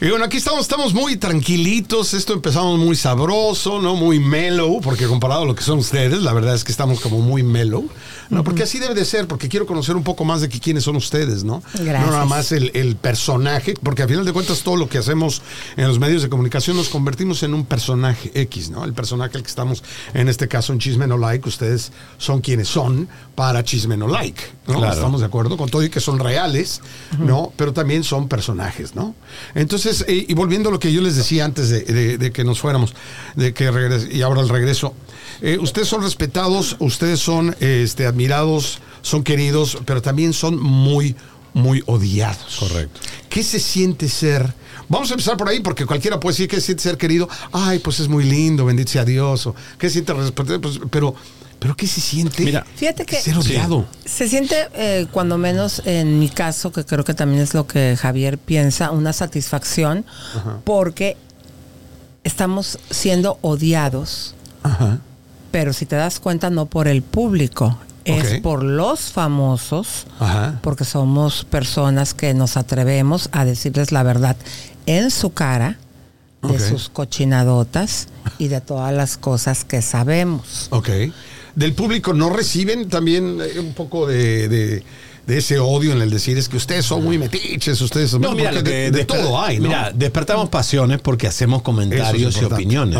Y 0.00 0.10
bueno, 0.10 0.26
aquí 0.26 0.36
estamos, 0.36 0.60
estamos 0.60 0.94
muy 0.94 1.16
tranquilitos. 1.16 2.14
Esto 2.14 2.32
empezamos 2.32 2.78
muy 2.78 2.94
sabroso, 2.94 3.80
¿no? 3.80 3.96
Muy 3.96 4.20
mellow, 4.20 4.80
porque 4.80 5.08
comparado 5.08 5.42
a 5.42 5.44
lo 5.44 5.56
que 5.56 5.64
son 5.64 5.80
ustedes, 5.80 6.22
la 6.22 6.32
verdad 6.32 6.54
es 6.54 6.62
que 6.62 6.70
estamos 6.70 7.00
como 7.00 7.18
muy 7.18 7.42
mellow, 7.42 7.88
¿no? 8.30 8.44
Porque 8.44 8.62
así 8.62 8.78
debe 8.78 8.94
de 8.94 9.04
ser, 9.04 9.26
porque 9.26 9.48
quiero 9.48 9.66
conocer 9.66 9.96
un 9.96 10.04
poco 10.04 10.24
más 10.24 10.40
de 10.40 10.48
que, 10.48 10.60
quiénes 10.60 10.84
son 10.84 10.94
ustedes, 10.94 11.42
¿no? 11.42 11.64
Gracias. 11.74 12.06
No 12.06 12.12
nada 12.12 12.26
más 12.26 12.52
el, 12.52 12.70
el 12.74 12.94
personaje, 12.94 13.74
porque 13.82 14.02
al 14.02 14.08
final 14.08 14.24
de 14.24 14.32
cuentas 14.32 14.62
todo 14.62 14.76
lo 14.76 14.88
que 14.88 14.98
hacemos 14.98 15.42
en 15.76 15.88
los 15.88 15.98
medios 15.98 16.22
de 16.22 16.28
comunicación 16.28 16.76
nos 16.76 16.90
convertimos 16.90 17.42
en 17.42 17.52
un 17.52 17.66
personaje 17.66 18.30
X, 18.40 18.70
¿no? 18.70 18.84
El 18.84 18.92
personaje 18.92 19.36
al 19.36 19.42
que 19.42 19.48
estamos, 19.48 19.82
en 20.14 20.28
este 20.28 20.46
caso 20.46 20.72
en 20.72 20.78
Chisme 20.78 21.08
No 21.08 21.18
Like, 21.18 21.48
ustedes 21.48 21.90
son 22.18 22.40
quienes 22.40 22.68
son 22.68 23.08
para 23.34 23.64
Chisme 23.64 23.96
No 23.96 24.06
Like, 24.06 24.42
¿no? 24.68 24.78
Claro. 24.78 24.94
Estamos 24.94 25.18
de 25.22 25.26
acuerdo 25.26 25.56
con 25.56 25.68
todo 25.68 25.82
y 25.82 25.90
que 25.90 25.98
son 25.98 26.20
reales, 26.20 26.82
¿no? 27.18 27.52
Pero 27.56 27.72
también 27.72 28.04
son 28.04 28.28
personajes, 28.28 28.94
¿no? 28.94 29.16
Entonces, 29.56 29.87
eh, 30.08 30.26
y 30.28 30.34
volviendo 30.34 30.68
a 30.68 30.72
lo 30.72 30.78
que 30.78 30.92
yo 30.92 31.00
les 31.00 31.16
decía 31.16 31.44
antes 31.44 31.68
de, 31.70 31.80
de- 31.82 32.18
de 32.18 32.32
que 32.32 32.44
nos 32.44 32.60
fuéramos, 32.60 32.94
de 33.36 33.52
que 33.54 33.64
y 34.12 34.22
ahora 34.22 34.40
el 34.40 34.48
regreso, 34.48 34.94
eh, 35.40 35.58
ustedes 35.60 35.88
son 35.88 36.02
respetados, 36.02 36.76
ustedes 36.78 37.20
son 37.20 37.54
este, 37.60 38.06
admirados, 38.06 38.80
son 39.02 39.22
queridos, 39.22 39.78
pero 39.84 40.02
también 40.02 40.32
son 40.32 40.58
muy, 40.60 41.14
muy 41.54 41.82
odiados. 41.86 42.56
Correcto. 42.58 43.00
¿Qué 43.28 43.42
se 43.42 43.58
siente 43.60 44.08
ser? 44.08 44.52
Vamos 44.88 45.10
a 45.10 45.14
empezar 45.14 45.36
por 45.36 45.48
ahí 45.48 45.60
porque 45.60 45.84
cualquiera 45.86 46.18
puede 46.18 46.32
decir 46.32 46.48
que 46.48 46.60
siente 46.60 46.82
ser 46.82 46.96
querido. 46.96 47.28
Ay, 47.52 47.78
pues 47.78 48.00
es 48.00 48.08
muy 48.08 48.24
lindo, 48.24 48.64
bendito 48.64 48.90
sea 48.92 49.04
Dios. 49.04 49.46
O, 49.46 49.54
¿Qué 49.78 49.90
siente 49.90 50.12
respetado? 50.14 50.60
Pues, 50.60 50.80
pero, 50.90 51.14
pero 51.58 51.76
¿qué 51.76 51.86
se 51.86 52.00
siente? 52.00 52.44
Mira, 52.44 52.64
Fíjate 52.76 53.04
que 53.04 53.20
ser 53.20 53.36
odiado. 53.36 53.84
se 54.04 54.28
siente, 54.28 54.54
eh, 54.74 55.06
cuando 55.10 55.38
menos 55.38 55.82
en 55.84 56.18
mi 56.18 56.28
caso, 56.28 56.70
que 56.72 56.84
creo 56.84 57.04
que 57.04 57.14
también 57.14 57.42
es 57.42 57.54
lo 57.54 57.66
que 57.66 57.96
Javier 58.00 58.38
piensa, 58.38 58.90
una 58.90 59.12
satisfacción, 59.12 60.04
porque 60.64 61.16
estamos 62.24 62.78
siendo 62.90 63.38
odiados, 63.42 64.34
Ajá. 64.62 64.98
pero 65.50 65.72
si 65.72 65.86
te 65.86 65.96
das 65.96 66.20
cuenta, 66.20 66.50
no 66.50 66.66
por 66.66 66.88
el 66.88 67.02
público, 67.02 67.78
Es 68.04 68.40
por 68.40 68.62
los 68.62 69.00
famosos, 69.12 70.06
Ajá. 70.18 70.58
porque 70.62 70.84
somos 70.86 71.44
personas 71.44 72.14
que 72.14 72.32
nos 72.32 72.56
atrevemos 72.56 73.28
a 73.32 73.44
decirles 73.44 73.92
la 73.92 74.02
verdad 74.02 74.34
en 74.86 75.10
su 75.10 75.30
cara 75.34 75.76
de 76.42 76.58
sus 76.60 76.88
cochinadotas 76.88 78.06
y 78.38 78.48
de 78.48 78.60
todas 78.62 78.94
las 78.94 79.18
cosas 79.18 79.64
que 79.64 79.82
sabemos. 79.82 80.68
Ok. 80.70 80.88
¿Del 81.54 81.72
público 81.74 82.12
no 82.12 82.30
reciben 82.30 82.88
también 82.88 83.38
eh, 83.40 83.58
un 83.60 83.72
poco 83.74 84.06
de, 84.06 84.48
de- 84.48 84.82
de 85.28 85.36
ese 85.36 85.58
odio 85.58 85.92
en 85.92 86.00
el 86.00 86.08
decir 86.08 86.38
es 86.38 86.48
que 86.48 86.56
ustedes 86.56 86.86
son 86.86 87.04
muy 87.04 87.18
metiches, 87.18 87.78
ustedes 87.82 88.08
son 88.12 88.22
No, 88.22 88.32
mira, 88.34 88.50
de, 88.62 89.04
todo 89.04 89.38
hay, 89.38 89.58
¿no? 89.58 89.68
Mira, 89.68 89.92
despertamos 89.94 90.48
pasiones 90.48 91.02
porque 91.02 91.26
hacemos 91.26 91.60
comentarios 91.60 92.34
es 92.34 92.40
y 92.40 92.44
opiniones. 92.46 92.96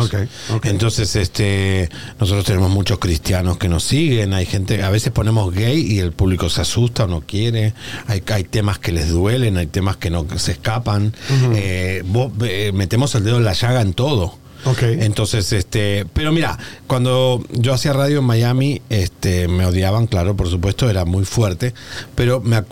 Entonces, 0.69 1.17
este, 1.17 1.89
nosotros 2.21 2.45
tenemos 2.45 2.69
muchos 2.71 2.99
cristianos 2.99 3.57
que 3.57 3.71
nos 3.71 3.83
siguen, 3.83 4.35
hay 4.35 4.45
gente, 4.45 4.83
a 4.83 4.91
veces 4.91 5.11
ponemos 5.11 5.55
gay 5.55 5.81
y 5.81 6.01
el 6.01 6.13
público 6.13 6.51
se 6.51 6.61
asusta 6.61 7.05
o 7.05 7.07
no 7.07 7.23
quiere, 7.23 7.73
hay, 8.09 8.23
hay 8.27 8.45
temas 8.45 8.79
que 8.79 8.93
les 8.93 9.09
duelen, 9.09 9.57
hay 9.57 9.67
temas 9.67 9.97
que 9.97 10.11
no 10.11 10.27
que 10.29 10.39
se 10.39 10.53
escapan, 10.53 11.15
Eh, 11.55 12.03
vos, 12.05 12.31
eh, 12.43 12.73
metemos 12.75 13.15
el 13.15 13.25
dedo 13.25 13.39
en 13.39 13.45
la 13.45 13.55
llaga 13.55 13.81
en 13.81 13.95
todo. 13.95 14.37
Ok. 14.65 14.83
Entonces, 14.83 15.53
este, 15.53 16.05
pero 16.13 16.33
mira, 16.33 16.59
cuando 16.87 17.43
yo 17.53 17.73
hacía 17.73 17.93
radio 17.93 18.19
en 18.19 18.25
Miami, 18.25 18.83
este, 18.91 19.49
me 19.49 19.65
odiaban, 19.67 20.07
claro, 20.07 20.37
por 20.37 20.49
supuesto, 20.49 20.91
era 20.91 21.05
muy 21.05 21.25
fuerte, 21.25 21.75
pero 22.15 22.41
me, 22.41 22.63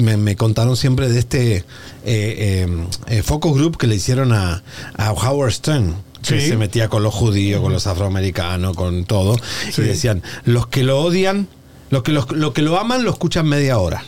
me, 0.00 0.16
me 0.16 0.36
contaron 0.36 0.76
siempre 0.76 1.08
de 1.08 1.18
este 1.18 1.56
eh, 1.56 1.64
eh, 2.04 2.66
eh, 3.08 3.22
focus 3.22 3.54
group 3.58 3.76
que 3.76 3.86
le 3.86 3.94
hicieron 3.96 4.32
a, 4.32 4.62
a 4.96 5.12
Howard 5.12 5.52
Stern. 5.52 5.94
Que 6.26 6.40
Sí. 6.40 6.48
se 6.48 6.56
metía 6.56 6.88
con 6.88 7.02
los 7.02 7.12
judíos, 7.12 7.60
con 7.60 7.70
los 7.70 7.86
afroamericanos, 7.86 8.74
con 8.74 9.04
todo. 9.04 9.36
Sí. 9.70 9.82
Y 9.82 9.84
decían, 9.84 10.22
los 10.46 10.66
que 10.68 10.82
lo 10.82 10.98
odian, 11.02 11.48
los 11.90 12.02
que, 12.02 12.12
los, 12.12 12.32
lo 12.32 12.54
que 12.54 12.62
lo 12.62 12.80
aman 12.80 13.04
lo 13.04 13.10
escuchan 13.10 13.46
media 13.46 13.78
hora 13.78 14.02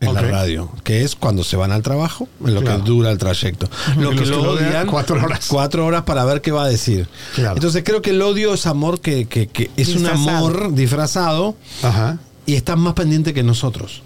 en 0.00 0.14
la 0.14 0.22
radio, 0.22 0.70
que 0.82 1.02
es 1.04 1.14
cuando 1.14 1.44
se 1.44 1.56
van 1.56 1.72
al 1.72 1.82
trabajo, 1.82 2.26
en 2.44 2.54
lo 2.54 2.60
Claro. 2.62 2.78
que 2.82 2.88
dura 2.90 3.10
el 3.10 3.18
trayecto. 3.18 3.68
Lo 3.98 4.10
que 4.10 4.16
que 4.16 4.26
lo 4.26 4.40
odian, 4.52 4.68
odian, 4.68 4.86
cuatro 4.86 5.22
horas. 5.22 5.46
Cuatro 5.48 5.84
horas 5.86 6.02
para 6.04 6.24
ver 6.24 6.40
qué 6.40 6.50
va 6.52 6.64
a 6.64 6.68
decir. 6.68 7.06
Claro. 7.34 7.56
Entonces 7.56 7.82
creo 7.84 8.00
que 8.02 8.10
el 8.10 8.22
odio 8.22 8.54
es 8.54 8.66
amor 8.66 9.00
que, 9.00 9.26
que- 9.26 9.46
que 9.46 9.70
es 9.76 9.94
un 9.94 10.06
amor 10.06 10.72
disfrazado 10.74 11.54
Ajá. 11.82 12.18
y 12.46 12.54
estás 12.54 12.78
más 12.78 12.94
pendiente 12.94 13.34
que 13.34 13.42
nosotros. 13.42 14.02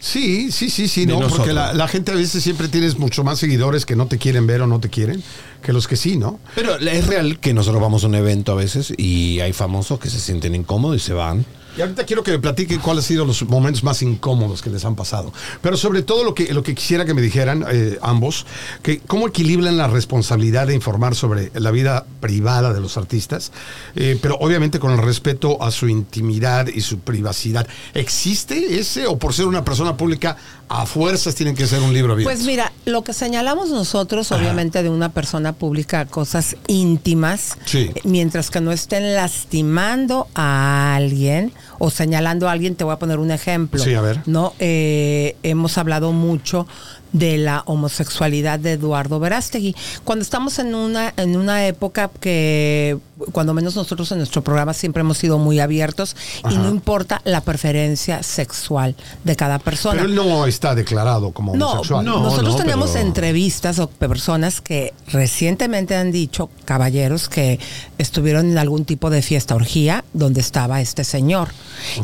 Sí, 0.00 0.52
sí, 0.52 0.70
sí, 0.70 0.86
sí, 0.86 1.06
De 1.06 1.12
no, 1.12 1.20
nosotros. 1.20 1.38
porque 1.38 1.52
la, 1.54 1.72
la 1.72 1.88
gente 1.88 2.12
a 2.12 2.14
veces 2.14 2.42
siempre 2.42 2.68
tienes 2.68 2.98
mucho 2.98 3.24
más 3.24 3.38
seguidores 3.38 3.84
que 3.86 3.96
no 3.96 4.06
te 4.06 4.18
quieren 4.18 4.46
ver 4.46 4.62
o 4.62 4.66
no 4.66 4.78
te 4.80 4.90
quieren 4.90 5.22
que 5.62 5.72
los 5.72 5.88
que 5.88 5.96
sí, 5.96 6.16
¿no? 6.16 6.38
Pero 6.54 6.76
es 6.78 7.06
real 7.06 7.40
que 7.40 7.52
nosotros 7.54 7.80
vamos 7.82 8.04
a 8.04 8.06
un 8.06 8.14
evento 8.14 8.52
a 8.52 8.54
veces 8.54 8.92
y 8.96 9.40
hay 9.40 9.52
famosos 9.52 9.98
que 9.98 10.08
se 10.10 10.20
sienten 10.20 10.54
incómodos 10.54 10.96
y 10.98 11.00
se 11.00 11.14
van. 11.14 11.44
Y 11.78 11.80
ahorita 11.80 12.06
quiero 12.06 12.24
que 12.24 12.32
me 12.32 12.40
platiquen 12.40 12.80
cuáles 12.80 13.04
han 13.04 13.08
sido 13.08 13.24
los 13.24 13.40
momentos 13.44 13.84
más 13.84 14.02
incómodos 14.02 14.62
que 14.62 14.68
les 14.68 14.84
han 14.84 14.96
pasado. 14.96 15.32
Pero 15.62 15.76
sobre 15.76 16.02
todo 16.02 16.24
lo 16.24 16.34
que, 16.34 16.52
lo 16.52 16.64
que 16.64 16.74
quisiera 16.74 17.04
que 17.04 17.14
me 17.14 17.22
dijeran 17.22 17.64
eh, 17.70 18.00
ambos, 18.02 18.46
que 18.82 18.98
cómo 18.98 19.28
equilibran 19.28 19.76
la 19.76 19.86
responsabilidad 19.86 20.66
de 20.66 20.74
informar 20.74 21.14
sobre 21.14 21.52
la 21.54 21.70
vida 21.70 22.04
privada 22.18 22.72
de 22.72 22.80
los 22.80 22.96
artistas, 22.96 23.52
eh, 23.94 24.18
pero 24.20 24.36
obviamente 24.40 24.80
con 24.80 24.90
el 24.90 24.98
respeto 24.98 25.62
a 25.62 25.70
su 25.70 25.88
intimidad 25.88 26.66
y 26.66 26.80
su 26.80 26.98
privacidad. 26.98 27.68
¿Existe 27.94 28.80
ese 28.80 29.06
o 29.06 29.16
por 29.16 29.32
ser 29.32 29.46
una 29.46 29.64
persona 29.64 29.96
pública 29.96 30.36
a 30.68 30.84
fuerzas 30.84 31.36
tienen 31.36 31.54
que 31.54 31.68
ser 31.68 31.80
un 31.80 31.94
libro 31.94 32.12
abierto? 32.12 32.34
Pues 32.34 32.44
mira, 32.44 32.72
lo 32.88 33.02
que 33.04 33.12
señalamos 33.12 33.70
nosotros, 33.70 34.32
obviamente, 34.32 34.82
de 34.82 34.90
una 34.90 35.10
persona 35.10 35.52
pública, 35.52 36.06
cosas 36.06 36.56
íntimas, 36.66 37.56
Sí. 37.64 37.90
eh, 37.94 38.00
mientras 38.04 38.50
que 38.50 38.60
no 38.60 38.72
estén 38.72 39.14
lastimando 39.14 40.26
a 40.34 40.94
alguien 40.96 41.52
o 41.78 41.90
señalando 41.90 42.48
a 42.48 42.52
alguien, 42.52 42.74
te 42.74 42.84
voy 42.84 42.92
a 42.94 42.98
poner 42.98 43.18
un 43.18 43.30
ejemplo. 43.30 43.82
Sí, 43.82 43.94
a 43.94 44.00
ver. 44.00 44.20
No, 44.26 44.52
Eh, 44.58 45.36
hemos 45.42 45.78
hablado 45.78 46.12
mucho 46.12 46.66
de 47.12 47.38
la 47.38 47.62
homosexualidad 47.66 48.58
de 48.58 48.72
Eduardo 48.72 49.18
Verástegui. 49.20 49.74
Cuando 50.04 50.22
estamos 50.22 50.58
en 50.58 50.74
una, 50.74 51.12
en 51.16 51.36
una 51.36 51.66
época 51.66 52.10
que, 52.20 52.98
cuando 53.32 53.54
menos 53.54 53.74
nosotros 53.76 54.10
en 54.12 54.18
nuestro 54.18 54.42
programa 54.42 54.74
siempre 54.74 55.00
hemos 55.00 55.18
sido 55.18 55.38
muy 55.38 55.58
abiertos 55.60 56.14
y 56.50 56.56
no 56.56 56.68
importa 56.68 57.20
la 57.24 57.40
preferencia 57.40 58.22
sexual 58.22 58.94
de 59.24 59.36
cada 59.36 59.58
persona. 59.58 59.96
pero 60.02 60.08
él 60.08 60.14
no 60.14 60.46
está 60.46 60.74
declarado 60.74 61.32
como 61.32 61.56
No, 61.56 61.70
homosexual. 61.72 62.04
no. 62.04 62.20
nosotros 62.20 62.56
tenemos 62.56 62.90
pero- 62.90 63.06
entrevistas 63.06 63.78
o 63.78 63.88
personas 63.88 64.60
que 64.60 64.92
recientemente 65.08 65.96
han 65.96 66.12
dicho, 66.12 66.50
caballeros, 66.64 67.28
que 67.28 67.58
estuvieron 67.96 68.50
en 68.50 68.58
algún 68.58 68.84
tipo 68.84 69.10
de 69.10 69.22
fiesta 69.22 69.54
orgía 69.54 70.04
donde 70.12 70.40
estaba 70.40 70.80
este 70.80 71.04
señor 71.04 71.48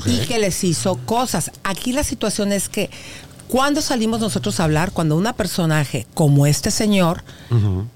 y 0.06 0.18
que 0.26 0.38
les 0.38 0.64
hizo 0.64 0.96
cosas. 1.04 1.50
Aquí 1.62 1.92
la 1.92 2.04
situación 2.04 2.52
es 2.52 2.68
que 2.68 2.90
cuando 3.48 3.80
salimos 3.82 4.20
nosotros 4.20 4.58
a 4.60 4.64
hablar, 4.64 4.92
cuando 4.92 5.16
una 5.16 5.32
personaje 5.34 6.06
como 6.14 6.46
este 6.46 6.70
señor, 6.70 7.22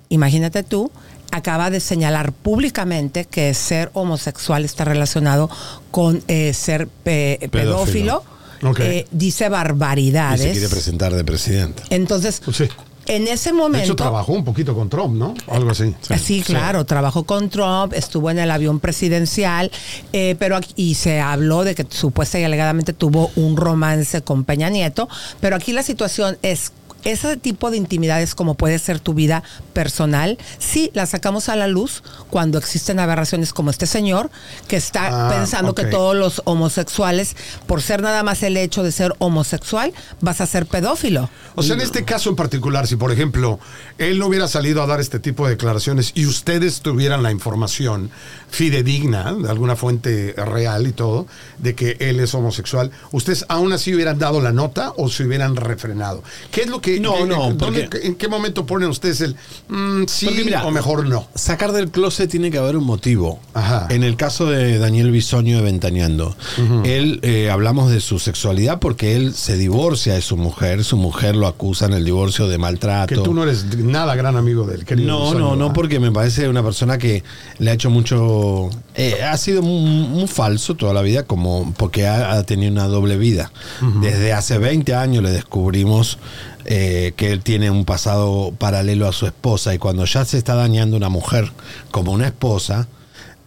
imagínate 0.09 0.63
tú, 0.63 0.91
acaba 1.31 1.71
de 1.71 1.81
señalar 1.81 2.33
públicamente 2.33 3.25
que 3.27 3.53
ser 3.55 3.91
homosexual 3.93 4.65
está 4.65 4.85
relacionado 4.85 5.51
con 5.91 6.23
eh, 6.29 6.53
ser 6.55 6.89
pe- 6.89 7.49
pedófilo, 7.53 8.23
Ok. 8.63 8.81
eh, 8.81 9.07
dice 9.11 9.47
Y 9.47 9.49
barbaridades. 9.49 10.41
se 10.43 10.53
quiere 10.53 10.69
presentar 10.69 11.13
de 11.15 11.25
presidente. 11.25 11.83
Entonces, 11.91 12.41
sí. 12.53 12.69
En 13.09 13.27
ese 13.29 13.51
De 13.51 13.57
momento. 13.57 13.85
hecho, 13.85 13.97
trabajó 13.97 14.33
un 14.33 14.45
poquito 14.45 14.75
con 14.75 14.89
Trump, 14.89 15.17
¿no? 15.17 15.35
Algo 15.49 15.71
así. 15.71 15.95
Sí, 16.23 16.43
claro, 16.43 16.85
trabajó 16.85 17.25
con 17.25 17.49
Trump, 17.51 17.93
estuvo 17.95 18.31
en 18.31 18.39
el 18.39 18.51
avión 18.51 18.81
presidencial, 18.81 19.71
eh, 20.13 20.37
pero 20.39 20.57
aquí, 20.57 20.73
y 20.77 20.95
se 20.95 21.21
habló 21.21 21.65
de 21.65 21.75
que 21.75 21.87
supuesta 21.89 22.39
y 22.39 22.45
alegadamente 22.45 22.93
tuvo 22.93 23.31
un 23.37 23.57
romance 23.57 24.23
con 24.23 24.45
Peña 24.45 24.69
Nieto, 24.69 25.09
pero 25.41 25.57
aquí 25.57 25.73
la 25.73 25.83
situación 25.83 26.39
es 26.43 26.73
ese 27.05 27.37
tipo 27.37 27.71
de 27.71 27.77
intimidades 27.77 28.35
como 28.35 28.55
puede 28.55 28.79
ser 28.79 29.01
tu 29.01 29.15
vida 29.15 29.43
personal, 29.73 30.39
sí 30.59 30.91
la 30.95 31.07
sacamos 31.07 31.49
a 31.49 31.57
la 31.57 31.67
luz 31.69 32.03
cuando 32.31 32.59
existen 32.59 33.01
aberraciones 33.01 33.53
como 33.53 33.71
este 33.71 33.87
señor 33.87 34.31
que 34.67 34.77
está 34.77 35.09
Ah, 35.11 35.31
pensando 35.31 35.75
que 35.75 35.85
todos 35.85 36.17
los 36.17 36.43
homosexuales, 36.45 37.37
por 37.67 37.83
ser 37.83 38.03
nada 38.03 38.23
más 38.23 38.43
el 38.43 38.57
hecho 38.57 38.83
de 38.83 38.93
ser 38.93 39.15
homosexual, 39.19 39.93
vas 40.21 40.41
a 40.41 40.47
ser 40.47 40.67
pedófilo. 40.67 41.31
O 41.55 41.63
sea, 41.63 41.75
en 41.75 41.81
este 41.81 42.05
caso 42.05 42.31
en 42.31 42.37
particular, 42.37 42.87
si 42.87 42.97
por 42.97 43.13
ejemplo 43.13 43.59
él 43.99 44.19
no 44.19 44.27
hubiera 44.27 44.49
salido 44.49 44.83
a 44.83 44.87
dar 44.87 45.01
este 45.01 45.19
tipo 45.19 45.45
de 45.45 45.53
declaraciones 45.53 46.13
y 46.15 46.27
ustedes 46.27 46.81
tuvieran 46.81 47.23
la 47.23 47.31
información 47.31 48.11
fidedigna, 48.51 49.33
de 49.35 49.49
alguna 49.51 49.77
fuente 49.77 50.35
real 50.37 50.87
y 50.87 50.93
todo, 50.93 51.27
de 51.59 51.75
que 51.75 51.97
él 52.01 52.21
es 52.21 52.35
homosexual, 52.35 52.91
¿ustedes 53.13 53.45
aún 53.49 53.73
así 53.73 53.95
hubieran 53.95 54.19
dado 54.19 54.41
la 54.41 54.53
nota 54.53 54.93
o 54.97 55.09
se 55.09 55.25
hubieran 55.25 55.57
refrenado? 55.57 56.23
¿Qué 56.51 56.63
es 56.63 56.69
lo 56.69 56.81
que... 56.81 56.88
No, 57.01 57.27
no, 57.27 57.57
porque- 57.57 57.89
¿En 58.03 58.15
qué 58.15 58.29
momento 58.29 58.65
ponen 58.67 58.89
ustedes 58.89 59.21
el 59.21 59.37
mm, 59.69 60.05
sí 60.07 60.29
mira, 60.45 60.65
o 60.67 60.71
mejor 60.71 61.07
no? 61.07 61.27
Sacar 61.35 61.73
del 61.73 61.91
closet 61.91 62.31
tiene 62.31 62.51
que 62.51 62.59
haber 62.59 62.77
un 62.77 62.85
motivo. 62.85 63.41
Ajá. 63.55 63.87
En 63.91 64.03
el 64.03 64.17
caso 64.17 64.47
de 64.47 64.79
Daniel 64.79 65.11
Bisoño 65.11 65.59
de 65.59 65.63
Ventaneando, 65.63 66.37
él 66.85 67.21
eh, 67.23 67.51
hablamos 67.51 67.91
de 67.91 68.01
su 68.01 68.19
sexualidad 68.19 68.79
porque 68.79 69.17
él 69.17 69.35
se 69.35 69.57
divorcia 69.57 70.15
de 70.15 70.23
su 70.23 70.37
mujer, 70.37 70.85
su 70.85 70.97
mujer 70.97 71.37
lo 71.37 71.47
acusa 71.47 71.87
en 71.87 71.93
el 71.95 72.05
divorcio 72.05 72.49
de 72.49 72.59
maltrato. 72.59 73.15
Que 73.15 73.21
tú 73.21 73.35
no 73.35 73.43
eres 73.43 73.77
nada 73.77 74.15
gran 74.15 74.37
amigo 74.37 74.67
del 74.67 74.85
querido 74.85 75.09
No, 75.09 75.25
Bisoño, 75.25 75.39
no, 75.41 75.51
no, 75.51 75.57
¿verdad? 75.59 75.75
porque 75.75 76.01
me 76.01 76.13
parece 76.13 76.49
una 76.49 76.63
persona 76.63 76.99
que 76.99 77.23
le 77.59 77.71
ha 77.71 77.75
hecho 77.75 77.91
mucho. 77.91 78.71
Eh, 78.99 79.23
ha 79.23 79.37
sido 79.37 79.63
muy, 79.63 80.09
muy 80.09 80.27
falso 80.27 80.75
toda 80.75 80.93
la 80.93 81.03
vida, 81.03 81.23
como 81.23 81.73
porque 81.77 82.09
ha, 82.09 82.33
ha 82.33 82.43
tenido 82.43 82.73
una 82.73 82.89
doble 82.89 83.17
vida. 83.17 83.53
Desde 84.01 84.33
hace 84.33 84.59
20 84.59 84.93
años 84.97 85.23
le 85.23 85.31
descubrimos 85.31 86.19
eh, 86.65 87.13
que 87.17 87.31
él 87.31 87.45
tiene 87.45 87.71
un 87.71 87.85
pasado 87.85 88.53
paralelo 88.59 89.07
a 89.07 89.13
su 89.13 89.27
esposa, 89.27 89.73
y 89.73 89.79
cuando 89.79 90.05
ya 90.05 90.25
se 90.25 90.37
está 90.37 90.57
dañando 90.57 90.97
una 90.97 91.09
mujer 91.09 91.53
como 91.93 92.11
una 92.11 92.27
esposa. 92.27 92.89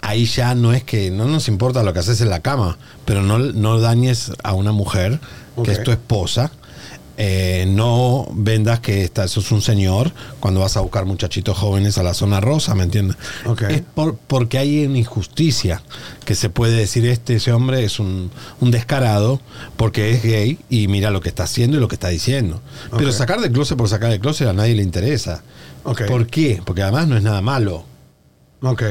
Ahí 0.03 0.25
ya 0.25 0.55
no 0.55 0.73
es 0.73 0.83
que 0.83 1.11
no 1.11 1.25
nos 1.25 1.47
importa 1.47 1.83
lo 1.83 1.93
que 1.93 1.99
haces 1.99 2.21
en 2.21 2.31
la 2.31 2.39
cama, 2.39 2.79
pero 3.05 3.21
no, 3.21 3.37
no 3.37 3.79
dañes 3.79 4.31
a 4.41 4.53
una 4.53 4.71
mujer 4.71 5.19
que 5.63 5.73
es 5.73 5.83
tu 5.83 5.91
esposa 5.91 6.51
eh, 7.17 7.65
no 7.67 8.27
vendas 8.33 8.79
que 8.79 9.03
esta, 9.03 9.23
eso 9.25 9.39
es 9.41 9.51
un 9.51 9.61
señor 9.61 10.11
cuando 10.39 10.59
vas 10.61 10.77
a 10.77 10.79
buscar 10.79 11.05
muchachitos 11.05 11.57
jóvenes 11.57 11.97
a 11.97 12.03
la 12.03 12.13
zona 12.13 12.39
rosa, 12.39 12.73
¿me 12.75 12.83
entiendes? 12.83 13.17
Es 13.69 13.81
por- 13.81 14.15
porque 14.17 14.57
hay 14.57 14.85
una 14.85 14.97
injusticia 14.97 15.83
que 16.25 16.35
se 16.35 16.49
puede 16.49 16.73
decir 16.75 17.05
este 17.05 17.35
ese 17.35 17.51
hombre 17.53 17.83
es 17.83 17.99
un, 17.99 18.31
un 18.59 18.71
descarado 18.71 19.39
porque 19.77 20.11
es 20.11 20.23
gay 20.23 20.57
y 20.69 20.87
mira 20.87 21.11
lo 21.11 21.21
que 21.21 21.29
está 21.29 21.43
haciendo 21.43 21.77
y 21.77 21.79
lo 21.79 21.87
que 21.87 21.95
está 21.95 22.07
diciendo. 22.09 22.61
Pero 22.97 23.11
sacar 23.11 23.39
de 23.41 23.51
closet 23.51 23.77
por 23.77 23.89
sacar 23.89 24.09
de 24.11 24.19
closet 24.19 24.47
a 24.47 24.53
nadie 24.53 24.75
le 24.75 24.83
interesa. 24.83 25.43
Ok. 25.83 26.03
¿Por 26.07 26.27
qué? 26.27 26.61
Porque 26.65 26.81
además 26.83 27.07
no 27.07 27.17
es 27.17 27.23
nada 27.23 27.41
malo. 27.41 27.85
Ok. 28.61 28.83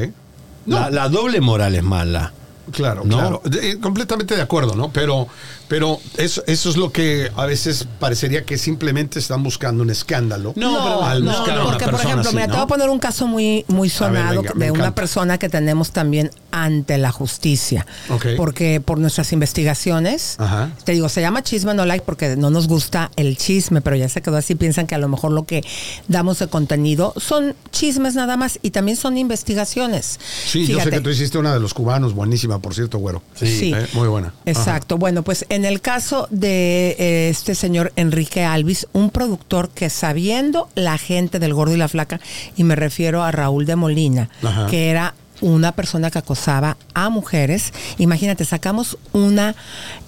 No. 0.67 0.79
La, 0.81 0.91
la 0.91 1.09
doble 1.09 1.41
moral 1.41 1.75
es 1.75 1.83
mala. 1.83 2.33
Claro, 2.73 3.03
¿No? 3.05 3.17
claro. 3.17 3.43
De- 3.45 3.71
eh, 3.73 3.81
completamente 3.81 4.37
de 4.37 4.43
acuerdo, 4.43 4.75
¿no? 4.77 4.93
Pero 4.93 5.27
Pero 5.71 6.01
eso, 6.17 6.43
eso 6.49 6.69
es 6.69 6.77
lo 6.77 6.91
que 6.91 7.31
a 7.37 7.47
veces 7.47 7.87
parecería 8.01 8.45
que 8.45 8.59
simplemente 8.59 9.21
están 9.21 9.45
buscando 9.45 9.85
un 9.85 9.91
escándalo. 9.91 10.53
No, 10.57 10.73
pero 10.73 11.05
al 11.05 11.25
no, 11.25 11.31
buscar 11.31 11.59
a 11.59 11.63
una 11.63 11.71
porque 11.71 11.85
por 11.85 12.01
ejemplo, 12.01 12.21
así, 12.23 12.35
mira, 12.35 12.47
te 12.47 12.51
¿no? 12.51 12.57
voy 12.57 12.65
a 12.65 12.67
poner 12.67 12.91
un 12.91 12.99
caso 12.99 13.29
muy, 13.29 13.65
muy 13.69 13.89
sonado 13.89 14.43
venga, 14.43 14.53
de 14.57 14.73
una 14.73 14.97
persona 14.97 15.39
que 15.39 15.49
tenemos 15.49 15.93
también 15.93 16.33
ante 16.51 16.99
la 16.99 17.13
justicia. 17.13 17.87
Ok. 18.09 18.27
Porque 18.37 18.81
por 18.81 18.99
nuestras 18.99 19.33
investigaciones, 19.33 20.35
Ajá. 20.39 20.71
te 20.83 20.91
digo, 20.91 21.09
se 21.09 21.21
llama 21.21 21.45
chisme 21.45 21.73
no 21.73 21.87
like 21.87 22.05
porque 22.05 22.35
no 22.35 22.51
nos 22.51 22.67
gusta 22.67 23.13
el 23.15 23.37
chisme, 23.37 23.81
pero 23.81 23.95
ya 23.95 24.09
se 24.09 24.23
quedó 24.23 24.39
así, 24.39 24.57
piensan 24.57 24.89
que 24.89 24.97
a 24.97 24.99
lo 24.99 25.09
mejor 25.09 25.31
lo 25.31 25.45
que 25.45 25.63
damos 26.09 26.41
de 26.41 26.49
contenido 26.49 27.15
son 27.17 27.55
chismes 27.71 28.17
nada 28.17 28.37
más 28.37 28.59
y 28.61 28.73
también 28.73 28.97
son 28.97 29.17
investigaciones. 29.17 30.19
Sí, 30.47 30.67
yo 30.67 30.81
sé 30.81 30.91
que 30.91 31.01
tú 31.01 31.11
hiciste 31.11 31.39
una 31.39 31.55
de 31.55 31.61
los 31.61 31.75
cubanos, 31.75 32.13
buenísima, 32.13 32.59
por 32.59 32.75
cierto, 32.75 32.99
güero. 32.99 33.23
Sí. 33.37 33.73
Eh, 33.73 33.87
muy 33.93 34.09
buena. 34.09 34.35
Exacto. 34.47 34.99
Bueno, 34.99 35.23
pues 35.23 35.47
en 35.49 35.60
el 35.65 35.81
caso 35.81 36.29
de 36.31 36.97
eh, 36.99 37.29
este 37.31 37.55
señor 37.55 37.93
Enrique 37.97 38.45
Alvis, 38.45 38.87
un 38.93 39.11
productor 39.11 39.71
que 39.71 39.91
sabiendo 39.91 40.69
la 40.75 40.99
gente 40.99 41.39
del 41.39 41.55
gordo 41.55 41.75
y 41.75 41.79
la 41.79 41.89
flaca, 41.89 42.21
y 42.57 42.65
me 42.65 42.77
refiero 42.77 43.23
a 43.23 43.31
Raúl 43.31 43.67
de 43.67 43.77
Molina, 43.77 44.31
Ajá. 44.43 44.67
que 44.67 44.91
era 44.91 45.15
una 45.41 45.73
persona 45.73 46.11
que 46.11 46.19
acosaba 46.19 46.77
a 46.95 47.09
mujeres. 47.09 47.73
Imagínate, 47.99 48.45
sacamos 48.45 48.99
una 49.13 49.55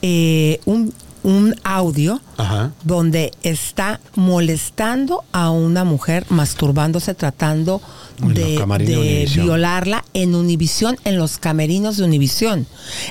eh, 0.02 0.60
un, 0.64 0.92
un 1.24 1.54
audio 1.64 2.20
Ajá. 2.36 2.72
donde 2.84 3.30
está 3.42 4.00
molestando 4.14 5.24
a 5.32 5.50
una 5.50 5.84
mujer, 5.84 6.26
masturbándose, 6.30 7.14
tratando 7.14 7.80
En 8.20 8.34
de, 8.34 9.28
violarla 9.34 10.04
en 10.14 10.34
Univisión, 10.34 10.96
en 11.04 11.16
los 11.18 11.38
camerinos 11.38 11.96
de 11.96 12.04
Univisión. 12.04 12.66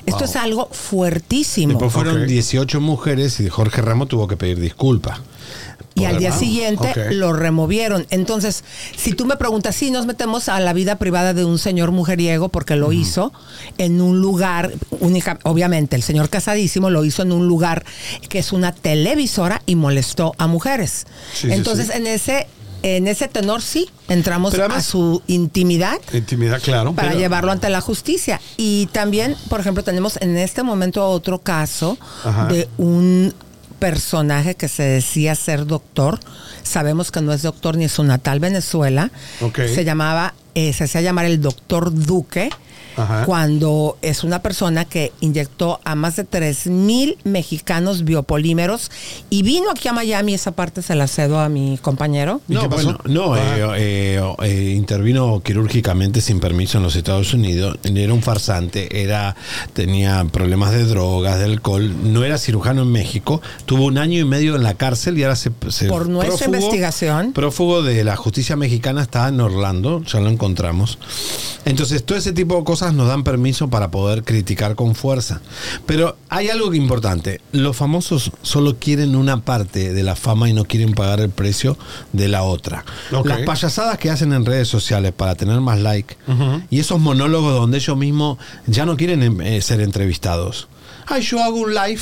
Esto 0.05 0.19
Wow. 0.19 0.23
es 0.29 0.35
algo 0.35 0.69
fuertísimo. 0.71 1.69
Después 1.73 1.91
fueron 1.93 2.21
Ok. 2.23 2.27
18 2.27 2.81
mujeres 2.81 3.39
y 3.39 3.49
Jorge 3.49 3.81
Ramos 3.81 4.07
tuvo 4.09 4.27
que 4.27 4.37
pedir 4.37 4.59
disculpas. 4.59 5.19
Y 5.93 6.05
al 6.05 6.17
día 6.19 6.31
siguiente 6.31 7.11
lo 7.13 7.33
removieron. 7.33 8.07
Entonces, 8.09 8.63
si 8.95 9.13
tú 9.13 9.25
me 9.25 9.35
preguntas, 9.35 9.75
sí, 9.75 9.91
nos 9.91 10.05
metemos 10.05 10.47
a 10.49 10.59
la 10.59 10.73
vida 10.73 10.95
privada 10.97 11.33
de 11.33 11.43
un 11.45 11.57
señor 11.59 11.91
mujeriego 11.91 12.49
porque 12.49 12.75
lo 12.75 12.91
hizo 12.91 13.33
en 13.77 14.01
un 14.01 14.19
lugar, 14.21 14.71
única, 14.99 15.39
obviamente, 15.43 15.95
el 15.95 16.03
señor 16.03 16.29
casadísimo 16.29 16.89
lo 16.89 17.03
hizo 17.03 17.21
en 17.23 17.31
un 17.31 17.47
lugar 17.47 17.83
que 18.29 18.39
es 18.39 18.51
una 18.53 18.73
televisora 18.73 19.61
y 19.65 19.75
molestó 19.75 20.33
a 20.37 20.47
mujeres. 20.47 21.05
Sí, 21.33 21.47
Entonces, 21.51 21.87
sí. 21.87 21.93
en 21.95 22.07
ese 22.07 22.47
en 22.83 23.07
ese 23.07 23.27
tenor 23.27 23.61
sí 23.61 23.91
entramos 24.07 24.57
a 24.57 24.81
su 24.81 25.21
intimidad 25.27 25.99
Intimidad, 26.13 26.59
claro. 26.59 26.93
para 26.93 27.09
pero- 27.09 27.19
llevarlo 27.19 27.51
ante 27.51 27.69
la 27.69 27.79
justicia. 27.79 28.41
Y 28.57 28.87
también, 28.87 29.35
por 29.49 29.59
ejemplo, 29.59 29.83
tenemos 29.83 30.17
en 30.19 30.35
este 30.35 30.63
momento 30.63 31.07
otro 31.07 31.37
caso 31.37 31.99
Ajá. 32.23 32.47
de 32.47 32.67
un 32.79 33.35
personaje 33.81 34.53
que 34.53 34.67
se 34.67 34.83
decía 34.83 35.33
ser 35.33 35.65
doctor. 35.65 36.19
Sabemos 36.61 37.11
que 37.11 37.19
no 37.19 37.33
es 37.33 37.41
doctor 37.41 37.75
ni 37.75 37.85
es 37.85 37.91
su 37.91 38.03
natal 38.03 38.39
Venezuela. 38.39 39.09
Se 39.55 39.83
llamaba, 39.83 40.35
eh, 40.53 40.71
se 40.71 40.83
hacía 40.83 41.01
llamar 41.01 41.25
el 41.25 41.41
doctor 41.41 41.91
Duque. 41.91 42.51
Ajá. 42.97 43.25
Cuando 43.25 43.97
es 44.01 44.23
una 44.23 44.41
persona 44.41 44.85
que 44.85 45.11
inyectó 45.21 45.79
a 45.83 45.95
más 45.95 46.15
de 46.15 46.23
3 46.23 46.67
mil 46.67 47.17
mexicanos 47.23 48.03
biopolímeros 48.03 48.91
y 49.29 49.43
vino 49.43 49.71
aquí 49.71 49.87
a 49.87 49.93
Miami, 49.93 50.33
esa 50.33 50.51
parte 50.51 50.81
se 50.81 50.95
la 50.95 51.07
cedo 51.07 51.39
a 51.39 51.49
mi 51.49 51.77
compañero. 51.81 52.41
¿Y 52.47 52.55
qué 52.55 52.61
No, 52.63 52.69
pasó? 52.69 52.83
bueno, 52.83 52.99
no, 53.05 53.33
Ajá. 53.35 53.77
eh, 53.77 54.19
eh, 54.19 54.33
eh, 54.43 54.73
intervino 54.75 55.41
quirúrgicamente 55.43 56.21
sin 56.21 56.39
permiso 56.39 56.77
en 56.77 56.83
los 56.83 56.95
Estados 56.95 57.33
Unidos. 57.33 57.77
Era 57.83 58.13
un 58.13 58.21
farsante, 58.21 59.01
era, 59.03 59.35
tenía 59.73 60.25
problemas 60.31 60.71
de 60.71 60.85
drogas, 60.85 61.39
de 61.39 61.45
alcohol. 61.45 61.93
No 62.11 62.23
era 62.23 62.37
cirujano 62.37 62.81
en 62.83 62.91
México. 62.91 63.41
Tuvo 63.65 63.85
un 63.85 63.97
año 63.97 64.19
y 64.19 64.25
medio 64.25 64.55
en 64.55 64.63
la 64.63 64.73
cárcel 64.73 65.17
y 65.17 65.23
ahora 65.23 65.35
se. 65.35 65.51
se 65.69 65.87
Por 65.87 66.09
nuestra 66.09 66.45
investigación. 66.47 67.33
Prófugo 67.33 67.83
de 67.83 68.03
la 68.03 68.15
justicia 68.15 68.55
mexicana 68.55 69.01
está 69.01 69.27
en 69.27 69.39
Orlando, 69.39 70.01
ya 70.03 70.19
lo 70.19 70.29
encontramos. 70.29 70.97
Entonces, 71.65 72.03
todo 72.03 72.17
ese 72.17 72.33
tipo 72.33 72.55
de 72.57 72.63
cosas 72.81 72.95
nos 72.95 73.07
dan 73.09 73.23
permiso 73.23 73.69
para 73.69 73.91
poder 73.91 74.23
criticar 74.23 74.73
con 74.73 74.95
fuerza. 74.95 75.39
Pero 75.85 76.17
hay 76.29 76.49
algo 76.49 76.71
que 76.71 76.77
importante. 76.77 77.39
Los 77.51 77.77
famosos 77.77 78.31
solo 78.41 78.77
quieren 78.79 79.15
una 79.15 79.41
parte 79.41 79.93
de 79.93 80.01
la 80.01 80.15
fama 80.15 80.49
y 80.49 80.53
no 80.53 80.65
quieren 80.65 80.93
pagar 80.93 81.19
el 81.19 81.29
precio 81.29 81.77
de 82.11 82.27
la 82.27 82.41
otra. 82.41 82.83
Las 83.23 83.41
payasadas 83.41 83.99
que 83.99 84.09
hacen 84.09 84.33
en 84.33 84.47
redes 84.47 84.67
sociales 84.67 85.13
para 85.15 85.35
tener 85.35 85.61
más 85.61 85.79
like 85.79 86.17
y 86.71 86.79
esos 86.79 86.99
monólogos 86.99 87.53
donde 87.53 87.77
ellos 87.77 87.95
mismos 87.97 88.39
ya 88.65 88.87
no 88.87 88.97
quieren 88.97 89.21
em, 89.21 89.41
eh, 89.41 89.61
ser 89.61 89.79
entrevistados. 89.79 90.67
Ay, 91.05 91.21
yo 91.21 91.43
hago 91.43 91.57
un 91.57 91.75
live 91.75 92.01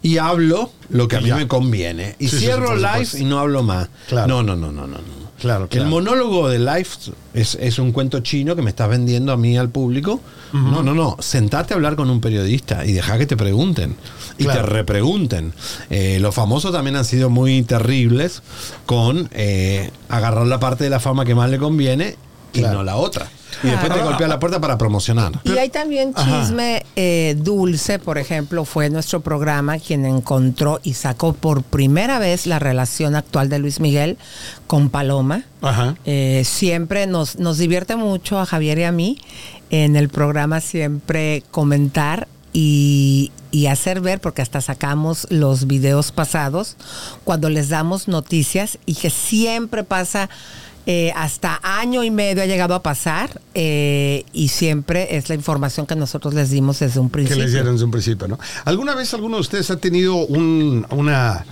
y 0.00 0.16
hablo 0.16 0.72
lo 0.88 1.08
que 1.08 1.16
a 1.16 1.20
mí 1.20 1.28
ya. 1.28 1.36
me 1.36 1.46
conviene. 1.46 2.16
Y 2.18 2.28
Sí, 2.28 2.30
sí, 2.30 2.36
sí, 2.38 2.44
cierro 2.46 2.68
por 2.68 2.78
live 2.78 3.08
y 3.18 3.24
no 3.24 3.38
hablo 3.38 3.62
más. 3.62 3.90
Claro. 4.08 4.28
No, 4.28 4.42
no, 4.42 4.56
no, 4.56 4.72
no, 4.72 4.86
no. 4.86 5.19
Claro, 5.40 5.68
claro. 5.68 5.84
El 5.84 5.90
monólogo 5.90 6.48
de 6.48 6.58
Life 6.58 7.10
es, 7.34 7.56
es 7.60 7.78
un 7.78 7.92
cuento 7.92 8.20
chino 8.20 8.54
que 8.54 8.62
me 8.62 8.70
estás 8.70 8.88
vendiendo 8.88 9.32
a 9.32 9.36
mí 9.36 9.56
al 9.58 9.70
público. 9.70 10.20
No, 10.52 10.82
no, 10.82 10.94
no. 10.94 11.16
Sentate 11.20 11.74
a 11.74 11.76
hablar 11.76 11.96
con 11.96 12.10
un 12.10 12.20
periodista 12.20 12.84
y 12.84 12.92
deja 12.92 13.16
que 13.18 13.26
te 13.26 13.36
pregunten. 13.36 13.96
Y 14.36 14.44
Claro. 14.44 14.60
te 14.62 14.66
repregunten. 14.66 15.52
Eh, 15.90 16.18
los 16.20 16.34
famosos 16.34 16.72
también 16.72 16.96
han 16.96 17.04
sido 17.04 17.30
muy 17.30 17.62
terribles 17.62 18.42
con 18.86 19.28
eh, 19.32 19.90
agarrar 20.08 20.46
la 20.46 20.60
parte 20.60 20.84
de 20.84 20.90
la 20.90 21.00
fama 21.00 21.24
que 21.24 21.34
más 21.34 21.50
le 21.50 21.58
conviene 21.58 22.16
y 22.52 22.60
no 22.60 22.82
la 22.82 22.96
otra. 22.96 23.28
Y 23.62 23.68
después 23.68 23.92
te 23.92 24.00
golpea 24.00 24.28
la 24.28 24.38
puerta 24.38 24.60
para 24.60 24.78
promocionar. 24.78 25.32
Y 25.44 25.58
hay 25.58 25.68
también 25.68 26.14
chisme 26.14 26.84
eh, 26.96 27.36
dulce, 27.38 27.98
por 27.98 28.16
ejemplo, 28.16 28.64
fue 28.64 28.88
nuestro 28.90 29.20
programa 29.20 29.78
quien 29.78 30.06
encontró 30.06 30.80
y 30.82 30.94
sacó 30.94 31.34
por 31.34 31.62
primera 31.62 32.18
vez 32.18 32.46
la 32.46 32.58
relación 32.58 33.16
actual 33.16 33.48
de 33.48 33.58
Luis 33.58 33.80
Miguel 33.80 34.16
con 34.66 34.88
Paloma. 34.88 35.44
Ajá. 35.60 35.96
Eh, 36.06 36.42
siempre 36.46 37.06
nos, 37.06 37.38
nos 37.38 37.58
divierte 37.58 37.96
mucho 37.96 38.38
a 38.38 38.46
Javier 38.46 38.78
y 38.78 38.84
a 38.84 38.92
mí 38.92 39.18
en 39.70 39.96
el 39.96 40.08
programa 40.08 40.60
siempre 40.60 41.42
comentar 41.50 42.28
y, 42.52 43.30
y 43.50 43.66
hacer 43.66 44.00
ver, 44.00 44.20
porque 44.20 44.42
hasta 44.42 44.60
sacamos 44.60 45.26
los 45.30 45.66
videos 45.66 46.12
pasados, 46.12 46.76
cuando 47.24 47.48
les 47.48 47.68
damos 47.68 48.08
noticias 48.08 48.78
y 48.86 48.94
que 48.94 49.10
siempre 49.10 49.84
pasa, 49.84 50.30
eh, 50.86 51.12
hasta 51.14 51.60
año 51.62 52.02
y 52.04 52.10
medio 52.10 52.42
ha 52.42 52.46
llegado 52.46 52.74
a 52.74 52.82
pasar 52.82 53.40
eh, 53.54 54.24
y 54.32 54.48
siempre 54.48 55.16
es 55.16 55.28
la 55.28 55.34
información 55.34 55.86
que 55.86 55.94
nosotros 55.96 56.34
les 56.34 56.50
dimos 56.50 56.78
desde 56.80 57.00
un 57.00 57.08
que 57.08 57.12
principio. 57.12 57.42
les 57.42 57.52
dieron 57.52 57.72
desde 57.74 57.84
un 57.84 57.90
principio, 57.90 58.28
¿no? 58.28 58.38
¿Alguna 58.64 58.94
vez 58.94 59.12
alguno 59.14 59.36
de 59.36 59.40
ustedes 59.42 59.70
ha 59.70 59.76
tenido 59.76 60.14
un, 60.16 60.86
una 60.90 61.44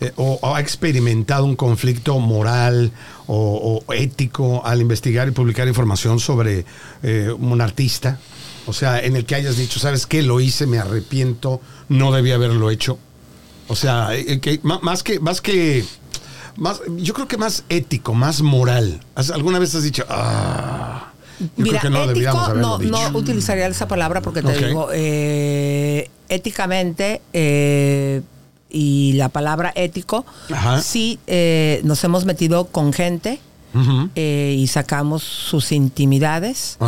eh, 0.00 0.12
o, 0.16 0.38
o 0.42 0.54
ha 0.54 0.60
experimentado 0.60 1.44
un 1.44 1.56
conflicto 1.56 2.18
moral 2.18 2.92
o, 3.26 3.82
o 3.86 3.92
ético 3.94 4.64
al 4.64 4.80
investigar 4.82 5.26
y 5.28 5.30
publicar 5.30 5.66
información 5.68 6.20
sobre 6.20 6.64
un 7.38 7.60
artista? 7.60 8.18
O 8.68 8.72
sea, 8.72 8.98
en 9.00 9.14
el 9.16 9.24
que 9.24 9.36
hayas 9.36 9.56
dicho, 9.56 9.78
¿sabes 9.78 10.06
qué? 10.06 10.22
Lo 10.22 10.40
hice, 10.40 10.66
me 10.66 10.78
arrepiento, 10.78 11.60
no 11.88 12.10
debía 12.12 12.34
haberlo 12.34 12.70
hecho. 12.70 12.98
O 13.68 13.76
sea, 13.76 14.10
que, 14.42 14.60
má- 14.64 14.80
más 14.82 15.02
que, 15.04 15.18
más 15.20 15.40
que, 15.40 15.84
más, 16.56 16.80
yo 16.98 17.14
creo 17.14 17.28
que 17.28 17.36
más 17.36 17.64
ético, 17.68 18.14
más 18.14 18.42
moral. 18.42 19.00
¿Has- 19.14 19.30
¿Alguna 19.30 19.58
vez 19.58 19.74
has 19.74 19.82
dicho, 19.82 20.04
ah, 20.08 21.12
yo 21.38 21.46
Mira, 21.64 21.80
creo 21.80 21.92
que 21.92 21.98
no 21.98 22.10
ético 22.10 22.54
no, 22.54 22.78
dicho? 22.78 22.90
no 23.10 23.18
utilizaría 23.18 23.66
esa 23.66 23.86
palabra 23.88 24.20
porque 24.22 24.42
te 24.42 24.66
digo, 24.66 24.88
eh, 24.92 26.10
éticamente 26.28 27.20
eh, 27.32 28.22
y 28.70 29.12
la 29.14 29.28
palabra 29.28 29.72
ético, 29.76 30.24
Ajá. 30.52 30.80
sí 30.82 31.18
eh, 31.26 31.80
nos 31.84 32.02
hemos 32.04 32.24
metido 32.24 32.66
con 32.66 32.92
gente 32.92 33.38
Eh, 34.14 34.56
y 34.58 34.66
sacamos 34.68 35.22
sus 35.22 35.72
intimidades 35.72 36.78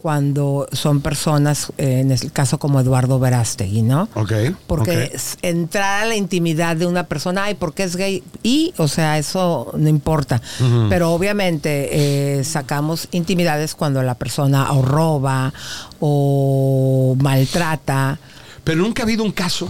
cuando 0.00 0.66
son 0.72 1.00
personas, 1.00 1.72
eh, 1.78 2.00
en 2.00 2.10
el 2.10 2.32
caso 2.32 2.58
como 2.58 2.80
Eduardo 2.80 3.20
Verástegui, 3.20 3.82
¿no? 3.82 4.08
Ok. 4.14 4.32
Porque 4.66 5.16
entrar 5.42 6.02
a 6.02 6.06
la 6.06 6.16
intimidad 6.16 6.74
de 6.76 6.86
una 6.86 7.04
persona, 7.04 7.44
ay, 7.44 7.54
porque 7.54 7.84
es 7.84 7.94
gay? 7.94 8.24
Y, 8.42 8.74
o 8.78 8.88
sea, 8.88 9.18
eso 9.18 9.70
no 9.76 9.88
importa. 9.88 10.42
Pero 10.88 11.12
obviamente 11.12 12.38
eh, 12.38 12.44
sacamos 12.44 13.06
intimidades 13.12 13.76
cuando 13.76 14.02
la 14.02 14.14
persona 14.14 14.72
o 14.72 14.82
roba 14.82 15.52
o 16.00 17.16
maltrata. 17.20 18.18
Pero 18.64 18.82
nunca 18.82 19.02
ha 19.02 19.04
habido 19.04 19.22
un 19.22 19.32
caso. 19.32 19.68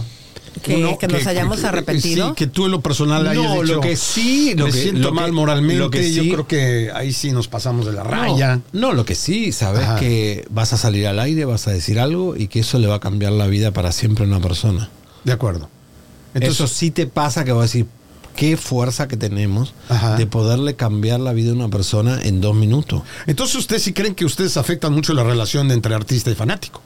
Que- 0.63 0.97
que 0.99 1.07
nos 1.07 1.27
hayamos 1.27 1.63
arrepentido. 1.63 2.29
Sí, 2.29 2.33
que 2.35 2.47
tú 2.47 2.65
en 2.65 2.71
lo 2.71 2.81
personal 2.81 3.27
hayas 3.27 3.43
No, 3.43 3.61
dicho, 3.61 3.75
lo 3.75 3.81
que 3.81 3.95
sí, 3.97 4.53
lo 4.55 4.65
me 4.65 4.71
que- 4.71 4.81
siento 4.81 5.01
lo 5.01 5.09
que- 5.09 5.15
mal 5.15 5.31
moralmente. 5.33 5.75
lo 5.79 5.91
que 5.91 6.11
yo 6.13 6.23
sí- 6.23 6.31
creo 6.31 6.47
que 6.47 6.89
ahí 6.95 7.11
sí 7.13 7.31
nos 7.31 7.47
pasamos 7.47 7.85
de 7.85 7.91
la 7.93 8.03
raya. 8.03 8.61
No, 8.71 8.87
no, 8.89 8.93
lo 8.93 9.05
que 9.05 9.15
sí, 9.15 9.51
sabes 9.51 9.81
Ajá. 9.83 9.95
que 9.99 10.45
vas 10.49 10.73
a 10.73 10.77
salir 10.77 11.05
al 11.07 11.19
aire, 11.19 11.45
vas 11.45 11.67
a 11.67 11.71
decir 11.71 11.99
algo 11.99 12.35
y 12.35 12.47
que 12.47 12.61
eso 12.61 12.79
le 12.79 12.87
va 12.87 12.95
a 12.95 12.99
cambiar 12.99 13.33
la 13.33 13.47
vida 13.47 13.71
para 13.71 13.91
siempre 13.91 14.23
a 14.23 14.27
una 14.27 14.39
persona. 14.39 14.89
De 15.23 15.31
acuerdo. 15.33 15.69
Entonces, 16.33 16.59
Entonces, 16.59 16.65
eso 16.65 16.67
sí 16.79 16.91
te 16.91 17.05
pasa 17.07 17.43
que 17.45 17.51
vas 17.51 17.59
a 17.59 17.63
decir, 17.63 17.85
qué 18.35 18.57
fuerza 18.57 19.07
que 19.07 19.15
tenemos 19.17 19.75
Ajá. 19.89 20.15
de 20.15 20.25
poderle 20.25 20.75
cambiar 20.75 21.19
la 21.19 21.33
vida 21.33 21.51
a 21.51 21.53
una 21.53 21.69
persona 21.69 22.19
en 22.23 22.41
dos 22.41 22.55
minutos. 22.55 23.03
entonces 23.27 23.55
ustedes 23.57 23.83
sí 23.83 23.93
creen 23.93 24.15
que 24.15 24.25
ustedes 24.25 24.57
afectan 24.57 24.91
mucho 24.93 25.13
la 25.13 25.23
relación 25.23 25.69
entre 25.69 25.93
artista 25.93 26.31
y 26.31 26.35
fanático. 26.35 26.81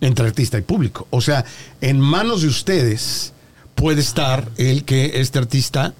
Entre 0.00 0.26
artista 0.26 0.58
y 0.58 0.62
público. 0.62 1.06
O 1.10 1.20
sea, 1.20 1.44
en 1.80 2.00
manos 2.00 2.42
de 2.42 2.48
ustedes 2.48 3.32
puede 3.74 4.00
estar 4.00 4.48
el 4.56 4.84
que 4.84 5.20
este 5.20 5.38
artista 5.38 5.94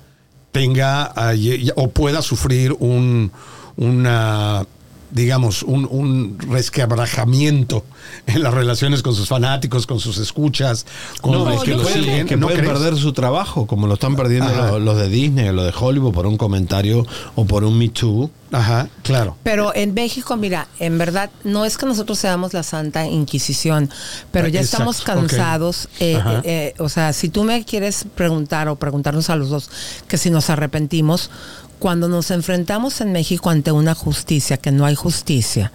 tenga 0.52 1.12
eh, 1.34 1.70
o 1.76 1.90
pueda 1.90 2.22
sufrir 2.22 2.72
un, 2.78 3.32
una 3.76 4.66
digamos, 5.10 5.62
un, 5.62 5.86
un, 5.90 6.38
resquebrajamiento 6.38 7.84
en 8.26 8.42
las 8.42 8.52
relaciones 8.54 9.02
con 9.02 9.14
sus 9.14 9.28
fanáticos, 9.28 9.86
con 9.86 10.00
sus 10.00 10.18
escuchas, 10.18 10.86
con 11.20 11.32
los 11.32 11.64
que 11.64 11.74
lo 11.74 11.84
siguen. 11.84 12.26
Que 12.26 12.38
pueden 12.38 12.64
perder 12.64 12.96
su 12.96 13.12
trabajo, 13.12 13.66
como 13.66 13.86
lo 13.86 13.94
están 13.94 14.16
perdiendo 14.16 14.78
los, 14.78 14.96
de 14.96 15.08
Disney 15.08 15.48
o 15.48 15.52
los 15.52 15.64
de 15.64 15.72
Hollywood 15.78 16.12
por 16.12 16.26
un 16.26 16.36
comentario 16.36 17.06
o 17.34 17.44
por 17.44 17.64
un 17.64 17.78
Me 17.78 17.88
Too. 17.88 18.30
Ajá, 18.50 18.88
claro. 19.02 19.36
Pero 19.42 19.74
en 19.74 19.92
México, 19.92 20.36
mira, 20.36 20.68
en 20.78 20.96
verdad, 20.96 21.30
no 21.44 21.66
es 21.66 21.76
que 21.76 21.84
nosotros 21.84 22.18
seamos 22.18 22.54
la 22.54 22.62
Santa 22.62 23.06
Inquisición, 23.06 23.90
pero 24.30 24.48
ya 24.48 24.60
estamos 24.60 25.02
cansados. 25.02 25.88
Eh, 26.00 26.18
eh, 26.18 26.40
eh, 26.44 26.74
o 26.78 26.88
sea, 26.88 27.12
si 27.12 27.28
tú 27.28 27.44
me 27.44 27.64
quieres 27.64 28.06
preguntar 28.14 28.68
o 28.68 28.76
preguntarnos 28.76 29.28
a 29.28 29.36
los 29.36 29.50
dos 29.50 29.70
que 30.08 30.16
si 30.16 30.30
nos 30.30 30.48
arrepentimos, 30.48 31.30
cuando 31.78 32.08
nos 32.08 32.30
enfrentamos 32.30 33.00
en 33.00 33.12
México 33.12 33.50
ante 33.50 33.72
una 33.72 33.94
justicia, 33.94 34.56
que 34.56 34.72
no 34.72 34.84
hay 34.84 34.94
justicia, 34.94 35.72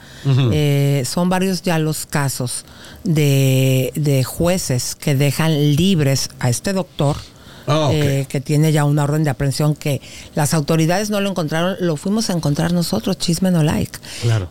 eh, 0.52 1.04
son 1.06 1.30
varios 1.30 1.62
ya 1.62 1.80
los 1.80 2.06
casos 2.06 2.66
de, 3.04 4.24
jueces 4.26 4.96
que 4.96 5.16
dejan 5.16 5.76
libres 5.76 6.30
a 6.40 6.50
este 6.50 6.74
doctor. 6.74 7.18
Ah, 7.66 7.92
eh, 7.94 8.26
que 8.28 8.42
tiene 8.42 8.74
ya 8.74 8.84
una 8.84 9.06
orden 9.06 9.24
de 9.24 9.30
aprehensión 9.30 9.74
que 9.74 10.02
las 10.36 10.54
autoridades 10.54 11.10
no 11.10 11.22
lo 11.22 11.30
encontraron, 11.30 11.78
lo 11.80 11.96
fuimos 11.96 12.30
a 12.30 12.34
encontrar 12.34 12.74
nosotros, 12.74 13.18
chisme 13.18 13.52
no 13.52 13.64
like. 13.64 14.00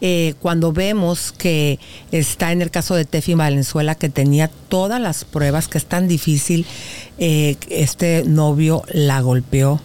Eh, 0.00 0.32
cuando 0.40 0.72
vemos 0.72 1.30
que 1.32 1.78
está 2.10 2.52
en 2.52 2.62
el 2.62 2.70
caso 2.70 2.94
de 2.94 3.04
Tefi 3.04 3.34
Valenzuela, 3.34 3.96
que 3.96 4.08
tenía 4.08 4.48
todas 4.68 4.98
las 4.98 5.26
pruebas, 5.26 5.68
que 5.68 5.76
es 5.76 5.84
tan 5.84 6.08
difícil, 6.08 6.64
este 7.18 8.24
novio 8.24 8.82
la 8.88 9.20
golpeó, 9.20 9.82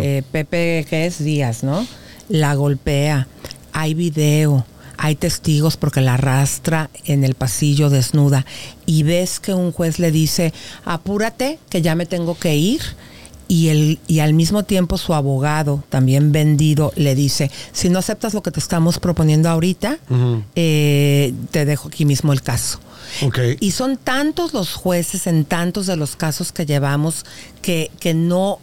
eh, 0.00 0.22
Pepe, 0.30 0.86
que 0.88 1.06
es 1.06 1.22
Díaz, 1.22 1.62
¿no? 1.62 1.86
La 2.28 2.54
golpea. 2.54 3.26
Hay 3.72 3.94
video, 3.94 4.64
hay 4.96 5.16
testigos 5.16 5.76
porque 5.76 6.00
la 6.00 6.14
arrastra 6.14 6.90
en 7.04 7.24
el 7.24 7.34
pasillo 7.34 7.90
desnuda. 7.90 8.46
Y 8.86 9.02
ves 9.02 9.40
que 9.40 9.54
un 9.54 9.72
juez 9.72 9.98
le 9.98 10.10
dice, 10.10 10.52
apúrate, 10.84 11.58
que 11.68 11.82
ya 11.82 11.94
me 11.94 12.06
tengo 12.06 12.38
que 12.38 12.56
ir. 12.56 12.80
Y, 13.46 13.68
el, 13.68 13.98
y 14.06 14.20
al 14.20 14.32
mismo 14.32 14.62
tiempo 14.62 14.96
su 14.96 15.12
abogado, 15.12 15.84
también 15.90 16.32
vendido, 16.32 16.92
le 16.96 17.14
dice, 17.14 17.50
si 17.72 17.90
no 17.90 17.98
aceptas 17.98 18.32
lo 18.32 18.42
que 18.42 18.50
te 18.50 18.58
estamos 18.58 18.98
proponiendo 18.98 19.50
ahorita, 19.50 19.98
eh, 20.54 21.34
te 21.50 21.66
dejo 21.66 21.88
aquí 21.88 22.06
mismo 22.06 22.32
el 22.32 22.40
caso. 22.40 22.80
Y 23.60 23.72
son 23.72 23.98
tantos 23.98 24.54
los 24.54 24.72
jueces 24.72 25.26
en 25.26 25.44
tantos 25.44 25.86
de 25.86 25.96
los 25.96 26.16
casos 26.16 26.52
que 26.52 26.64
llevamos 26.64 27.26
que, 27.60 27.90
que 28.00 28.14
no 28.14 28.60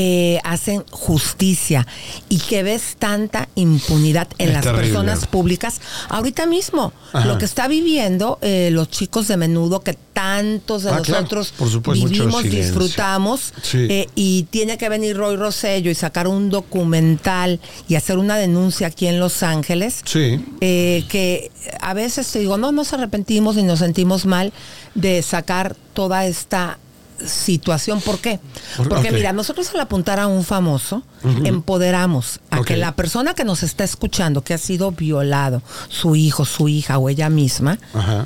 eh, 0.00 0.38
hacen 0.44 0.84
justicia 0.92 1.84
y 2.28 2.38
que 2.38 2.62
ves 2.62 2.94
tanta 3.00 3.48
impunidad 3.56 4.28
en 4.38 4.52
las 4.52 4.64
personas 4.64 5.26
públicas 5.26 5.80
ahorita 6.08 6.46
mismo. 6.46 6.92
Lo 7.24 7.36
que 7.38 7.44
está 7.44 7.66
viviendo 7.66 8.38
eh, 8.40 8.68
los 8.70 8.90
chicos 8.90 9.26
de 9.26 9.36
menudo 9.36 9.80
que 9.80 9.94
tantos 10.12 10.84
de 10.84 10.90
ah, 10.90 10.98
nosotros 10.98 11.52
vivimos, 11.92 12.44
disfrutamos 12.44 13.52
eh, 13.72 14.06
y 14.14 14.44
tiene 14.44 14.78
que 14.78 14.88
venir 14.88 15.16
Roy 15.16 15.34
Rosello 15.34 15.90
y 15.90 15.96
sacar 15.96 16.28
un 16.28 16.48
documental 16.48 17.58
y 17.88 17.96
hacer 17.96 18.18
una 18.18 18.36
denuncia 18.36 18.86
aquí 18.86 19.08
en 19.08 19.18
Los 19.18 19.42
Ángeles. 19.42 20.04
que 20.04 21.50
a 21.80 21.92
veces 21.92 22.30
te 22.30 22.38
digo, 22.38 22.56
no 22.56 22.70
nos 22.70 22.92
arrepentimos 22.92 23.56
y 23.56 23.64
nos 23.64 23.80
sentimos 23.80 24.26
mal 24.26 24.52
de 24.94 25.22
sacar 25.22 25.74
toda 25.92 26.24
esta 26.24 26.78
situación. 27.26 28.00
¿Por 28.00 28.18
qué? 28.18 28.40
Porque 28.88 29.10
mira, 29.10 29.32
nosotros 29.32 29.70
al 29.74 29.80
apuntar 29.80 30.20
a 30.20 30.26
un 30.26 30.44
famoso, 30.44 31.02
empoderamos 31.44 32.40
a 32.50 32.62
que 32.62 32.76
la 32.76 32.94
persona 32.94 33.34
que 33.34 33.44
nos 33.44 33.62
está 33.62 33.84
escuchando, 33.84 34.42
que 34.42 34.54
ha 34.54 34.58
sido 34.58 34.92
violado, 34.92 35.62
su 35.88 36.16
hijo, 36.16 36.44
su 36.44 36.68
hija 36.68 36.98
o 36.98 37.08
ella 37.08 37.28
misma, 37.28 37.78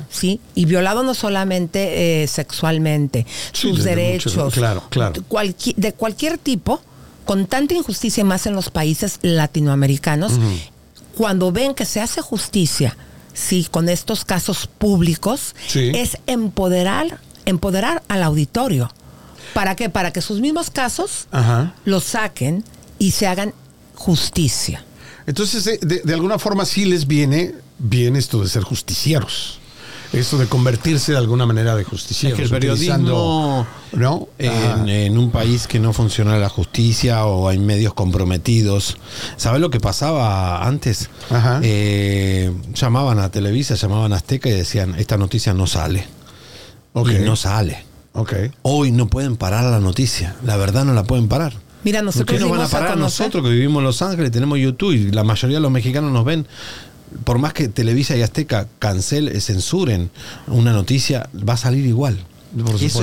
¿sí? 0.09 0.39
Y 0.55 0.65
violado 0.65 1.03
no 1.03 1.13
solamente 1.13 2.23
eh, 2.23 2.27
sexualmente, 2.27 3.25
sus 3.51 3.83
derechos, 3.83 4.53
claro, 4.53 4.83
claro. 4.89 5.13
de 5.75 5.93
cualquier 5.93 6.37
tipo, 6.37 6.81
con 7.25 7.47
tanta 7.47 7.73
injusticia 7.73 8.23
más 8.23 8.45
en 8.45 8.55
los 8.55 8.69
países 8.69 9.19
latinoamericanos, 9.21 10.33
cuando 11.15 11.51
ven 11.51 11.73
que 11.73 11.85
se 11.85 12.01
hace 12.01 12.21
justicia, 12.21 12.97
sí, 13.33 13.67
con 13.69 13.89
estos 13.89 14.25
casos 14.25 14.67
públicos, 14.67 15.55
es 15.73 16.17
empoderar 16.27 17.19
empoderar 17.45 18.03
al 18.07 18.23
auditorio. 18.23 18.91
¿Para 19.53 19.75
qué? 19.75 19.89
Para 19.89 20.11
que 20.11 20.21
sus 20.21 20.39
mismos 20.39 20.69
casos 20.69 21.27
los 21.85 22.03
saquen 22.03 22.63
y 22.99 23.11
se 23.11 23.27
hagan 23.27 23.53
justicia. 23.95 24.83
Entonces, 25.25 25.67
eh, 25.67 25.79
de, 25.81 26.13
alguna 26.13 26.39
forma 26.39 26.65
sí 26.65 26.85
les 26.85 27.07
viene 27.07 27.53
bien 27.79 28.15
esto 28.15 28.41
de 28.41 28.49
ser 28.49 28.63
justicieros. 28.63 29.59
Esto 30.11 30.37
de 30.37 30.45
convertirse 30.45 31.11
de 31.11 31.17
alguna 31.17 31.47
manera 31.47 31.75
de 31.75 31.83
justicieros. 31.83 32.37
el 32.39 32.49
periodismo, 32.49 33.65
¿no? 33.93 34.27
En, 34.37 35.17
un 35.17 35.31
país 35.31 35.65
que 35.65 35.79
no 35.79 35.91
funciona 35.91 36.37
la 36.37 36.49
justicia 36.49 37.25
o 37.25 37.49
hay 37.49 37.57
medios 37.57 37.95
comprometidos. 37.95 38.97
¿Sabes 39.37 39.59
lo 39.59 39.71
que 39.71 39.79
pasaba 39.79 40.67
antes? 40.67 41.09
Eh, 41.63 42.51
llamaban 42.75 43.17
a 43.17 43.31
Televisa, 43.31 43.73
llamaban 43.73 44.13
a 44.13 44.17
Azteca 44.17 44.49
y 44.49 44.53
decían, 44.53 44.93
esta 44.99 45.17
noticia 45.17 45.55
no 45.55 45.65
sale. 45.65 46.05
Y 46.95 47.25
no 47.25 47.35
sale. 47.35 47.85
Okay. 48.13 48.51
Hoy 48.61 48.91
no 48.91 49.07
pueden 49.07 49.37
parar 49.37 49.63
la 49.65 49.79
noticia. 49.79 50.35
La 50.45 50.55
verdad 50.57 50.85
no 50.85 50.93
la 50.93 51.03
pueden 51.03 51.27
parar. 51.27 51.53
Mira, 51.83 52.01
nosotros 52.01 52.39
nos 52.39 52.49
van 52.49 52.61
a 52.61 52.67
parar 52.67 52.97
nosotros 52.97 53.43
que 53.43 53.49
vivimos 53.49 53.81
en 53.81 53.85
Los 53.85 54.01
Ángeles, 54.01 54.31
tenemos 54.31 54.57
YouTube 54.57 54.93
y 54.93 55.11
la 55.11 55.23
mayoría 55.23 55.57
de 55.57 55.61
los 55.61 55.71
mexicanos 55.71 56.11
nos 56.11 56.23
ven. 56.23 56.47
Por 57.25 57.39
más 57.39 57.53
que 57.53 57.67
Televisa 57.67 58.15
y 58.15 58.21
Azteca 58.21 58.67
cancelen, 58.79 59.39
censuren 59.41 60.09
una 60.47 60.71
noticia, 60.71 61.29
va 61.47 61.53
a 61.53 61.57
salir 61.57 61.85
igual. 61.85 62.17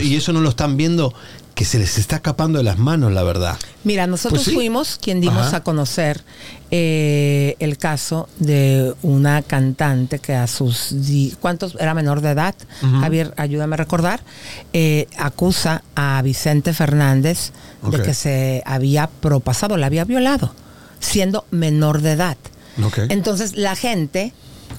y 0.03 0.15
eso 0.15 0.33
no 0.33 0.41
lo 0.41 0.49
están 0.49 0.77
viendo 0.77 1.13
que 1.61 1.67
se 1.67 1.79
les 1.79 1.99
está 1.99 2.17
escapando 2.17 2.57
de 2.57 2.65
las 2.65 2.79
manos, 2.79 3.13
la 3.13 3.23
verdad. 3.23 3.59
Mira, 3.85 4.07
nosotros 4.07 4.45
pues 4.45 4.55
fuimos 4.55 4.99
quien 4.99 5.21
dimos 5.21 5.53
a 5.53 5.63
conocer 5.63 6.25
eh, 6.71 7.55
el 7.59 7.77
caso 7.77 8.31
de 8.39 8.95
una 9.03 9.43
cantante 9.43 10.21
que 10.21 10.33
a 10.35 10.47
sus... 10.47 10.95
¿Cuántos? 11.39 11.75
Era 11.79 11.93
menor 11.93 12.23
de 12.23 12.31
edad. 12.31 12.55
Javier, 12.81 13.35
ayúdame 13.37 13.75
a 13.75 13.77
recordar. 13.77 14.23
Eh, 14.73 15.07
acusa 15.19 15.83
a 15.95 16.23
Vicente 16.23 16.73
Fernández 16.73 17.53
de 17.83 18.01
que 18.01 18.15
se 18.15 18.63
había 18.65 19.09
propasado, 19.09 19.77
la 19.77 19.85
había 19.85 20.07
violado, 20.07 20.55
siendo 20.99 21.45
menor 21.51 22.01
de 22.01 22.13
edad. 22.13 22.39
Entonces 23.11 23.55
la 23.55 23.77
gente 23.77 24.33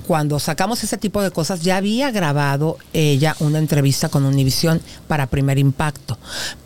cuando 0.08 0.40
sacamos 0.40 0.84
ese 0.84 0.98
tipo 0.98 1.22
de 1.22 1.32
cosas, 1.32 1.62
ya 1.62 1.78
había 1.78 2.12
grabado 2.12 2.78
ella 2.94 3.36
una 3.40 3.60
entrevista 3.60 4.10
con 4.10 4.26
Univisión 4.26 4.82
para 5.08 5.28
Primer 5.28 5.58
Impacto. 5.58 6.18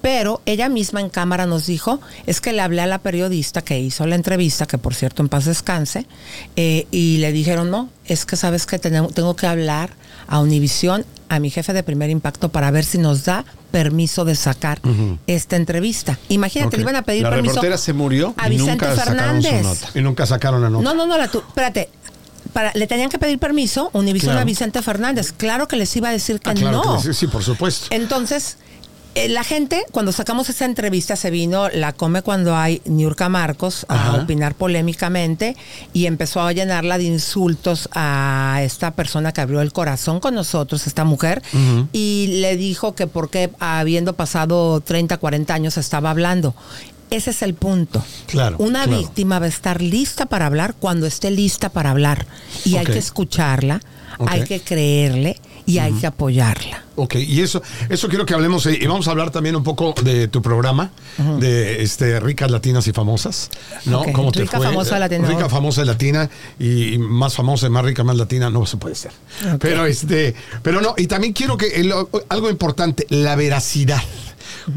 Pero 0.01 0.41
ella 0.45 0.69
misma 0.69 1.01
en 1.01 1.09
cámara 1.09 1.45
nos 1.45 1.65
dijo, 1.65 1.99
es 2.25 2.41
que 2.41 2.53
le 2.53 2.61
hablé 2.61 2.81
a 2.81 2.87
la 2.87 2.99
periodista 2.99 3.61
que 3.61 3.79
hizo 3.79 4.05
la 4.05 4.15
entrevista, 4.15 4.65
que 4.65 4.77
por 4.77 4.93
cierto 4.93 5.21
en 5.21 5.29
paz 5.29 5.45
descanse, 5.45 6.05
eh, 6.55 6.87
y 6.91 7.17
le 7.17 7.31
dijeron, 7.31 7.69
no, 7.69 7.89
es 8.05 8.25
que 8.25 8.35
sabes 8.35 8.65
que 8.65 8.79
tengo, 8.79 9.35
que 9.35 9.47
hablar 9.47 9.91
a 10.27 10.39
Univisión, 10.39 11.05
a 11.29 11.39
mi 11.39 11.49
jefe 11.49 11.73
de 11.73 11.83
Primer 11.83 12.09
Impacto, 12.09 12.49
para 12.49 12.71
ver 12.71 12.85
si 12.85 12.97
nos 12.97 13.25
da 13.25 13.45
permiso 13.71 14.23
de 14.25 14.35
sacar 14.35 14.79
esta 15.27 15.55
entrevista. 15.55 16.17
Imagínate, 16.29 16.77
le 16.77 16.83
iban 16.83 16.95
a 16.95 17.01
pedir 17.01 17.23
la 17.23 17.31
permiso. 17.31 17.55
La 17.55 17.61
reportera 17.61 17.77
se 17.77 17.93
murió 17.93 18.33
a 18.37 18.47
Vicente 18.47 18.85
Fernández. 18.85 19.65
Y 19.93 20.01
nunca 20.01 20.25
sacaron 20.25 20.61
la 20.61 20.69
nota. 20.69 20.83
No, 20.83 20.93
no, 20.93 21.05
no, 21.05 21.17
la 21.17 21.25
espérate, 21.25 21.89
le 22.73 22.87
tenían 22.87 23.09
que 23.09 23.19
pedir 23.19 23.39
permiso 23.39 23.89
Univision 23.93 24.37
a 24.37 24.43
Vicente 24.43 24.81
Fernández. 24.81 25.31
Claro 25.31 25.67
que 25.67 25.75
les 25.75 25.95
iba 25.95 26.09
a 26.09 26.11
decir 26.11 26.39
que 26.39 26.49
ah, 26.49 26.53
no. 26.53 26.99
sí, 27.01 27.27
por 27.27 27.43
supuesto. 27.43 27.87
Entonces, 27.89 28.57
eh, 29.15 29.29
la 29.29 29.45
gente, 29.45 29.85
cuando 29.93 30.11
sacamos 30.11 30.49
esa 30.49 30.65
entrevista, 30.65 31.15
se 31.15 31.31
vino, 31.31 31.69
la 31.69 31.93
come 31.93 32.21
cuando 32.21 32.53
hay 32.53 32.81
Niurka 32.83 33.29
Marcos 33.29 33.85
a 33.87 34.15
opinar 34.21 34.55
polémicamente 34.55 35.55
y 35.93 36.05
empezó 36.05 36.41
a 36.41 36.51
llenarla 36.51 36.97
de 36.97 37.05
insultos 37.05 37.87
a 37.93 38.59
esta 38.61 38.91
persona 38.91 39.31
que 39.31 39.39
abrió 39.39 39.61
el 39.61 39.71
corazón 39.71 40.19
con 40.19 40.35
nosotros, 40.35 40.85
esta 40.85 41.05
mujer, 41.05 41.41
y 41.93 42.39
le 42.41 42.57
dijo 42.57 42.93
que 42.93 43.07
porque 43.07 43.51
habiendo 43.59 44.13
pasado 44.13 44.81
30, 44.81 45.17
40 45.17 45.53
años 45.53 45.77
estaba 45.77 46.09
hablando. 46.09 46.53
Ese 47.09 47.29
es 47.31 47.41
el 47.41 47.53
punto. 47.53 48.03
Claro. 48.27 48.55
Una 48.59 48.85
víctima 48.87 49.39
va 49.39 49.45
a 49.45 49.49
estar 49.49 49.81
lista 49.81 50.25
para 50.25 50.47
hablar 50.47 50.75
cuando 50.79 51.05
esté 51.05 51.31
lista 51.31 51.69
para 51.69 51.91
hablar. 51.91 52.25
Y 52.65 52.77
hay 52.77 52.85
que 52.85 52.97
escucharla, 52.97 53.79
hay 54.27 54.43
que 54.43 54.59
creerle 54.61 55.39
y 55.67 55.79
hay 55.79 55.93
que 55.93 56.07
apoyarla. 56.07 56.83
Ok, 56.97 57.15
y 57.15 57.41
eso, 57.41 57.61
eso 57.89 58.07
quiero 58.07 58.25
que 58.25 58.33
hablemos, 58.33 58.65
eh, 58.67 58.77
y 58.81 58.87
vamos 58.87 59.07
a 59.07 59.11
hablar 59.11 59.29
también 59.29 59.55
un 59.57 59.63
poco 59.63 59.93
de 60.01 60.29
tu 60.29 60.41
programa, 60.41 60.91
de 61.39 61.83
este 61.83 62.19
Ricas 62.21 62.49
Latinas 62.49 62.87
y 62.87 62.93
Famosas, 62.93 63.49
¿no? 63.85 64.03
¿Cómo 64.13 64.31
te 64.31 64.41
Rica, 64.41 64.57
fue? 64.57 64.67
famosa, 64.67 64.97
latina. 64.99 65.27
Rica, 65.27 65.49
famosa 65.49 65.81
y 65.81 65.85
latina, 65.85 66.29
y 66.57 66.97
más 66.97 67.33
famosa, 67.35 67.69
más 67.69 67.83
rica, 67.83 68.03
más 68.05 68.15
latina, 68.15 68.49
no 68.49 68.65
se 68.65 68.77
puede 68.77 68.95
ser. 68.95 69.11
Pero 69.59 69.85
este, 69.85 70.33
pero 70.63 70.79
no, 70.81 70.93
y 70.97 71.07
también 71.07 71.33
quiero 71.33 71.57
que, 71.57 71.67
el- 71.67 71.93
algo 72.29 72.49
importante, 72.49 73.05
la 73.09 73.35
veracidad. 73.35 74.01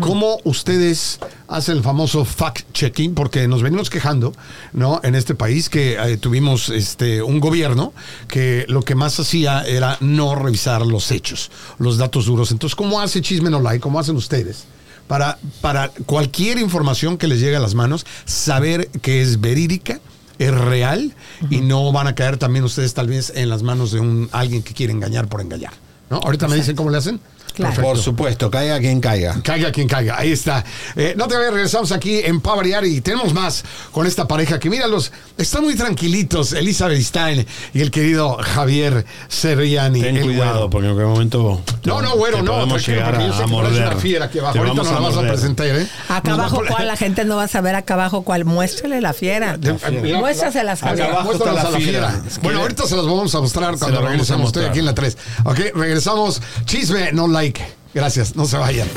¿Cómo 0.00 0.38
ustedes 0.44 1.18
hacen 1.46 1.78
el 1.78 1.82
famoso 1.82 2.24
fact-checking? 2.24 3.14
Porque 3.14 3.48
nos 3.48 3.62
venimos 3.62 3.90
quejando, 3.90 4.34
¿no? 4.72 5.00
En 5.02 5.14
este 5.14 5.34
país 5.34 5.68
que 5.68 5.94
eh, 5.94 6.16
tuvimos 6.18 6.68
este, 6.68 7.22
un 7.22 7.40
gobierno 7.40 7.92
que 8.28 8.66
lo 8.68 8.82
que 8.82 8.94
más 8.94 9.18
hacía 9.18 9.62
era 9.62 9.96
no 10.00 10.34
revisar 10.34 10.86
los 10.86 11.10
hechos, 11.10 11.50
los 11.78 11.96
datos 11.96 12.26
duros. 12.26 12.50
Entonces, 12.50 12.76
¿cómo 12.76 13.00
hace 13.00 13.22
Chisme 13.22 13.50
No 13.50 13.60
Like? 13.60 13.80
¿Cómo 13.80 13.98
hacen 13.98 14.16
ustedes? 14.16 14.64
Para, 15.06 15.38
para 15.62 15.88
cualquier 16.04 16.58
información 16.58 17.16
que 17.16 17.26
les 17.26 17.40
llegue 17.40 17.56
a 17.56 17.60
las 17.60 17.74
manos, 17.74 18.04
saber 18.26 18.88
que 19.00 19.22
es 19.22 19.40
verídica, 19.40 20.00
es 20.38 20.54
real 20.54 21.14
y 21.50 21.62
no 21.62 21.90
van 21.92 22.06
a 22.06 22.14
caer 22.14 22.36
también 22.36 22.64
ustedes 22.64 22.94
tal 22.94 23.08
vez 23.08 23.32
en 23.34 23.48
las 23.48 23.62
manos 23.62 23.90
de 23.90 24.00
un 24.00 24.28
alguien 24.32 24.62
que 24.62 24.74
quiere 24.74 24.92
engañar 24.92 25.28
por 25.28 25.40
engañar. 25.40 25.72
¿no? 26.10 26.18
Ahorita 26.18 26.46
me 26.46 26.56
dicen 26.56 26.76
cómo 26.76 26.90
le 26.90 26.98
hacen. 26.98 27.20
Claro. 27.54 27.82
Por 27.82 27.98
supuesto, 27.98 28.50
caiga 28.50 28.78
quien 28.78 29.00
caiga. 29.00 29.40
Caiga 29.42 29.72
quien 29.72 29.88
caiga, 29.88 30.18
ahí 30.18 30.32
está. 30.32 30.64
Eh, 30.96 31.14
no 31.16 31.26
te 31.26 31.36
vayas, 31.36 31.52
regresamos 31.52 31.92
aquí 31.92 32.20
en 32.20 32.40
Pa' 32.40 32.54
Variar 32.54 32.84
y 32.84 33.00
tenemos 33.00 33.34
más 33.34 33.64
con 33.90 34.06
esta 34.06 34.28
pareja 34.28 34.58
que 34.58 34.70
míralos, 34.70 35.12
están 35.36 35.64
muy 35.64 35.74
tranquilitos, 35.74 36.52
Elizabeth 36.52 37.00
Stein 37.00 37.46
y 37.74 37.80
el 37.80 37.90
querido 37.90 38.38
Javier 38.40 39.04
Serriani. 39.28 40.00
Ten 40.00 40.16
el 40.16 40.22
cuidado, 40.24 40.52
güero. 40.52 40.70
porque 40.70 40.88
en 40.88 40.94
cualquier 40.94 41.14
momento. 41.14 41.62
No, 41.84 42.02
no, 42.02 42.12
te 42.12 42.42
no, 42.42 42.52
podemos 42.52 42.86
llegar 42.86 43.10
porque 43.10 43.26
yo 43.26 43.32
a, 43.32 43.36
sé 43.36 43.42
a 43.42 43.46
que 43.46 43.50
morder. 43.50 43.86
una 43.86 43.96
fiera 43.96 44.24
aquí 44.26 44.38
abajo. 44.38 44.58
Ahorita 44.58 44.76
nos 44.76 44.92
la 44.92 45.00
vas 45.00 45.16
a 45.16 45.20
presentar, 45.22 45.66
¿eh? 45.66 45.88
Acá 46.08 46.30
Nos 46.30 46.38
a 46.38 46.42
abajo, 46.42 46.62
¿cuál? 46.68 46.86
La 46.86 46.96
gente 46.96 47.24
no 47.24 47.36
va 47.36 47.44
a 47.44 47.48
saber 47.48 47.74
acá 47.74 47.94
abajo 47.94 48.22
cuál. 48.22 48.44
Muéstrale 48.44 49.00
la 49.00 49.12
fiera. 49.12 49.54
Está 49.54 49.88
está 49.88 50.62
la 50.62 51.70
la 51.70 51.78
fiera. 51.78 52.22
Bueno, 52.42 52.60
ahorita 52.60 52.86
se 52.86 52.96
las 52.96 53.04
vamos 53.04 53.34
a 53.34 53.40
mostrar 53.40 53.78
cuando 53.78 54.00
a 54.00 54.08
regresemos. 54.08 54.46
Estoy 54.48 54.64
aquí 54.64 54.78
en 54.78 54.86
la 54.86 54.94
3. 54.94 55.16
Ok, 55.44 55.58
regresamos. 55.74 56.40
Chisme, 56.64 57.12
no 57.12 57.28
Gracias, 57.94 58.34
no 58.34 58.46
se 58.46 58.56
vayan. 58.56 58.88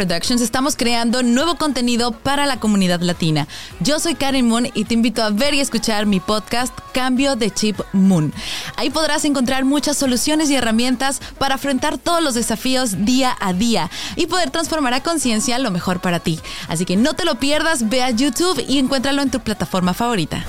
Productions 0.00 0.40
estamos 0.40 0.76
creando 0.76 1.22
nuevo 1.22 1.56
contenido 1.56 2.12
para 2.12 2.46
la 2.46 2.58
comunidad 2.58 3.02
latina. 3.02 3.46
Yo 3.80 4.00
soy 4.00 4.14
Karen 4.14 4.48
Moon 4.48 4.66
y 4.72 4.86
te 4.86 4.94
invito 4.94 5.22
a 5.22 5.28
ver 5.28 5.52
y 5.52 5.60
escuchar 5.60 6.06
mi 6.06 6.20
podcast 6.20 6.72
Cambio 6.94 7.36
de 7.36 7.50
Chip 7.50 7.78
Moon. 7.92 8.32
Ahí 8.76 8.88
podrás 8.88 9.26
encontrar 9.26 9.66
muchas 9.66 9.98
soluciones 9.98 10.48
y 10.48 10.54
herramientas 10.54 11.20
para 11.36 11.56
afrontar 11.56 11.98
todos 11.98 12.22
los 12.22 12.32
desafíos 12.32 13.04
día 13.04 13.36
a 13.40 13.52
día 13.52 13.90
y 14.16 14.26
poder 14.26 14.48
transformar 14.48 14.94
a 14.94 15.02
conciencia 15.02 15.58
lo 15.58 15.70
mejor 15.70 16.00
para 16.00 16.18
ti. 16.18 16.40
Así 16.68 16.86
que 16.86 16.96
no 16.96 17.12
te 17.12 17.26
lo 17.26 17.34
pierdas, 17.34 17.90
ve 17.90 18.02
a 18.02 18.08
YouTube 18.08 18.64
y 18.66 18.78
encuéntralo 18.78 19.20
en 19.20 19.30
tu 19.30 19.40
plataforma 19.40 19.92
favorita. 19.92 20.46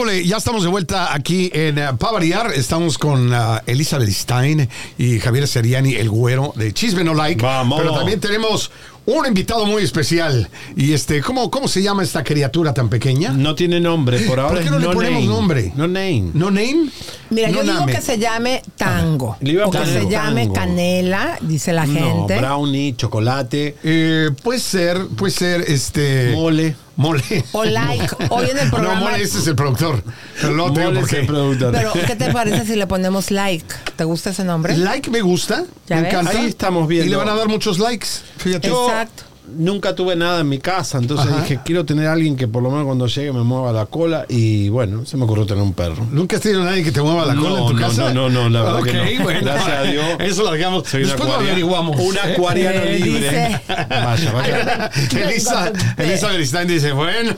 ¿Qué 0.00 0.04
ole? 0.04 0.26
Ya 0.26 0.38
estamos 0.38 0.62
de 0.62 0.70
vuelta 0.70 1.12
aquí 1.12 1.50
en 1.52 1.78
uh, 1.78 1.94
Pa' 1.98 2.10
Variar. 2.12 2.52
Estamos 2.54 2.96
con 2.96 3.34
ah, 3.34 3.62
Elizabeth 3.66 4.08
Stein 4.08 4.66
y 4.96 5.18
Javier 5.18 5.46
Seriani, 5.46 5.94
el 5.94 6.08
güero 6.08 6.54
de 6.56 6.72
Chisme 6.72 7.04
No 7.04 7.12
Like. 7.12 7.42
Vamos. 7.42 7.78
Pero 7.78 7.92
también 7.94 8.18
tenemos 8.18 8.70
un 9.04 9.26
invitado 9.26 9.66
muy 9.66 9.82
especial. 9.82 10.48
Y 10.74 10.94
este, 10.94 11.20
¿cómo, 11.20 11.50
cómo 11.50 11.68
se 11.68 11.82
llama 11.82 12.02
esta 12.02 12.24
criatura 12.24 12.72
tan 12.72 12.88
pequeña? 12.88 13.32
No 13.32 13.54
tiene 13.54 13.78
nombre, 13.78 14.20
por 14.20 14.40
ahora 14.40 14.54
¿Por 14.54 14.64
qué 14.64 14.70
no 14.70 14.78
le 14.78 14.86
ponemos 14.88 15.20
name. 15.22 15.26
nombre? 15.34 15.72
No 15.76 15.86
name. 15.86 16.30
¿No 16.32 16.50
name? 16.50 16.88
Mira, 17.28 17.48
No 17.50 17.62
yo 17.62 17.62
digo 17.72 17.86
que 17.86 18.00
se 18.00 18.18
llame 18.18 18.62
tango. 18.76 19.36
Le 19.40 19.52
iba 19.52 19.64
a 19.64 19.68
o 19.68 19.70
que 19.70 19.84
se 19.84 20.08
llame 20.08 20.42
tango. 20.44 20.54
canela, 20.54 21.36
dice 21.42 21.74
la 21.74 21.84
No, 21.84 21.92
gente. 22.26 22.38
brownie, 22.38 22.94
chocolate, 22.96 23.76
Eh, 23.84 24.30
puede 24.42 24.60
ser, 24.60 25.08
puede 25.08 25.32
ser 25.32 25.60
este. 25.68 26.32
mole. 26.32 26.74
Mole. 26.96 27.44
O 27.52 27.64
like. 27.64 28.08
Hoy 28.28 28.50
en 28.50 28.58
el 28.58 28.68
programa- 28.70 28.94
No, 29.00 29.10
mole, 29.10 29.22
ese 29.22 29.38
es 29.38 29.46
el 29.46 29.54
productor. 29.56 30.02
Pero 30.40 30.52
no 30.54 30.72
tengo 30.72 30.92
por 31.00 31.08
qué. 31.08 31.22
productor. 31.22 31.72
Pero, 31.72 31.92
¿qué 31.92 32.16
te 32.16 32.32
parece 32.32 32.66
si 32.66 32.76
le 32.76 32.86
ponemos 32.86 33.30
like? 33.30 33.64
¿Te 33.96 34.04
gusta 34.04 34.30
ese 34.30 34.44
nombre? 34.44 34.76
Like 34.76 35.10
me 35.10 35.20
gusta. 35.22 35.64
¿Ya 35.86 35.96
me 35.96 36.02
ves? 36.02 36.12
encanta. 36.12 36.30
Ahí 36.38 36.46
estamos 36.46 36.86
viendo. 36.88 37.06
Y 37.06 37.10
le 37.10 37.16
van 37.16 37.28
a 37.28 37.34
dar 37.34 37.48
muchos 37.48 37.78
likes. 37.78 38.06
Fíjate. 38.38 38.68
Yo 38.68 38.86
Exacto. 38.88 39.22
Nunca 39.56 39.94
tuve 39.94 40.16
nada 40.16 40.40
en 40.40 40.48
mi 40.48 40.58
casa, 40.58 40.98
entonces 40.98 41.26
Ajá. 41.30 41.42
dije, 41.42 41.60
quiero 41.64 41.84
tener 41.84 42.06
a 42.06 42.12
alguien 42.12 42.36
que 42.36 42.48
por 42.48 42.62
lo 42.62 42.70
menos 42.70 42.86
cuando 42.86 43.06
llegue 43.06 43.32
me 43.32 43.42
mueva 43.42 43.72
la 43.72 43.86
cola 43.86 44.24
y 44.28 44.68
bueno, 44.68 45.04
se 45.06 45.16
me 45.16 45.24
ocurrió 45.24 45.46
tener 45.46 45.62
un 45.62 45.72
perro. 45.74 46.06
¿Nunca 46.10 46.36
has 46.36 46.42
tenido 46.42 46.62
a 46.62 46.66
nadie 46.66 46.82
que 46.84 46.92
te 46.92 47.02
mueva 47.02 47.26
la 47.26 47.34
No, 47.34 47.42
cola 47.42 47.60
en 47.60 47.66
tu 47.66 47.72
no, 47.74 47.80
casa? 47.80 48.12
no, 48.14 48.28
no, 48.28 48.48
no, 48.48 48.48
la 48.48 48.62
verdad 48.62 48.80
Ok, 48.80 48.86
que 48.86 49.14
no. 49.18 49.22
bueno. 49.24 49.40
Gracias 49.42 49.78
a 49.78 49.82
Dios. 49.82 50.04
Eso 50.20 50.42
lo 50.44 50.52
dejamos. 50.52 50.88
Soy 50.88 51.02
un 51.02 51.08
Después 51.08 51.28
lo 51.28 51.34
averiguamos. 51.36 52.00
Un 52.00 52.18
acuariano 52.18 52.80
Eh, 52.84 52.98
libre. 52.98 53.20
dice- 53.30 53.60
Vaya, 53.88 54.32
vaya. 54.32 54.90
Elisa, 55.28 55.72
Elizabeth 55.96 56.44
Stein 56.46 56.68
dice, 56.68 56.92
bueno. 56.92 57.32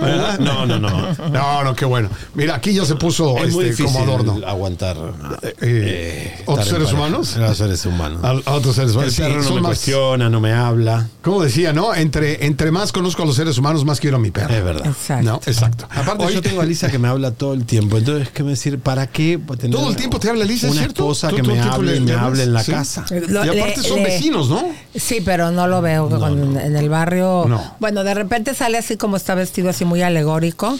¿Verdad? 0.00 0.38
No, 0.38 0.66
no, 0.66 0.78
no. 0.78 1.14
No, 1.30 1.64
no, 1.64 1.74
qué 1.74 1.84
bueno. 1.84 2.08
Mira, 2.34 2.54
aquí 2.56 2.72
ya 2.72 2.84
se 2.84 2.94
puso 2.96 3.36
Es 3.38 3.52
muy 3.54 3.64
este, 3.66 3.82
difícil 3.82 3.86
como 3.86 4.00
adorno. 4.00 4.40
aguantar 4.46 4.96
Eh, 5.42 5.54
eh, 5.60 6.42
¿Otros 6.46 6.66
estar 6.66 6.80
en 6.80 6.86
seres 6.86 6.92
humanos? 6.98 7.36
A 7.36 7.40
los 7.40 7.58
seres 7.58 7.86
humanos. 7.86 8.20
A, 8.24 8.50
a 8.50 8.54
otros 8.54 8.74
seres 8.76 8.90
El 8.92 8.96
humanos. 8.96 9.14
Sí, 9.14 9.22
perro 9.22 9.42
no 9.42 9.50
me 9.54 9.60
más- 9.60 9.68
cuestiona, 9.70 10.28
no 10.30 10.40
me 10.40 10.52
habla. 10.52 11.08
Como 11.22 11.42
decía, 11.42 11.72
¿no? 11.72 11.94
Entre, 11.94 12.46
entre 12.46 12.70
más 12.70 12.92
conozco 12.92 13.22
a 13.22 13.26
los 13.26 13.36
seres 13.36 13.58
humanos, 13.58 13.84
más 13.84 14.00
quiero 14.00 14.16
a 14.16 14.20
mi 14.20 14.30
perro. 14.30 14.54
Es 14.54 14.64
verdad. 14.64 14.86
Exacto. 14.86 15.24
No, 15.24 15.40
exacto. 15.46 15.84
Aparte, 15.90 16.24
Oye, 16.24 16.34
yo 16.34 16.42
tengo 16.42 16.60
a 16.60 16.64
Lisa 16.64 16.90
que 16.90 16.98
me 16.98 17.08
habla 17.08 17.30
todo 17.32 17.54
el 17.54 17.64
tiempo. 17.64 17.98
Entonces, 17.98 18.28
¿qué 18.30 18.42
me 18.42 18.50
decir? 18.50 18.78
¿Para 18.78 19.06
qué 19.06 19.38
tener 19.58 19.76
Todo 19.76 19.90
el 19.90 19.96
tiempo 19.96 20.18
te 20.18 20.28
habla 20.30 20.44
Lisa, 20.44 20.66
¿es 20.66 20.72
Una 20.72 20.82
cierto? 20.82 21.02
esposa 21.02 21.28
¿Tú 21.28 21.36
que 21.36 21.42
me 21.42 21.54
el 21.54 21.60
hable 21.60 21.90
le- 21.92 21.96
y 21.98 22.00
me 22.00 22.12
hable 22.12 22.42
en 22.44 22.52
la 22.52 22.62
Sí. 22.64 22.72
casa. 22.72 23.04
Lo- 23.28 23.44
y 23.44 23.48
aparte 23.58 23.82
le- 23.82 23.88
son 23.88 23.98
le- 23.98 24.04
vecinos, 24.04 24.48
¿no? 24.48 24.64
Sí, 24.94 25.20
pero 25.24 25.50
no 25.50 25.66
lo 25.66 25.80
veo 25.82 26.08
con- 26.08 26.56
en 26.58 26.76
el 26.76 26.88
barrio. 26.88 27.44
No. 27.48 27.74
Bueno, 27.80 28.04
de 28.04 28.14
repente 28.14 28.54
sale 28.54 28.78
así 28.78 28.96
como 28.96 29.16
está 29.16 29.34
vestido, 29.34 29.68
así 29.70 29.77
muy 29.84 30.02
alegórico. 30.02 30.76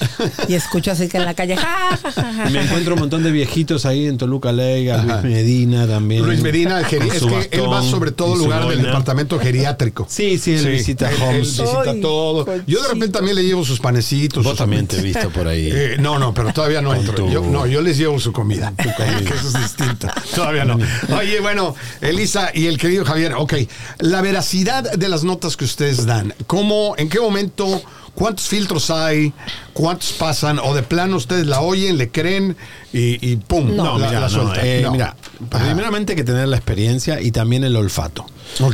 y 0.48 0.54
escucho 0.54 0.92
así 0.92 1.08
que 1.08 1.16
en 1.18 1.24
la 1.24 1.34
calle. 1.34 1.56
ja, 1.56 1.98
ja, 2.02 2.12
ja, 2.12 2.32
ja, 2.32 2.48
Y 2.50 2.52
me 2.52 2.62
encuentro 2.62 2.94
un 2.94 3.00
montón 3.00 3.22
de 3.22 3.30
viejitos 3.30 3.86
ahí 3.86 4.06
en 4.06 4.18
Toluca 4.18 4.52
Ley, 4.52 4.88
a 4.88 4.98
Luis. 5.02 5.22
Medina 5.22 5.86
también. 5.86 6.24
Luis 6.24 6.40
Medina, 6.42 6.78
el 6.80 6.86
geri- 6.86 7.18
Con 7.20 7.32
es 7.34 7.48
que 7.48 7.56
él 7.56 7.70
va 7.70 7.82
sobre 7.82 8.12
todo 8.12 8.36
lugar 8.36 8.66
del 8.68 8.82
departamento 8.82 9.38
geriátrico. 9.38 10.06
Sí, 10.08 10.38
sí, 10.38 10.54
él 10.54 10.66
visita 10.68 11.10
él- 11.10 11.16
él 11.16 11.22
homes. 11.22 11.40
visita 11.58 11.90
Ay, 11.90 12.00
todo. 12.00 12.46
Yo 12.66 12.82
de 12.82 12.88
repente 12.88 13.08
también 13.08 13.36
le 13.36 13.44
llevo 13.44 13.64
sus 13.64 13.80
panecitos. 13.80 14.42
Vos 14.44 14.52
sus 14.52 14.58
también 14.58 14.86
te 14.86 14.98
he 14.98 15.02
visto 15.02 15.30
por 15.30 15.46
ahí. 15.48 15.70
Eh, 15.72 15.96
no, 15.98 16.18
no, 16.18 16.32
pero 16.34 16.52
todavía 16.52 16.80
no 16.82 16.94
entro. 16.94 17.14
tu- 17.14 17.28
Yo, 17.30 17.42
no, 17.42 17.66
yo 17.66 17.80
les 17.82 17.96
llevo 17.98 18.18
su 18.20 18.32
comida. 18.32 18.72
que 18.78 19.34
eso 19.34 19.48
es 19.48 19.54
distinto. 19.62 20.08
Todavía 20.34 20.64
no. 20.64 20.78
Oye, 21.16 21.40
bueno, 21.40 21.74
Elisa 22.00 22.50
y 22.54 22.66
el 22.66 22.78
querido 22.78 23.04
Javier, 23.04 23.34
ok. 23.34 23.54
La 23.98 24.20
veracidad 24.22 24.90
de 24.92 25.08
las 25.08 25.24
notas 25.24 25.56
que 25.56 25.64
ustedes 25.64 26.06
dan, 26.06 26.34
¿cómo, 26.46 26.94
en 26.98 27.08
qué 27.08 27.20
momento, 27.20 27.82
cuántos 28.18 28.48
filtros 28.48 28.90
hay, 28.90 29.32
cuántos 29.72 30.10
pasan, 30.10 30.58
o 30.58 30.74
de 30.74 30.82
plano 30.82 31.16
ustedes 31.16 31.46
la 31.46 31.60
oyen, 31.60 31.98
le 31.98 32.10
creen 32.10 32.56
y, 32.92 33.32
y 33.32 33.36
pum, 33.36 33.74
No, 33.76 33.98
la, 33.98 34.06
mira, 34.08 34.20
la 34.20 34.28
no, 34.28 34.30
sueltan? 34.30 34.60
eh, 34.66 34.80
No. 34.82 34.92
mira, 34.92 35.16
Ajá. 35.50 35.64
primeramente 35.64 36.12
hay 36.12 36.16
que 36.16 36.24
tener 36.24 36.48
la 36.48 36.56
experiencia 36.56 37.20
y 37.20 37.30
también 37.30 37.64
el 37.64 37.76
olfato. 37.76 38.24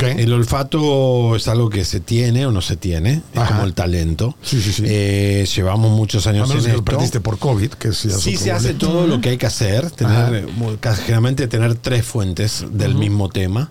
El 0.00 0.32
olfato 0.32 1.34
es 1.34 1.48
algo 1.48 1.68
que 1.68 1.84
se 1.84 1.98
tiene 1.98 2.46
o 2.46 2.52
no 2.52 2.60
se 2.62 2.76
tiene, 2.76 3.22
es 3.32 3.38
Ajá. 3.40 3.48
como 3.54 3.64
el 3.64 3.74
talento. 3.74 4.36
Sí, 4.40 4.62
sí, 4.62 4.72
sí. 4.72 4.84
Eh, 4.86 5.48
llevamos 5.52 5.90
muchos 5.90 6.28
años 6.28 6.48
en 6.52 6.58
que 6.58 6.62
lo 6.62 6.68
esto. 6.68 6.84
perdiste 6.84 7.20
por 7.20 7.38
COVID, 7.38 7.70
que 7.70 7.92
Sí 7.92 8.36
se 8.36 8.52
hace 8.52 8.74
todo 8.74 9.08
lo 9.08 9.20
que 9.20 9.30
hay 9.30 9.36
que 9.36 9.46
hacer, 9.46 9.90
tener, 9.90 10.46
ca- 10.78 10.94
generalmente 10.94 11.48
tener 11.48 11.74
tres 11.74 12.04
fuentes 12.06 12.64
del 12.70 12.94
mismo 12.94 13.28
tema, 13.28 13.70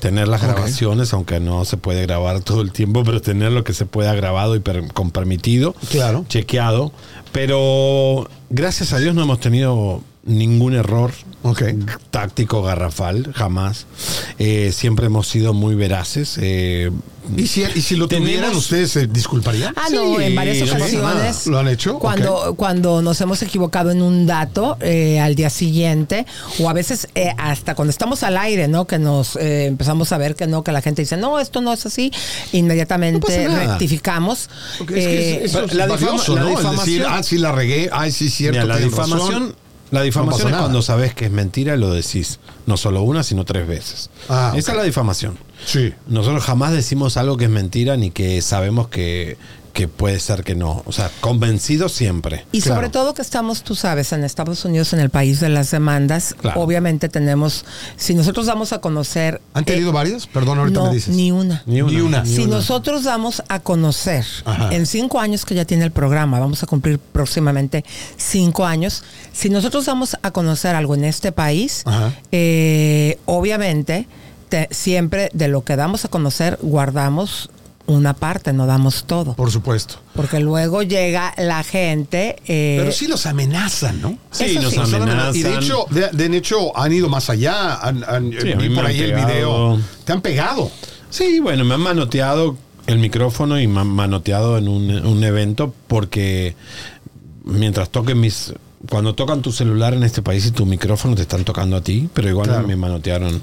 tener 0.00 0.26
las 0.26 0.42
grabaciones, 0.42 1.12
aunque 1.12 1.38
no 1.38 1.64
se 1.64 1.76
puede 1.76 2.02
grabar 2.02 2.40
todo 2.40 2.60
el 2.60 2.72
tiempo, 2.72 3.02
pero 3.04 3.20
tener 3.22 3.52
lo 3.52 3.62
que 3.62 3.74
se 3.74 3.86
pueda 3.86 4.12
grabado 4.14 4.56
y 4.56 4.58
per- 4.58 4.92
con 4.92 5.12
permitido, 5.12 5.76
Claro. 5.90 6.24
chequeado. 6.28 6.90
Pero 7.34 8.30
gracias 8.48 8.92
a 8.92 8.98
Dios 9.00 9.12
no 9.12 9.22
hemos 9.24 9.40
tenido 9.40 10.02
ningún 10.22 10.72
error 10.74 11.10
táctico 12.12 12.62
garrafal, 12.62 13.32
jamás. 13.34 13.88
Eh, 14.38 14.70
siempre 14.70 15.06
hemos 15.06 15.26
sido 15.26 15.52
muy 15.52 15.74
veraces. 15.74 16.38
eh, 16.40 16.92
¿Y 17.36 17.46
si, 17.46 17.62
y 17.74 17.80
si 17.80 17.96
lo 17.96 18.06
Tenemos- 18.06 18.28
tuvieran, 18.30 18.54
ustedes 18.56 18.90
se 18.90 19.06
disculparían? 19.06 19.72
Ah, 19.76 19.86
no, 19.90 20.16
Sí, 20.18 20.24
en 20.24 20.34
varias 20.34 20.58
no 20.68 20.74
ocasiones. 20.76 21.46
¿Lo 21.46 21.58
han 21.58 21.68
hecho? 21.68 21.98
Cuando, 21.98 22.54
cuando 22.56 23.00
nos 23.02 23.20
hemos 23.20 23.40
equivocado 23.42 23.90
en 23.90 24.02
un 24.02 24.26
dato 24.26 24.76
eh, 24.80 25.20
al 25.20 25.34
día 25.34 25.48
siguiente, 25.50 26.26
o 26.58 26.68
a 26.68 26.72
veces 26.72 27.08
eh, 27.14 27.30
hasta 27.38 27.74
cuando 27.74 27.90
estamos 27.90 28.22
al 28.22 28.36
aire, 28.36 28.68
¿no? 28.68 28.86
Que 28.86 28.98
nos 28.98 29.36
eh, 29.36 29.66
empezamos 29.66 30.12
a 30.12 30.18
ver 30.18 30.34
que 30.34 30.46
no, 30.46 30.62
que 30.62 30.72
la 30.72 30.82
gente 30.82 31.02
dice, 31.02 31.16
no, 31.16 31.38
esto 31.40 31.60
no 31.60 31.72
es 31.72 31.86
así, 31.86 32.12
inmediatamente 32.52 33.48
No 33.48 33.56
rectificamos. 33.56 34.48
Es 34.80 34.86
que 34.86 34.94
Eh, 34.94 35.44
es- 35.44 35.50
eso 35.50 35.64
es 35.64 35.74
la 35.74 35.86
valioso, 35.86 36.34
difama- 36.34 36.34
la 36.34 36.40
¿no? 36.42 36.48
El 36.48 36.54
decir, 36.76 37.00
difamación- 37.02 37.06
ah, 37.18 37.22
sí 37.22 37.38
la 37.38 37.52
regué, 37.52 37.88
ay, 37.92 38.12
sí, 38.12 38.28
cierto. 38.30 38.60
Mira, 38.60 38.74
la 38.74 38.80
difamación, 38.80 39.42
razón. 39.42 39.56
La 39.90 40.02
difamación 40.02 40.52
es 40.52 40.58
cuando 40.58 40.82
sabes 40.82 41.14
que 41.14 41.26
es 41.26 41.30
mentira 41.30 41.74
y 41.74 41.78
lo 41.78 41.92
decís. 41.92 42.40
No 42.66 42.76
solo 42.76 43.02
una, 43.02 43.22
sino 43.22 43.44
tres 43.44 43.66
veces. 43.66 44.10
Ah, 44.28 44.52
Esa 44.56 44.72
es 44.72 44.76
la 44.78 44.84
difamación. 44.84 45.38
Sí. 45.66 45.92
Nosotros 46.06 46.42
jamás 46.44 46.72
decimos 46.72 47.16
algo 47.16 47.36
que 47.36 47.44
es 47.44 47.50
mentira 47.50 47.96
ni 47.96 48.10
que 48.10 48.40
sabemos 48.42 48.88
que, 48.88 49.36
que 49.74 49.88
puede 49.88 50.20
ser 50.20 50.44
que 50.44 50.54
no. 50.54 50.82
O 50.86 50.92
sea, 50.92 51.10
convencidos 51.20 51.92
siempre. 51.92 52.46
Y 52.52 52.60
Claro. 52.62 52.76
sobre 52.76 52.88
todo 52.90 53.12
que 53.12 53.20
estamos, 53.22 53.62
tú 53.64 53.74
sabes, 53.74 54.12
en 54.12 54.22
Estados 54.24 54.64
Unidos, 54.64 54.92
en 54.94 55.00
el 55.00 55.10
país 55.10 55.40
de 55.40 55.48
las 55.50 55.70
demandas, 55.72 56.34
Claro. 56.40 56.60
obviamente 56.62 57.08
tenemos, 57.10 57.64
si 57.96 58.14
nosotros 58.14 58.46
damos 58.46 58.72
a 58.72 58.80
conocer... 58.80 59.40
¿Han 59.52 59.64
tenido 59.64 59.90
eh, 59.90 59.92
varias? 59.92 60.26
Perdón, 60.28 60.60
ahorita 60.60 60.78
no, 60.80 60.86
me 60.86 60.94
dices. 60.94 61.14
ni 61.14 61.32
una. 61.32 61.62
Ni 61.66 61.82
una. 61.82 61.92
Ni 61.92 62.00
una. 62.00 62.24
Si 62.24 62.46
nosotros 62.46 63.02
damos 63.04 63.42
a 63.48 63.58
conocer 63.60 64.24
Ajá. 64.44 64.72
en 64.72 64.86
cinco 64.86 65.18
años 65.20 65.44
que 65.44 65.54
ya 65.56 65.64
tiene 65.64 65.84
el 65.84 65.90
programa, 65.90 66.38
vamos 66.38 66.62
a 66.62 66.66
cumplir 66.66 66.98
próximamente 67.00 67.84
cinco 68.16 68.64
años, 68.64 69.02
si 69.32 69.50
nosotros 69.50 69.84
damos 69.86 70.16
a 70.22 70.30
conocer 70.30 70.76
algo 70.76 70.94
en 70.94 71.04
este 71.04 71.32
país, 71.32 71.82
eh, 72.30 73.18
obviamente 73.26 74.06
te- 74.48 74.68
siempre 74.70 75.30
de 75.34 75.48
lo 75.48 75.64
que 75.64 75.74
damos 75.74 76.04
a 76.04 76.08
conocer 76.08 76.58
guardamos 76.62 77.50
una 77.86 78.14
parte, 78.14 78.52
no 78.52 78.66
damos 78.66 79.04
todo. 79.04 79.34
Por 79.34 79.50
supuesto. 79.50 79.96
Porque 80.14 80.40
luego 80.40 80.82
llega 80.82 81.34
la 81.36 81.62
gente... 81.64 82.36
eh, 82.46 82.76
Pero 82.78 82.92
sí 82.92 83.06
los 83.06 83.26
amenazan, 83.26 84.00
¿no? 84.00 84.18
Sí, 84.30 84.58
nos 84.60 84.72
sí. 84.72 84.78
amenazan. 84.80 85.36
Y 85.36 85.42
de 85.42 85.54
hecho, 85.56 85.86
de, 85.90 86.08
de 86.10 86.36
hecho 86.36 86.76
han 86.78 86.92
ido 86.92 87.08
más 87.08 87.28
allá. 87.28 87.74
Han, 87.76 88.02
han- 88.04 88.32
Sí, 88.40 88.52
a 88.52 88.56
vi 88.56 88.68
por 88.70 88.80
han 88.84 88.86
ahí 88.86 89.00
el 89.00 89.14
video. 89.14 89.78
Te 90.04 90.12
han 90.12 90.20
pegado. 90.22 90.70
Sí, 91.10 91.40
bueno, 91.40 91.64
me 91.64 91.74
han 91.74 91.80
manoteado 91.80 92.56
el 92.86 92.98
micrófono 92.98 93.60
y 93.60 93.66
me 93.66 93.80
han 93.80 93.88
manoteado 93.88 94.56
en 94.58 94.68
un, 94.68 94.90
un 95.06 95.24
evento 95.24 95.74
porque 95.86 96.56
mientras 97.44 97.90
toquen 97.90 98.18
mis... 98.20 98.52
Cuando 98.90 99.14
tocan 99.14 99.40
tu 99.42 99.50
celular 99.52 99.94
en 99.94 100.02
este 100.02 100.20
país 100.22 100.44
y 100.46 100.50
tu 100.50 100.66
micrófono 100.66 101.14
te 101.14 101.22
están 101.22 101.44
tocando 101.44 101.76
a 101.76 101.80
ti, 101.80 102.08
pero 102.12 102.28
igual 102.28 102.48
Claro. 102.48 102.66
me 102.68 102.76
manotearon. 102.76 103.42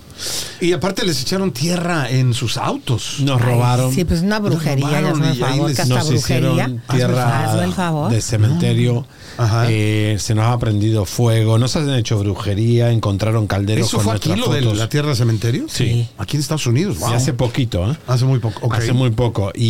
Y 0.60 0.74
aparte 0.74 1.04
les 1.04 1.22
echaron 1.22 1.52
tierra 1.52 2.10
en 2.10 2.34
sus 2.34 2.58
autos. 2.58 3.16
Nos 3.22 3.42
ay, 3.42 3.48
robaron. 3.48 3.94
Sí, 3.94 4.04
pues 4.06 4.22
una 4.22 4.40
brujería, 4.40 5.02
robaron 5.02 5.24
y 5.24 5.28
ahí 5.28 5.36
favor, 5.38 5.70
les- 5.70 5.88
nos 5.88 6.08
brujería. 6.08 6.18
hicieron 6.18 6.84
tierra 6.92 7.50
Hazme 7.52 7.64
el 7.66 7.74
favor. 7.74 8.12
de 8.12 8.22
cementerio. 8.22 9.08
Ajá. 9.38 9.66
Eh, 9.70 10.18
se 10.20 10.36
nos 10.36 10.46
ha 10.46 10.60
prendido 10.60 11.06
fuego. 11.06 11.58
Nos 11.58 11.76
han 11.76 11.90
hecho 11.94 12.20
brujería. 12.20 12.92
Encontraron 12.92 13.48
calderos 13.48 13.88
¿Eso 13.88 13.98
con 13.98 14.04
fue 14.06 14.14
aquí 14.16 14.30
nuestras 14.30 14.48
lo 14.50 14.54
de 14.56 14.62
fotos. 14.62 14.78
la 14.78 14.90
tierra 14.90 15.10
de 15.10 15.16
cementerio? 15.16 15.66
Sí. 15.70 16.08
Aquí 16.18 16.38
en 16.38 16.42
Estados 16.42 16.68
Unidos. 16.68 16.98
Sí, 16.98 17.04
wow. 17.04 17.14
hace 17.14 17.34
poquito, 17.34 17.92
¿eh? 17.92 17.98
Hace 18.08 18.26
muy 18.26 18.40
poco. 18.40 18.60
ok. 18.66 18.76
Hace 18.76 18.94
muy 18.94 19.10
poco. 19.12 19.52
Y, 19.56 19.64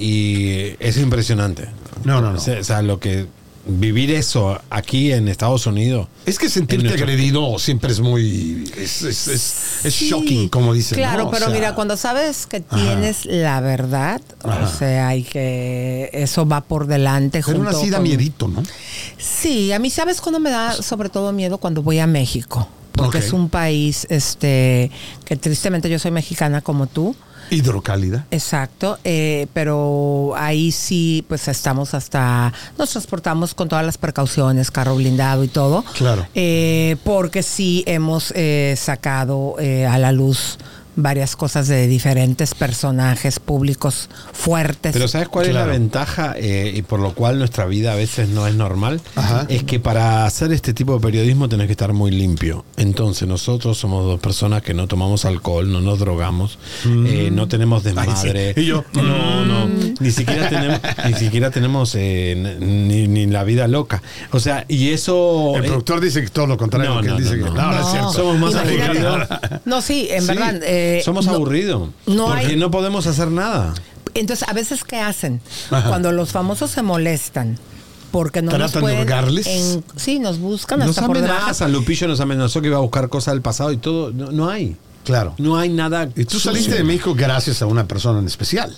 y 0.00 0.76
es 0.80 0.96
impresionante. 0.96 1.68
No, 2.04 2.20
no, 2.20 2.32
no. 2.32 2.38
O 2.38 2.64
sea, 2.64 2.82
lo 2.82 2.98
que. 2.98 3.26
Vivir 3.64 4.10
eso 4.10 4.60
aquí 4.70 5.12
en 5.12 5.28
Estados 5.28 5.66
Unidos. 5.66 6.08
Es 6.26 6.36
que 6.38 6.48
sentirte 6.48 6.84
nuestro- 6.84 7.04
agredido 7.04 7.58
siempre 7.60 7.92
es 7.92 8.00
muy. 8.00 8.64
Es, 8.76 9.02
es, 9.02 9.28
es- 9.28 9.84
es 9.84 9.94
Sí, 9.94 10.08
shocking, 10.08 10.48
como 10.48 10.74
dicen. 10.74 10.98
Claro, 10.98 11.30
pero 11.30 11.46
sea, 11.46 11.54
mira, 11.54 11.74
cuando 11.74 11.96
sabes 11.96 12.46
que 12.46 12.60
tienes 12.60 13.24
la 13.24 13.60
verdad, 13.60 14.20
Ajá. 14.42 14.64
o 14.64 14.68
sea, 14.78 15.06
hay 15.08 15.22
que 15.22 16.10
eso 16.12 16.44
va 16.46 16.60
por 16.62 16.88
delante. 16.88 17.40
Pero 17.46 17.58
da 17.90 17.98
con- 17.98 18.02
miedito, 18.08 18.48
¿no? 18.48 18.64
Sí, 19.16 19.70
a 19.72 19.78
mí 19.78 19.90
sabes 19.90 20.20
cuando 20.20 20.40
me 20.40 20.50
da 20.50 20.72
sobre 20.82 21.08
todo 21.08 21.32
miedo 21.32 21.58
cuando 21.58 21.82
voy 21.82 22.00
a 22.00 22.06
México, 22.08 22.68
porque 22.92 23.18
es 23.18 23.32
un 23.32 23.48
país, 23.48 24.06
este, 24.10 24.90
que 25.24 25.36
tristemente 25.36 25.88
yo 25.88 25.98
soy 26.00 26.10
mexicana 26.10 26.62
como 26.62 26.88
tú. 26.88 27.14
Hidrocálida. 27.52 28.26
Exacto, 28.30 28.98
eh, 29.04 29.46
pero 29.52 30.32
ahí 30.36 30.72
sí, 30.72 31.22
pues 31.28 31.48
estamos 31.48 31.92
hasta, 31.92 32.50
nos 32.78 32.90
transportamos 32.90 33.54
con 33.54 33.68
todas 33.68 33.84
las 33.84 33.98
precauciones, 33.98 34.70
carro 34.70 34.96
blindado 34.96 35.44
y 35.44 35.48
todo. 35.48 35.84
Claro. 35.96 36.26
Eh, 36.34 36.96
porque 37.04 37.42
sí 37.42 37.84
hemos 37.86 38.32
eh, 38.34 38.74
sacado 38.78 39.56
eh, 39.58 39.86
a 39.86 39.98
la 39.98 40.12
luz 40.12 40.58
varias 40.96 41.36
cosas 41.36 41.68
de 41.68 41.86
diferentes 41.86 42.54
personajes 42.54 43.38
públicos 43.38 44.08
fuertes. 44.32 44.92
Pero 44.92 45.08
¿sabes 45.08 45.28
cuál 45.28 45.46
es 45.46 45.54
la 45.54 45.66
ventaja 45.66 46.34
eh, 46.36 46.72
y 46.74 46.82
por 46.82 47.00
lo 47.00 47.14
cual 47.14 47.38
nuestra 47.38 47.66
vida 47.66 47.92
a 47.92 47.96
veces 47.96 48.28
no 48.28 48.46
es 48.46 48.54
normal? 48.54 49.00
Ajá. 49.16 49.46
Es 49.48 49.64
que 49.64 49.80
para 49.80 50.26
hacer 50.26 50.52
este 50.52 50.74
tipo 50.74 50.94
de 50.94 51.00
periodismo 51.00 51.48
tenés 51.48 51.66
que 51.66 51.72
estar 51.72 51.92
muy 51.92 52.10
limpio. 52.10 52.64
Entonces 52.76 53.28
nosotros 53.28 53.78
somos 53.78 54.04
dos 54.04 54.20
personas 54.20 54.62
que 54.62 54.74
no 54.74 54.86
tomamos 54.86 55.24
alcohol, 55.24 55.70
no 55.70 55.80
nos 55.80 55.98
drogamos, 55.98 56.58
eh, 56.86 57.30
no 57.32 57.48
tenemos 57.48 57.82
desmadre. 57.84 58.48
Ay, 58.48 58.54
sí. 58.54 58.60
Y 58.62 58.66
yo, 58.66 58.84
no, 58.94 59.44
no, 59.44 59.68
ni 60.00 60.10
siquiera 60.10 60.48
tenemos, 60.48 60.80
ni 61.06 61.14
siquiera 61.14 61.50
tenemos 61.50 61.94
eh, 61.94 62.56
ni, 62.60 63.08
ni 63.08 63.26
la 63.26 63.44
vida 63.44 63.68
loca. 63.68 64.02
O 64.32 64.40
sea, 64.40 64.64
y 64.68 64.90
eso... 64.90 65.52
El 65.56 65.64
eh, 65.64 65.68
productor 65.68 66.00
dice 66.00 66.22
que 66.22 66.28
todo 66.28 66.46
lo 66.46 66.56
contrario. 66.56 66.94
No, 66.94 67.00
que 67.00 67.08
él 67.08 67.14
no, 67.14 67.18
dice 67.18 67.36
no, 67.36 67.44
que 67.44 67.50
no. 67.50 67.56
no, 67.56 67.72
no 67.72 67.80
es 67.80 67.90
cierto. 67.90 68.12
Somos 68.12 68.38
más. 68.38 68.52
No, 69.64 69.80
sí, 69.80 70.08
en 70.10 70.22
Sí, 70.22 70.28
verdad. 70.28 70.62
Eh, 70.98 71.02
somos 71.04 71.26
no- 71.26 71.32
aburridos. 71.34 71.88
no 72.06 72.26
porque 72.26 72.46
hay- 72.46 72.56
no 72.56 72.70
podemos 72.70 73.06
hacer 73.06 73.28
nada. 73.30 73.74
Entonces, 74.14 74.46
a 74.48 74.52
veces, 74.52 74.84
¿qué 74.84 74.98
hacen? 75.00 75.40
Ajá. 75.70 75.88
Cuando 75.88 76.12
los 76.12 76.30
famosos 76.32 76.70
se 76.70 76.82
molestan. 76.82 77.58
Porque 78.10 78.42
no 78.42 78.50
nos 78.50 78.58
¿Tratan 78.72 78.74
de 78.74 78.80
pueden... 78.80 79.00
hurgarles? 79.00 79.46
en- 79.46 79.82
sí, 79.96 80.18
nos 80.18 80.38
buscan 80.38 80.80
Nos 80.80 80.90
hasta 80.90 81.06
por 81.06 81.16
debajo. 81.18 81.34
amenazan, 81.38 81.72
Lupillo 81.72 82.06
nos 82.08 82.20
amenazó 82.20 82.60
que 82.60 82.66
iba 82.68 82.76
a 82.76 82.80
buscar 82.80 83.08
cosas 83.08 83.32
del 83.32 83.40
pasado 83.40 83.72
y 83.72 83.78
todo. 83.78 84.12
No, 84.12 84.30
no 84.32 84.50
hay. 84.50 84.76
Claro. 85.04 85.34
No 85.38 85.56
hay 85.56 85.70
nada. 85.70 86.10
Y 86.14 86.26
tú 86.26 86.38
saliste 86.38 86.74
de 86.74 86.84
México 86.84 87.14
gracias 87.16 87.62
a 87.62 87.66
una 87.66 87.88
persona 87.88 88.18
en 88.18 88.26
especial, 88.26 88.76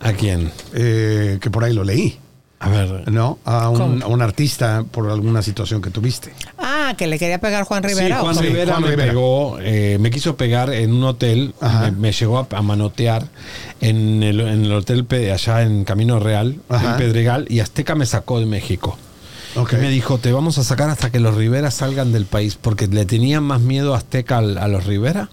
¿A 0.00 0.12
quién? 0.12 0.52
eh, 0.74 1.38
que 1.40 1.50
por 1.50 1.64
ahí 1.64 1.72
lo 1.72 1.82
leí, 1.82 2.18
A 2.58 2.68
ver. 2.70 3.10
¿no? 3.12 3.38
A 3.44 3.68
un, 3.68 4.02
a 4.02 4.24
artista 4.24 4.84
por 4.90 5.10
alguna 5.10 5.42
situación 5.42 5.82
que 5.82 5.90
tuviste. 5.90 6.32
Ah, 6.58 6.94
que 6.96 7.06
le 7.06 7.18
quería 7.18 7.38
pegar 7.38 7.64
Juan 7.64 7.82
Rivera. 7.82 8.20
¿o 8.22 8.24
Juan? 8.24 8.38
Rivera 8.38 8.72
Juan 8.72 8.82
me 8.84 8.90
Rivera. 8.90 9.08
pegó, 9.12 9.58
eh, 9.60 9.98
me 10.00 10.10
quiso 10.10 10.36
pegar 10.36 10.72
en 10.72 10.92
un 10.94 11.04
hotel, 11.04 11.54
me, 11.60 11.90
me 11.92 12.12
llegó 12.12 12.38
a, 12.38 12.46
a 12.56 12.62
manotear 12.62 13.26
en 13.80 14.22
el, 14.22 14.40
en 14.40 14.64
el 14.64 14.72
hotel 14.72 15.06
allá 15.32 15.62
en 15.62 15.84
Camino 15.84 16.18
Real, 16.18 16.56
Ajá. 16.70 16.92
en 16.92 16.96
Pedregal, 16.96 17.46
y 17.50 17.60
Azteca 17.60 17.94
me 17.94 18.06
sacó 18.06 18.40
de 18.40 18.46
México. 18.46 18.96
Ok. 19.56 19.74
Y 19.74 19.76
me 19.76 19.90
dijo, 19.90 20.18
te 20.18 20.32
vamos 20.32 20.58
a 20.58 20.64
sacar 20.64 20.88
hasta 20.90 21.10
que 21.10 21.20
los 21.20 21.34
Rivera 21.34 21.70
salgan 21.70 22.12
del 22.12 22.24
país, 22.26 22.56
porque 22.60 22.86
le 22.88 23.04
tenían 23.06 23.42
más 23.42 23.60
miedo 23.60 23.94
a 23.94 23.98
Azteca 23.98 24.38
al- 24.38 24.58
a, 24.58 24.68
los 24.68 24.84
Rivera, 24.86 25.28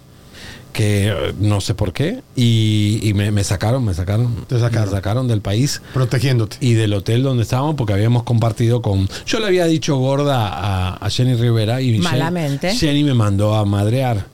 que 0.74 1.08
eh, 1.08 1.34
no 1.38 1.62
sé 1.62 1.72
por 1.72 1.94
qué, 1.94 2.20
y, 2.36 2.98
y 3.02 3.14
me, 3.14 3.30
me 3.30 3.42
sacaron, 3.44 3.82
me 3.84 3.94
sacaron, 3.94 4.44
Te 4.46 4.58
sacaron. 4.60 4.90
me 4.90 4.94
sacaron 4.94 5.28
del 5.28 5.40
país 5.40 5.80
Protegiéndote. 5.94 6.58
y 6.60 6.74
del 6.74 6.92
hotel 6.92 7.22
donde 7.22 7.44
estábamos 7.44 7.76
porque 7.76 7.94
habíamos 7.94 8.24
compartido 8.24 8.82
con 8.82 9.08
yo 9.24 9.40
le 9.40 9.46
había 9.46 9.64
dicho 9.64 9.96
gorda 9.96 10.48
a, 10.48 10.94
a 10.96 11.10
Jenny 11.10 11.34
Rivera 11.36 11.80
y 11.80 11.92
Jenny- 11.92 12.00
Malamente. 12.02 12.74
Jenny, 12.74 13.04
me 13.04 13.14
mandó 13.14 13.54
a 13.54 13.64
madrear 13.64 14.26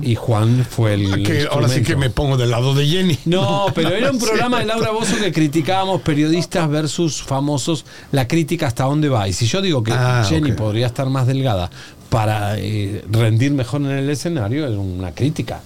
y 0.00 0.14
Juan 0.14 0.64
fue 0.68 0.94
el 0.94 1.12
Ah, 1.12 1.16
que 1.22 1.46
ahora 1.50 1.68
sí 1.68 1.82
que 1.82 1.96
me 1.96 2.08
pongo 2.08 2.38
del 2.38 2.50
lado 2.50 2.72
de 2.74 2.86
Jenny. 2.86 3.18
no, 3.26 3.66
pero 3.74 3.90
era 3.90 4.10
un 4.10 4.18
programa 4.18 4.60
de 4.60 4.64
Laura 4.64 4.90
Bozo 4.90 5.16
que 5.18 5.32
criticábamos 5.32 6.00
periodistas 6.00 6.66
versus 6.70 7.22
famosos, 7.22 7.84
la 8.10 8.26
crítica 8.26 8.66
hasta 8.68 8.84
dónde 8.84 9.10
va. 9.10 9.28
Y 9.28 9.34
si 9.34 9.46
yo 9.46 9.60
digo 9.60 9.82
que 9.82 9.92
Ah, 9.92 10.24
Jenny 10.26 10.52
podría 10.52 10.86
estar 10.86 11.10
más 11.10 11.26
delgada 11.26 11.68
para 12.14 12.56
eh, 12.60 13.04
rendir 13.10 13.50
mejor 13.50 13.80
en 13.80 13.90
el 13.90 14.08
escenario, 14.08 14.68
es 14.68 14.76
una 14.78 15.10
crítica. 15.10 15.60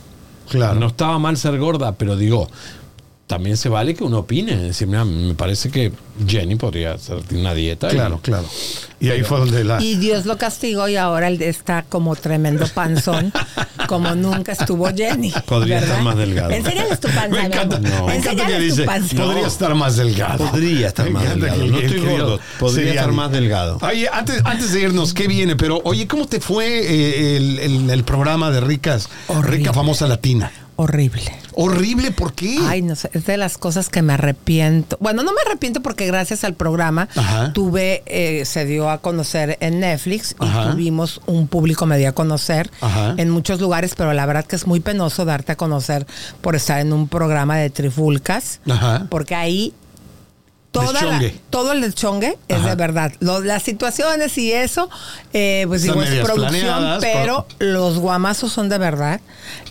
Claro. 0.48 0.80
No 0.80 0.86
estaba 0.86 1.18
mal 1.18 1.36
ser 1.36 1.58
gorda, 1.58 1.92
pero 1.92 2.16
digo, 2.16 2.48
también 3.28 3.56
se 3.56 3.68
vale 3.68 3.94
que 3.94 4.02
uno 4.02 4.18
opine. 4.20 4.56
Decir, 4.56 4.88
mira, 4.88 5.04
me 5.04 5.34
parece 5.34 5.70
que 5.70 5.92
Jenny 6.26 6.56
podría 6.56 6.94
hacer 6.94 7.18
una 7.30 7.54
dieta. 7.54 7.86
y- 7.88 7.90
Claro, 7.94 8.18
claro. 8.22 8.48
Y 9.00 9.10
ahí 9.10 9.22
fue 9.22 9.38
donde 9.38 9.62
la. 9.62 9.80
Y 9.80 9.94
Dios 9.96 10.26
lo 10.26 10.36
castigó 10.38 10.88
y 10.88 10.96
ahora 10.96 11.28
él 11.28 11.40
está 11.42 11.84
como 11.88 12.16
tremendo 12.16 12.66
panzón, 12.74 13.32
como 13.86 14.14
nunca 14.16 14.52
estuvo 14.52 14.88
Jenny. 14.92 15.32
Podría 15.46 15.76
¿verdad? 15.76 15.88
estar 15.90 16.02
más 16.04 16.16
delgado. 16.16 16.50
Enséñales 16.50 16.98
tu 17.00 17.08
panza. 17.08 17.28
Me 17.28 17.44
encanta. 17.46 17.78
No. 17.78 18.06
me 18.06 18.16
encanta 18.16 18.46
que 18.46 18.58
dice, 18.58 18.84
panza. 18.84 19.14
podría 19.16 19.46
estar 19.46 19.74
más 19.76 19.96
delgado. 19.96 20.50
Podría 20.50 20.88
estar 20.88 21.08
más 21.10 21.22
delgado. 21.28 21.66
No 21.66 21.78
estoy 21.78 22.00
gordo. 22.00 22.40
Podría 22.58 22.84
sería- 22.86 23.00
estar 23.02 23.12
más 23.12 23.30
delgado. 23.30 23.78
Oye, 23.82 24.08
antes, 24.12 24.40
antes 24.44 24.72
de 24.72 24.80
irnos, 24.80 25.14
¿qué 25.14 25.28
viene? 25.28 25.54
Pero, 25.54 25.80
oye, 25.84 26.08
¿cómo 26.08 26.26
te 26.26 26.40
fue 26.40 26.66
eh, 26.66 27.36
el, 27.36 27.58
el- 27.60 27.90
el 27.90 28.04
programa 28.04 28.50
de 28.50 28.62
Ricas, 28.62 29.08
Horrible. 29.28 29.58
Rica 29.58 29.72
Famosa 29.74 30.08
Latina? 30.08 30.50
Horrible. 30.80 31.22
Horrible, 31.54 32.12
¿por 32.12 32.34
qué? 32.34 32.56
Ay, 32.62 32.82
no 32.82 32.94
sé, 32.94 33.10
es 33.12 33.26
de 33.26 33.36
las 33.36 33.58
cosas 33.58 33.88
que 33.88 34.00
me 34.00 34.12
arrepiento. 34.12 34.96
Bueno, 35.00 35.24
no 35.24 35.32
me 35.32 35.40
arrepiento 35.44 35.82
porque 35.82 36.06
gracias 36.06 36.44
al 36.44 36.54
programa 36.54 37.08
Ajá. 37.16 37.52
tuve, 37.52 38.04
eh, 38.06 38.44
se 38.44 38.64
dio 38.64 38.88
a 38.88 38.98
conocer 38.98 39.58
en 39.60 39.80
Netflix 39.80 40.36
y 40.40 40.44
Ajá. 40.46 40.70
tuvimos 40.70 41.20
un 41.26 41.48
público 41.48 41.84
me 41.84 41.98
dio 41.98 42.08
a 42.08 42.12
conocer 42.12 42.70
Ajá. 42.80 43.14
en 43.16 43.28
muchos 43.28 43.60
lugares, 43.60 43.94
pero 43.96 44.12
la 44.12 44.24
verdad 44.24 44.44
que 44.44 44.54
es 44.54 44.68
muy 44.68 44.78
penoso 44.78 45.24
darte 45.24 45.50
a 45.52 45.56
conocer 45.56 46.06
por 46.42 46.54
estar 46.54 46.78
en 46.78 46.92
un 46.92 47.08
programa 47.08 47.56
de 47.56 47.70
trifulcas, 47.70 48.60
Ajá. 48.70 49.08
porque 49.10 49.34
ahí 49.34 49.74
toda 50.70 51.02
la- 51.02 51.20
todo 51.50 51.72
el 51.72 51.80
deschongue 51.80 52.36
es 52.48 52.56
Ajá. 52.58 52.68
de 52.70 52.74
verdad. 52.76 53.12
Lo- 53.20 53.40
las 53.40 53.62
situaciones 53.62 54.36
y 54.38 54.52
eso, 54.52 54.88
eh, 55.32 55.64
pues 55.68 55.82
Están 55.84 56.00
digo, 56.00 56.12
es 56.14 56.24
producción, 56.24 56.98
pero 57.00 57.46
los 57.58 57.98
guamazos 57.98 58.52
son 58.52 58.68
de 58.68 58.78
verdad. 58.78 59.20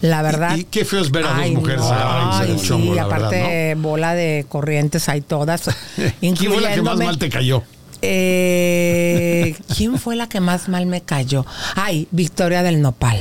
La 0.01 0.21
verdad. 0.21 0.55
y 0.57 0.63
qué 0.65 0.85
feo 0.85 0.99
es 1.01 1.11
ver 1.11 1.25
a 1.25 1.33
dos 1.33 1.49
mujeres 1.51 1.81
no, 1.81 1.91
ay, 2.33 2.47
del 2.47 2.61
chongo, 2.61 2.91
sí, 2.91 2.95
la 2.95 3.03
aparte 3.03 3.75
bola 3.75 4.13
de 4.15 4.45
corrientes 4.49 5.07
hay 5.09 5.21
todas. 5.21 5.69
¿Quién 6.19 6.35
fue 6.35 6.61
la 6.61 6.73
que 6.73 6.81
más 6.81 6.97
mal 6.97 7.17
te 7.17 7.29
cayó? 7.29 7.63
Eh, 8.01 9.55
¿Quién 9.75 9.97
fue 9.97 10.15
la 10.15 10.27
que 10.29 10.39
más 10.39 10.69
mal 10.69 10.85
me 10.85 11.01
cayó? 11.01 11.45
Ay, 11.75 12.07
Victoria 12.11 12.63
del 12.63 12.81
Nopal. 12.81 13.17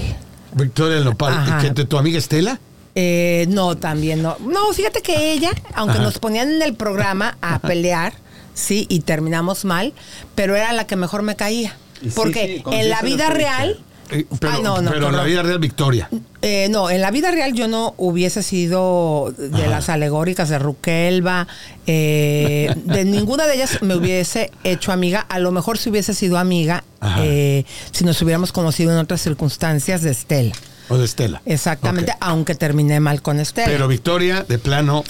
Victoria 0.52 0.96
del 0.96 1.04
Nopal. 1.04 1.46
¿Y 1.48 1.62
qué, 1.62 1.70
de 1.70 1.84
tu 1.84 1.98
amiga 1.98 2.18
Estela? 2.18 2.58
Eh, 2.98 3.44
no, 3.50 3.76
también 3.76 4.22
no. 4.22 4.38
No, 4.40 4.72
fíjate 4.72 5.02
que 5.02 5.32
ella, 5.32 5.50
aunque 5.74 5.98
Ajá. 5.98 6.02
nos 6.02 6.18
ponían 6.18 6.50
en 6.50 6.62
el 6.62 6.74
programa 6.74 7.36
a 7.42 7.58
pelear, 7.58 8.14
sí, 8.54 8.86
y 8.88 9.00
terminamos 9.00 9.66
mal, 9.66 9.92
pero 10.34 10.56
era 10.56 10.72
la 10.72 10.86
que 10.86 10.96
mejor 10.96 11.20
me 11.22 11.36
caía. 11.36 11.76
Y 12.00 12.06
sí, 12.06 12.12
Porque 12.16 12.56
sí, 12.56 12.62
con 12.62 12.72
en 12.72 12.88
la 12.88 13.02
vida 13.02 13.28
real. 13.28 13.78
Eh, 14.10 14.24
pero 14.40 14.52
Ay, 14.54 14.62
no, 14.62 14.80
no, 14.80 14.90
pero 14.90 15.08
en 15.08 15.16
la 15.16 15.24
vida 15.24 15.42
real, 15.42 15.58
Victoria. 15.58 16.08
Eh, 16.40 16.68
no, 16.70 16.88
en 16.88 17.02
la 17.02 17.10
vida 17.10 17.30
real 17.32 17.52
yo 17.52 17.68
no 17.68 17.92
hubiese 17.98 18.42
sido 18.42 19.34
de 19.36 19.66
las 19.66 19.88
alegóricas 19.90 20.48
de 20.48 20.58
Rukelba, 20.58 21.48
eh, 21.86 22.72
de 22.84 23.04
ninguna 23.04 23.46
de 23.46 23.56
ellas 23.56 23.82
me 23.82 23.94
hubiese 23.96 24.52
hecho 24.64 24.92
amiga. 24.92 25.26
A 25.28 25.38
lo 25.38 25.50
mejor 25.52 25.76
si 25.76 25.90
hubiese 25.90 26.14
sido 26.14 26.38
amiga, 26.38 26.84
eh, 27.18 27.64
si 27.90 28.04
nos 28.04 28.22
hubiéramos 28.22 28.52
conocido 28.52 28.92
en 28.92 28.98
otras 28.98 29.20
circunstancias 29.20 30.02
de 30.02 30.12
Estela. 30.12 30.54
O 30.88 30.96
de 30.98 31.04
Estela. 31.04 31.42
Exactamente, 31.46 32.12
aunque 32.20 32.54
terminé 32.54 33.00
mal 33.00 33.22
con 33.22 33.40
Estela. 33.40 33.66
Pero 33.68 33.88
Victoria, 33.88 34.44
de 34.48 34.58
plano. 34.58 35.04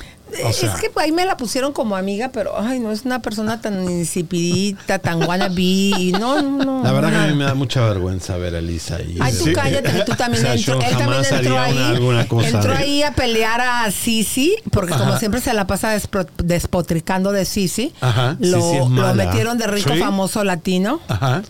O 0.44 0.48
es 0.48 0.56
que 0.58 0.90
ahí 0.96 1.12
me 1.12 1.24
la 1.24 1.36
pusieron 1.36 1.72
como 1.72 1.94
amiga, 1.94 2.30
pero 2.32 2.58
ay, 2.60 2.80
no 2.80 2.90
es 2.90 3.04
una 3.04 3.22
persona 3.22 3.60
tan 3.60 3.88
insipidita, 3.88 4.98
tan 4.98 5.22
wannabe. 5.22 6.10
No, 6.18 6.42
no, 6.42 6.64
no. 6.64 6.82
La 6.82 6.90
verdad 6.90 7.10
que 7.10 7.16
a 7.16 7.26
mí 7.28 7.34
me 7.34 7.44
da 7.44 7.54
mucha 7.54 7.80
vergüenza 7.86 8.36
ver 8.36 8.56
a 8.56 8.58
Elisa 8.58 8.96
ahí. 8.96 9.16
Ay, 9.20 9.32
tú 9.38 9.44
Sí. 9.44 9.52
cállate, 9.52 9.92
que 9.92 10.02
tú 10.02 10.14
también 10.16 10.42
O 10.44 10.46
sea, 10.46 10.54
entró, 10.54 10.80
él 10.80 10.96
también 10.96 11.24
entró 11.30 11.58
ahí, 11.60 11.76
una- 11.76 11.88
alguna 11.90 12.28
cosa 12.28 12.48
entró 12.48 12.72
de- 12.72 12.76
ahí 12.78 13.02
a 13.04 13.12
pelear 13.12 13.60
a 13.60 13.88
Sisi, 13.92 14.56
porque 14.72 14.94
como 14.94 15.16
siempre 15.16 15.40
se 15.40 15.54
la 15.54 15.68
pasa 15.68 15.96
despotricando 16.42 17.30
de 17.32 17.44
Sisi, 17.44 17.92
Ajá. 18.00 18.36
lo, 18.40 18.60
Sisi 18.60 18.88
metieron 19.14 19.58
de 19.58 19.66
rico 19.68 19.92
Sí. 19.92 20.00
famoso 20.00 20.42
latino. 20.44 21.00
Ajá. 21.08 21.42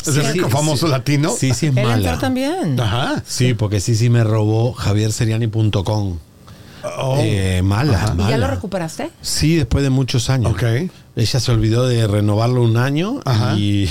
Es 0.00 0.08
el 0.16 0.24
Sí, 0.24 0.32
rico 0.32 0.46
sí, 0.46 0.52
famoso 0.52 0.86
sí. 0.86 0.92
latino. 0.92 1.30
Sí, 1.30 1.52
sí 1.54 1.66
es 1.66 1.76
Él 1.76 1.84
mala. 1.84 1.94
entró 1.96 2.18
también. 2.18 2.78
Ajá. 2.80 3.22
Sí, 3.26 3.54
porque 3.54 3.80
sí, 3.80 3.94
sí 3.96 4.10
me 4.10 4.24
robó 4.24 4.72
javierseriani.com. 4.72 6.18
Oh. 6.98 7.16
Eh, 7.20 7.62
mala, 7.62 7.96
Ajá. 7.96 8.12
¿Y 8.14 8.16
mala. 8.16 8.30
ya 8.30 8.38
lo 8.38 8.46
recuperaste? 8.48 9.10
Sí, 9.20 9.54
después 9.56 9.84
de 9.84 9.90
muchos 9.90 10.30
años. 10.30 10.50
Ok. 10.52 10.62
Ella 11.14 11.40
se 11.40 11.52
olvidó 11.52 11.86
de 11.86 12.06
renovarlo 12.06 12.62
un 12.62 12.76
año 12.76 13.20
Ajá. 13.24 13.54
y 13.56 13.88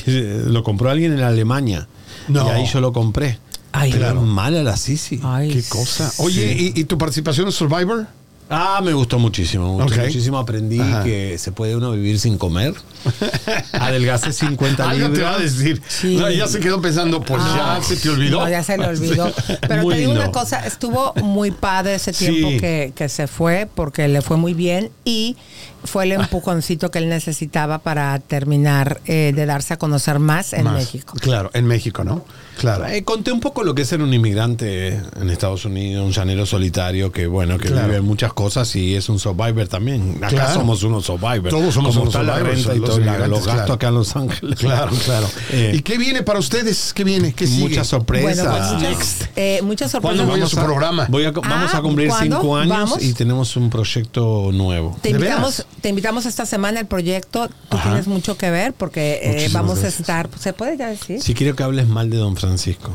lo 0.48 0.64
compró 0.64 0.90
alguien 0.90 1.14
en 1.14 1.22
Alemania. 1.22 1.88
No. 2.28 2.46
Y 2.48 2.50
ahí 2.50 2.66
yo 2.66 2.82
lo 2.82 2.92
compré. 2.92 3.40
Ay, 3.72 3.92
Pero 3.92 4.04
claro. 4.06 4.22
mala 4.24 4.64
la 4.64 4.76
Sisi. 4.76 5.22
Ay, 5.24 5.50
Qué 5.54 5.64
cosa. 5.64 6.12
Oye, 6.18 6.52
¿y, 6.76 6.82
y 6.82 6.84
tu 6.84 6.98
participación 6.98 7.46
en 7.48 7.54
Survivor? 7.54 8.08
Ah, 8.54 8.82
me 8.84 8.92
gustó 8.92 9.18
muchísimo, 9.18 9.78
me 9.78 9.84
gustó 9.86 9.98
Ok. 10.02 10.06
muchísimo. 10.08 10.38
Aprendí 10.38 10.80
Ajá. 10.80 11.04
que 11.04 11.38
se 11.38 11.52
puede 11.54 11.76
uno 11.76 11.92
vivir 11.94 12.20
sin 12.20 12.38
comer. 12.38 12.74
Adelgacé 13.72 14.34
50 14.34 14.90
Algo 14.90 15.10
te 15.10 15.22
va 15.22 15.36
a 15.36 15.38
libras. 15.40 15.58
decir. 15.58 15.82
Sí. 15.88 16.16
No, 16.18 16.30
ya 16.30 16.48
se 16.48 16.60
quedó 16.60 16.82
pensando, 16.82 17.22
pues 17.22 17.42
Ah, 17.46 17.78
ya 17.80 17.84
se 17.84 17.96
te 17.96 18.10
olvidó. 18.10 18.42
No, 18.42 18.50
ya 18.50 18.62
se 18.64 18.78
le 18.78 18.88
olvidó. 18.88 19.32
Pero 19.68 19.84
Muy 19.84 19.96
te 19.96 20.00
digo 20.02 20.12
una 20.12 20.32
cosa, 20.32 20.66
estuvo 20.66 21.14
muy 21.24 21.52
padre 21.52 21.96
ese 21.96 22.12
tiempo 22.14 22.50
Sí. 22.50 22.58
que, 22.60 22.94
que 22.96 23.10
se 23.10 23.28
fue 23.28 23.68
porque 23.74 24.08
le 24.08 24.22
fue 24.22 24.38
muy 24.38 24.54
bien 24.54 24.92
y 25.06 25.38
fue 25.84 26.04
el 26.06 26.12
empujoncito 26.14 26.92
que 26.92 27.00
él 27.00 27.10
necesitaba 27.10 27.80
para 27.80 28.18
terminar 28.20 29.02
eh, 29.06 29.34
de 29.36 29.46
darse 29.46 29.74
a 29.74 29.78
conocer 29.78 30.20
más 30.20 30.54
en 30.54 30.66
Más. 30.66 30.74
México. 30.76 31.14
Claro, 31.20 31.50
en 31.54 31.66
México, 31.66 32.04
¿no? 32.04 32.24
Claro. 32.60 32.86
Eh, 32.88 33.04
conté 33.04 33.32
un 33.32 33.40
poco 33.40 33.64
lo 33.64 33.74
que 33.74 33.82
es 33.84 33.88
ser 33.88 34.02
un 34.02 34.14
inmigrante 34.14 34.90
en 35.20 35.30
Estados 35.30 35.66
Unidos, 35.66 36.06
un 36.06 36.12
llanero 36.12 36.46
solitario 36.46 37.12
que, 37.12 37.26
bueno, 37.28 37.58
que 37.58 37.70
Claro. 37.70 37.88
vive 37.88 38.02
muchas 38.02 38.34
cosas 38.34 38.76
y 38.76 38.96
es 38.96 39.10
un 39.10 39.18
survivor 39.20 39.68
también. 39.68 40.18
Acá 40.18 40.28
Claro. 40.30 40.54
somos 40.54 40.84
unos 40.84 41.06
survivors. 41.06 41.50
Todos 41.50 41.74
somos 41.74 41.96
Como 41.96 42.04
unos 42.04 42.14
está 42.16 42.24
la 42.24 42.38
survivors, 42.38 42.66
renta 42.66 42.76
y 42.76 42.80
los 42.80 42.90
los 43.00 43.46
gastos 43.46 43.54
claro. 43.56 43.74
acá 43.74 43.88
en 43.88 43.94
Los 43.96 44.16
Ángeles. 44.16 44.60
Claro, 44.60 44.92
claro. 45.06 45.28
Eh, 45.52 45.74
¿Y 45.76 45.82
qué 45.82 45.98
viene 45.98 46.22
para 46.24 46.40
ustedes? 46.40 46.94
¿Qué 46.94 47.04
viene? 47.04 47.34
¿Qué 47.34 47.46
sigue? 47.48 47.62
muchas 47.70 47.88
sorpresas. 47.88 48.46
Bueno, 48.48 48.68
pues 48.70 48.82
Next. 48.82 49.20
muchas, 49.22 49.30
eh, 49.36 49.60
muchas 49.64 49.92
sorpresas. 49.92 50.18
¿Cuándo 50.18 50.24
voy 50.32 50.40
a 50.40 50.44
Vamos 50.44 50.52
su 50.52 50.58
programa? 50.58 51.06
voy 51.10 51.26
a- 51.26 51.32
vamos 51.32 51.72
Ah, 51.74 51.78
a 51.78 51.82
cumplir 51.82 52.08
¿cuándo? 52.10 52.38
cinco 52.40 52.56
años 52.58 52.70
Vamos. 52.78 53.04
y 53.04 53.14
tenemos 53.14 53.56
un 53.56 53.70
proyecto 53.70 54.50
nuevo. 54.54 54.98
Te 55.02 55.10
¿De 55.10 55.16
invitamos? 55.16 55.66
Te 55.82 55.90
invitamos 55.90 56.26
esta 56.26 56.46
semana 56.46 56.80
al 56.82 56.88
proyecto. 56.88 57.48
Tú 57.70 57.78
Ajá. 57.78 57.90
tienes 57.90 58.08
mucho 58.08 58.38
que 58.38 58.52
ver 58.52 58.74
porque 58.74 59.20
eh, 59.24 59.50
vamos 59.52 59.80
gracias. 59.80 60.00
a 60.00 60.02
estar. 60.02 60.30
¿Se 60.40 60.54
puede 60.54 60.78
ya 60.78 60.88
decir? 60.88 61.22
Si 61.22 61.34
quiero 61.34 61.56
que 61.56 61.64
hables 61.64 61.88
mal 61.88 62.10
de 62.10 62.18
Don 62.18 62.36
Francisco. 62.36 62.92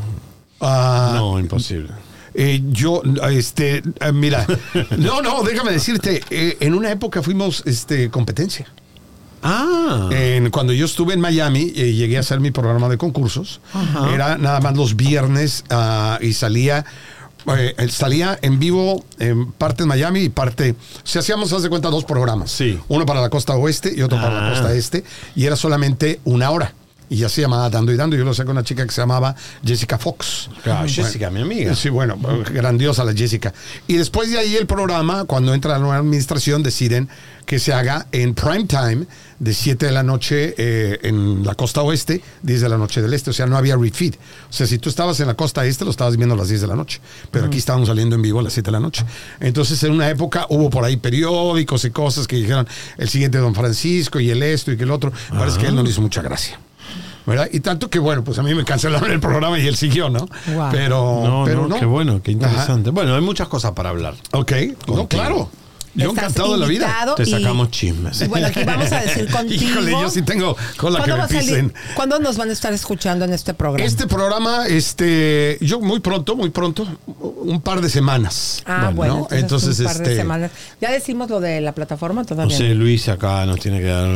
Ah, 0.60 1.12
no, 1.16 1.38
imposible. 1.38 1.90
Eh, 2.34 2.62
yo, 2.70 3.02
este, 3.30 3.78
eh, 3.78 4.12
mira, 4.12 4.46
no, 4.98 5.22
no, 5.22 5.42
déjame 5.42 5.72
decirte, 5.72 6.22
eh, 6.30 6.56
en 6.60 6.74
una 6.74 6.90
época 6.90 7.22
fuimos 7.22 7.62
este, 7.66 8.10
competencia. 8.10 8.66
Ah, 9.42 10.08
En- 10.12 10.50
cuando 10.50 10.72
yo 10.72 10.86
estuve 10.86 11.14
en 11.14 11.20
Miami, 11.20 11.72
eh, 11.76 11.92
llegué 11.92 12.16
a 12.16 12.20
hacer 12.20 12.40
mi 12.40 12.50
programa 12.50 12.88
de 12.88 12.98
concursos. 12.98 13.60
Ajá. 13.72 14.12
Era 14.12 14.38
nada 14.38 14.60
más 14.60 14.76
los 14.76 14.96
viernes 14.96 15.64
ah, 15.70 16.18
y 16.20 16.32
salía. 16.32 16.84
Eh, 17.56 17.74
salía 17.90 18.38
en 18.42 18.58
vivo 18.58 19.04
en 19.18 19.52
parte 19.52 19.82
en 19.84 19.88
Miami 19.88 20.20
y 20.20 20.28
parte. 20.28 20.74
Sea, 21.04 21.20
hacíamos, 21.20 21.52
haz 21.52 21.62
de 21.62 21.68
cuenta, 21.68 21.88
dos 21.90 22.04
programas. 22.04 22.50
Sí. 22.50 22.78
Uno 22.88 23.06
para 23.06 23.20
la 23.20 23.30
costa 23.30 23.54
oeste 23.56 23.92
y 23.94 24.02
otro 24.02 24.18
para 24.20 24.34
la 24.34 24.46
Ah. 24.46 24.50
costa 24.50 24.74
este. 24.74 25.04
Y 25.34 25.44
era 25.46 25.56
solamente 25.56 26.20
una 26.24 26.50
hora. 26.50 26.72
Y 27.08 27.16
ya 27.18 27.28
se 27.28 27.40
llamaba 27.40 27.70
Dando 27.70 27.92
y 27.92 27.96
Dando. 27.96 28.16
Yo 28.16 28.24
lo 28.24 28.34
sé 28.34 28.44
con 28.44 28.52
una 28.52 28.64
chica 28.64 28.84
que 28.84 28.92
se 28.92 29.00
llamaba 29.00 29.34
Jessica 29.64 29.98
Fox. 29.98 30.50
Ah, 30.64 30.84
Jessica, 30.86 31.30
mi 31.30 31.40
amiga. 31.40 31.74
Sí, 31.74 31.88
bueno, 31.88 32.18
grandiosa 32.52 33.04
la 33.04 33.12
Jessica. 33.12 33.52
Y 33.86 33.96
después 33.96 34.30
de 34.30 34.38
ahí 34.38 34.56
el 34.56 34.66
programa, 34.66 35.24
cuando 35.24 35.54
entra 35.54 35.72
la 35.72 35.78
nueva 35.78 35.96
administración, 35.96 36.62
deciden 36.62 37.08
que 37.46 37.60
se 37.60 37.72
haga 37.72 38.06
en 38.10 38.34
prime 38.34 38.64
time 38.64 39.06
de 39.38 39.54
7 39.54 39.86
de 39.86 39.92
la 39.92 40.02
noche 40.02 40.54
eh, 40.58 40.98
en 41.02 41.44
la 41.44 41.54
costa 41.54 41.82
oeste, 41.82 42.20
10 42.42 42.60
de 42.60 42.68
la 42.68 42.76
noche 42.76 43.00
del 43.00 43.14
este. 43.14 43.30
O 43.30 43.32
sea, 43.32 43.46
no 43.46 43.56
había 43.56 43.76
refeed. 43.76 44.14
O 44.50 44.52
sea, 44.52 44.66
si 44.66 44.78
tú 44.78 44.88
estabas 44.88 45.20
en 45.20 45.28
la 45.28 45.34
costa 45.34 45.64
este, 45.64 45.84
lo 45.84 45.92
estabas 45.92 46.16
viendo 46.16 46.34
a 46.34 46.38
las 46.38 46.48
10 46.48 46.62
de 46.62 46.66
la 46.66 46.74
noche. 46.74 47.00
Pero 47.30 47.46
aquí 47.46 47.58
estábamos 47.58 47.88
saliendo 47.88 48.16
en 48.16 48.22
vivo 48.22 48.40
a 48.40 48.42
las 48.42 48.52
7 48.52 48.66
de 48.66 48.72
la 48.72 48.80
noche. 48.80 49.04
Entonces, 49.38 49.80
en 49.84 49.92
una 49.92 50.10
época 50.10 50.46
hubo 50.50 50.68
por 50.70 50.84
ahí 50.84 50.96
periódicos 50.96 51.84
y 51.84 51.90
cosas 51.90 52.26
que 52.26 52.36
dijeron 52.36 52.66
el 52.98 53.08
siguiente 53.08 53.38
Don 53.38 53.54
Francisco 53.54 54.18
y 54.18 54.30
el 54.30 54.42
esto 54.42 54.72
y 54.72 54.76
que 54.76 54.82
el 54.82 54.90
otro. 54.90 55.12
Parece 55.30 55.58
que 55.58 55.66
a 55.66 55.68
él 55.68 55.76
no 55.76 55.84
le 55.84 55.90
hizo 55.90 56.00
mucha 56.00 56.22
gracia. 56.22 56.58
¿Verdad? 57.26 57.48
Y 57.52 57.60
tanto 57.60 57.90
que, 57.90 57.98
bueno, 57.98 58.22
pues 58.24 58.38
a 58.38 58.42
mí 58.42 58.54
me 58.54 58.64
cancelaron 58.64 59.10
el 59.10 59.20
programa 59.20 59.58
y 59.58 59.66
él 59.66 59.76
siguió, 59.76 60.08
¿no? 60.08 60.20
Wow. 60.54 60.68
Pero, 60.70 61.20
No, 61.24 61.42
pero 61.44 61.62
no, 61.62 61.68
no. 61.68 61.76
qué 61.78 61.84
bueno, 61.84 62.20
qué 62.22 62.32
interesante. 62.32 62.90
Bueno, 62.90 63.14
hay 63.14 63.20
muchas 63.20 63.48
cosas 63.48 63.72
para 63.72 63.90
hablar. 63.90 64.14
Ok, 64.32 64.52
no, 64.88 65.06
claro. 65.08 65.48
Yo 65.96 66.10
Estás 66.10 66.24
encantado 66.24 66.52
de 66.52 66.58
la 66.58 66.66
vida. 66.66 67.14
Te 67.16 67.22
y- 67.22 67.26
sacamos 67.30 67.70
chismes. 67.70 68.20
y 68.20 68.26
bueno, 68.26 68.46
aquí 68.48 68.62
vamos 68.64 68.92
a 68.92 69.00
decir 69.00 69.28
contigo. 69.30 69.64
Híjole, 69.70 69.90
yo 69.92 70.10
sí 70.10 70.22
tengo 70.22 70.56
cola 70.76 70.98
que 71.02 71.10
¿Cuándo 71.10 71.14
me 71.14 71.18
va 71.18 71.24
a 71.24 71.28
salir- 71.28 71.40
pisen. 71.40 71.74
¿Cuándo 71.94 72.18
nos 72.18 72.36
van 72.36 72.50
a 72.50 72.52
estar 72.52 72.72
escuchando 72.72 73.24
en 73.24 73.32
este 73.32 73.54
programa? 73.54 73.84
Este 73.86 74.06
programa, 74.06 74.66
este, 74.66 75.58
yo 75.60 75.80
muy 75.80 76.00
pronto, 76.00 76.36
muy 76.36 76.50
pronto, 76.50 76.86
un 77.18 77.60
par 77.60 77.80
de 77.80 77.88
semanas. 77.88 78.62
Ah, 78.66 78.90
bueno, 78.94 79.26
¿no? 79.30 79.36
entonces, 79.36 79.78
entonces, 79.78 79.78
un 79.80 79.84
par 79.86 79.96
de 79.98 80.02
este, 80.04 80.16
semanas. 80.16 80.50
Ya 80.80 80.90
decimos 80.90 81.30
lo 81.30 81.40
de 81.40 81.60
la 81.60 81.72
plataforma 81.72 82.22
No 82.22 82.26
todavía. 82.26 82.56
sé, 82.56 82.74
Luis 82.74 83.08
acá 83.08 83.46
nos 83.46 83.58
tiene 83.60 83.80
que 83.80 83.86
dar. 83.86 84.06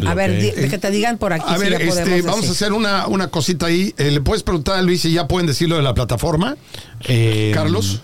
el 0.00 0.06
a 0.06 0.14
ver, 0.14 0.40
di- 0.40 0.50
de 0.50 0.68
que 0.68 0.78
te 0.78 0.90
digan 0.90 1.18
por 1.18 1.32
aquí. 1.32 1.44
a 1.46 1.54
si 1.56 1.60
ver, 1.62 1.74
este, 1.80 2.22
vamos 2.22 2.38
a 2.38 2.40
decir. 2.40 2.50
hacer 2.50 2.72
una, 2.72 3.06
una 3.06 3.28
cosita 3.28 3.66
ahí. 3.66 3.94
Eh, 3.98 4.10
¿Le 4.10 4.20
puedes 4.20 4.42
preguntar 4.42 4.76
a 4.76 4.82
Luis 4.82 5.02
si 5.02 5.12
ya 5.12 5.28
pueden 5.28 5.46
decirlo 5.46 5.76
de 5.76 5.82
la 5.82 5.94
plataforma? 5.94 6.56
Eh, 7.04 7.52
Carlos. 7.54 8.02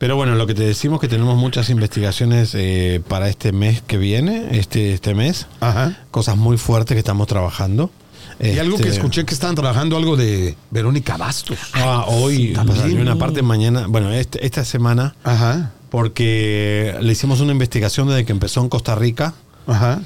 Pero 0.00 0.16
bueno, 0.16 0.34
lo 0.34 0.46
que 0.46 0.54
te 0.54 0.62
decimos 0.62 0.98
que 0.98 1.08
tenemos 1.08 1.36
muchas 1.36 1.68
investigaciones 1.68 2.54
eh, 2.54 3.02
para 3.06 3.28
este 3.28 3.52
mes 3.52 3.82
que 3.82 3.98
viene, 3.98 4.48
este, 4.58 4.94
este 4.94 5.14
mes. 5.14 5.46
Ajá. 5.60 5.98
Cosas 6.10 6.38
muy 6.38 6.56
fuertes 6.56 6.94
que 6.94 7.00
estamos 7.00 7.26
trabajando. 7.26 7.90
Y 8.40 8.58
algo 8.58 8.78
que 8.78 8.84
Este, 8.84 8.94
escuché 8.94 9.26
que 9.26 9.34
estaban 9.34 9.56
trabajando 9.56 9.98
algo 9.98 10.16
de 10.16 10.56
Verónica 10.70 11.18
Bastos. 11.18 11.58
Ah, 11.74 12.06
hoy 12.08 12.56
una 12.98 13.16
parte 13.16 13.42
mañana, 13.42 13.88
bueno, 13.88 14.10
este- 14.10 14.42
esta 14.46 14.64
semana, 14.64 15.14
Ajá, 15.22 15.72
porque 15.90 16.94
le 17.02 17.12
hicimos 17.12 17.40
una 17.42 17.52
investigación 17.52 18.08
desde 18.08 18.24
que 18.24 18.32
empezó 18.32 18.62
en 18.62 18.70
Costa 18.70 18.94
Rica, 18.94 19.34
ajá. 19.66 20.00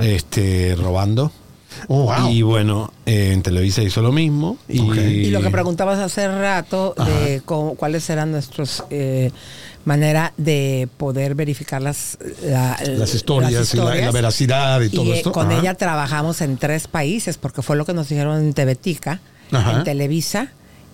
este, 0.00 0.76
robando. 0.76 1.32
Oh, 1.88 2.04
wow. 2.04 2.30
Y 2.30 2.42
bueno, 2.42 2.92
eh, 3.06 3.32
en 3.32 3.42
Televisa 3.42 3.82
hizo 3.82 4.02
lo 4.02 4.12
mismo. 4.12 4.56
Y, 4.68 5.30
lo 5.30 5.40
que 5.42 5.50
preguntabas 5.50 5.98
hace 5.98 6.28
rato 6.28 6.94
de 6.96 7.42
cómo- 7.44 7.74
cuáles 7.74 8.08
eran 8.10 8.30
nuestros 8.32 8.84
eh, 8.90 9.30
manera 9.84 10.32
de 10.36 10.88
poder 10.96 11.34
verificar 11.34 11.82
las, 11.82 12.16
la- 12.44 12.78
Las 12.86 13.14
historias 13.14 13.74
y 13.74 13.78
la- 13.78 13.94
la 13.96 14.10
veracidad 14.12 14.80
y 14.80 14.90
todo 14.90 15.12
esto. 15.12 15.32
Con 15.32 15.50
Ajá. 15.50 15.60
ella 15.60 15.74
trabajamos 15.74 16.40
en 16.40 16.56
tres 16.56 16.86
países, 16.86 17.36
porque 17.38 17.62
fue 17.62 17.76
lo 17.76 17.84
que 17.84 17.92
nos 17.92 18.08
dijeron 18.08 18.38
en 18.40 18.52
Tebetica, 18.54 19.20
Ajá. 19.50 19.78
en 19.78 19.84
Televisa 19.84 20.48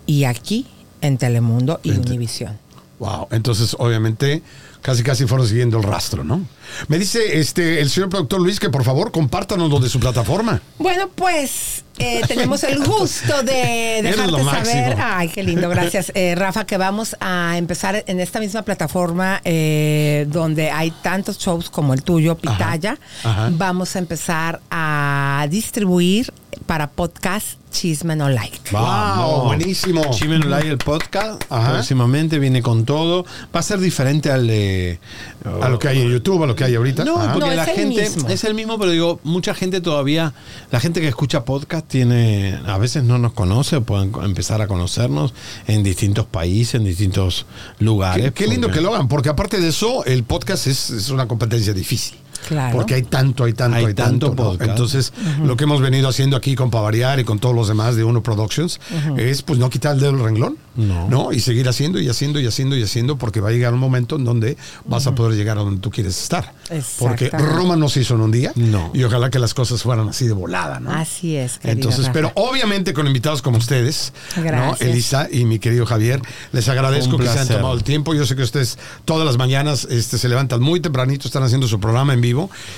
y 0.07 0.25
aquí 0.25 0.67
en 1.03 1.19
Telemundo 1.19 1.81
y 1.83 1.91
En 1.91 2.01
te- 2.03 2.09
Univisión. 2.09 2.59
Wow. 2.99 3.29
Entonces, 3.31 3.77
obviamente, 3.79 4.43
casi 4.83 5.03
casi 5.03 5.27
fueron 5.27 5.47
siguiendo 5.47 5.79
el 5.79 5.83
rastro, 5.85 6.25
¿no? 6.25 6.43
Me 6.89 6.99
dice 6.99 7.39
este 7.41 7.81
el 7.81 7.91
señor 7.91 8.09
productor 8.11 8.41
Luis 8.41 8.61
que 8.61 8.71
por 8.71 8.85
favor 8.85 9.11
compártanos 9.11 9.71
lo 9.71 9.81
de 9.81 9.89
su 9.89 9.99
plataforma. 10.01 10.61
Bueno, 10.79 11.09
pues 11.15 11.85
eh, 11.99 12.21
tenemos 12.29 12.63
el 12.65 12.79
gusto 12.85 13.43
de 13.43 14.01
dejarte 14.03 14.45
saber. 14.45 14.97
Ay, 15.01 15.29
qué 15.29 15.43
lindo, 15.43 15.69
gracias, 15.69 16.13
eh, 16.15 16.35
Rafa, 16.37 16.67
que 16.67 16.77
vamos 16.77 17.17
a 17.21 17.57
empezar 17.59 18.05
en 18.07 18.21
esta 18.21 18.41
misma 18.41 18.63
plataforma 18.63 19.41
eh, 19.45 20.27
donde 20.29 20.71
hay 20.71 20.91
tantos 21.03 21.39
shows 21.39 21.71
como 21.71 21.95
el 21.95 22.03
tuyo, 22.03 22.37
Pitaya. 22.37 22.99
ajá. 23.25 23.49
Vamos 23.53 23.97
a 23.97 23.99
empezar 23.99 24.61
a 24.71 25.47
distribuir 25.51 26.33
para 26.67 26.89
podcast 26.91 27.59
Chisme 27.71 28.17
No 28.17 28.29
Like. 28.29 28.59
Wow, 28.73 29.45
buenísimo. 29.45 30.03
Chisme 30.11 30.39
No 30.39 30.47
Like, 30.49 30.69
el 30.69 30.79
podcast, 30.79 31.43
Ajá. 31.51 31.73
próximamente 31.75 32.39
viene 32.39 32.63
con 32.63 32.85
todo. 32.85 33.25
Va 33.55 33.61
a 33.61 33.63
ser 33.63 33.79
diferente 33.79 34.31
al 34.31 34.47
de... 34.47 34.68
A 35.63 35.69
lo 35.69 35.79
que 35.79 35.89
hay 35.89 36.01
en 36.03 36.11
YouTube, 36.11 36.43
a 36.43 36.47
lo 36.47 36.55
que 36.57 36.65
hay 36.65 36.75
ahorita. 36.75 37.05
No, 37.05 37.15
porque 37.15 37.39
No, 37.51 37.55
la 37.55 37.65
el 37.65 37.71
gente 37.71 38.03
mismo. 38.03 38.29
es 38.29 38.45
el 38.45 38.55
mismo, 38.55 38.79
pero 38.79 38.91
digo, 38.93 39.21
mucha 39.25 39.55
gente 39.55 39.81
todavía, 39.81 40.35
la 40.71 40.81
gente 40.81 41.01
que 41.01 41.09
escucha 41.09 41.45
podcast 41.45 41.87
tiene, 41.87 42.59
a 42.67 42.79
veces 42.79 43.05
no 43.05 43.19
nos 43.19 43.33
conoce 43.33 43.77
o 43.77 43.83
pueden 43.83 44.13
empezar 44.23 44.61
a 44.63 44.67
conocernos 44.69 45.35
en 45.67 45.83
distintos 45.83 46.27
países, 46.27 46.75
en 46.75 46.85
distintos 46.85 47.47
lugares. 47.79 48.27
Qué, 48.27 48.33
qué 48.33 48.47
lindo 48.47 48.67
porque- 48.69 48.79
que 48.81 48.83
lo 48.85 48.95
hagan, 48.95 49.09
porque 49.09 49.29
aparte 49.29 49.61
de 49.61 49.69
eso, 49.69 50.05
el 50.05 50.25
podcast 50.25 50.67
es, 50.67 50.91
es 50.91 51.11
una 51.11 51.27
competencia 51.29 51.73
difícil. 51.73 52.17
Claro. 52.47 52.77
Porque 52.77 52.95
hay 52.95 53.03
tanto, 53.03 53.45
hay 53.45 53.53
tanto, 53.53 53.77
Hay 53.77 53.87
hay, 53.87 53.95
tanto. 53.95 54.29
tanto 54.29 54.29
¿no? 54.29 54.37
podcast. 54.51 54.71
Entonces, 54.71 55.13
lo 55.43 55.57
que 55.57 55.65
hemos 55.65 55.81
venido 55.81 56.09
haciendo 56.09 56.37
aquí 56.37 56.55
con 56.55 56.71
Pavariar 56.71 57.19
y 57.21 57.25
con 57.25 57.39
todos 57.39 57.55
los 57.55 57.69
demás 57.69 57.97
de 57.97 58.05
Uno 58.05 58.23
Productions 58.23 58.81
es 59.17 59.43
pues 59.43 59.59
no 59.59 59.69
quitar 59.71 59.95
el 59.95 60.01
dedo 60.01 60.13
del 60.13 60.23
renglón, 60.25 60.57
No. 60.77 61.33
Y 61.33 61.41
seguir 61.41 61.69
haciendo 61.69 62.01
y 62.01 62.09
haciendo 62.09 62.41
y 62.41 62.47
haciendo 62.47 62.77
y 62.77 62.83
haciendo 62.83 63.17
porque 63.17 63.41
va 63.41 63.49
a 63.49 63.53
llegar 63.53 63.75
un 63.75 63.81
momento 63.81 64.17
en 64.17 64.25
donde 64.25 64.57
vas 64.85 65.07
a 65.07 65.15
poder 65.15 65.37
llegar 65.37 65.59
a 65.59 65.63
donde 65.63 65.81
tú 65.81 65.91
quieres 65.91 66.21
estar. 66.23 66.53
Porque. 66.99 67.31
Roma 67.31 67.77
no 67.77 67.89
se 67.89 68.01
hizo 68.01 68.15
en 68.15 68.21
un 68.21 68.31
día. 68.31 68.53
No. 68.55 68.91
Y 68.95 69.03
ojalá 69.05 69.31
que 69.31 69.39
las 69.39 69.55
cosas 69.55 69.83
fueran 69.83 70.09
así 70.09 70.27
de 70.27 70.33
volada, 70.33 70.81
¿no? 70.81 70.91
Así 70.93 71.37
es, 71.37 71.59
Entonces, 71.63 72.03
Rafa. 72.07 72.13
pero 72.13 72.33
obviamente 72.35 72.93
con 72.95 73.07
invitados 73.07 73.43
como 73.43 73.59
ustedes, 73.59 74.13
¿no? 74.37 74.43
Gracias. 74.43 74.81
Elisa 74.89 75.29
y 75.31 75.45
mi 75.45 75.59
querido 75.59 75.87
Javier, 75.87 76.21
les 76.53 76.69
agradezco 76.69 77.19
que 77.19 77.27
se 77.29 77.39
han 77.39 77.49
tomado 77.49 77.75
el 77.75 77.83
tiempo. 77.85 78.15
Yo 78.15 78.25
sé 78.27 78.37
que 78.37 78.43
ustedes 78.43 78.79
todas 79.05 79.27
las 79.27 79.37
mañanas 79.37 79.87
este, 79.91 80.19
se 80.19 80.29
levantan 80.29 80.61
muy 80.63 80.81
tempranito, 80.81 81.27
están 81.27 81.43
haciendo 81.43 81.67
su 81.69 81.81
programa 81.81 82.15
en 82.15 82.21
vivo 82.21 82.28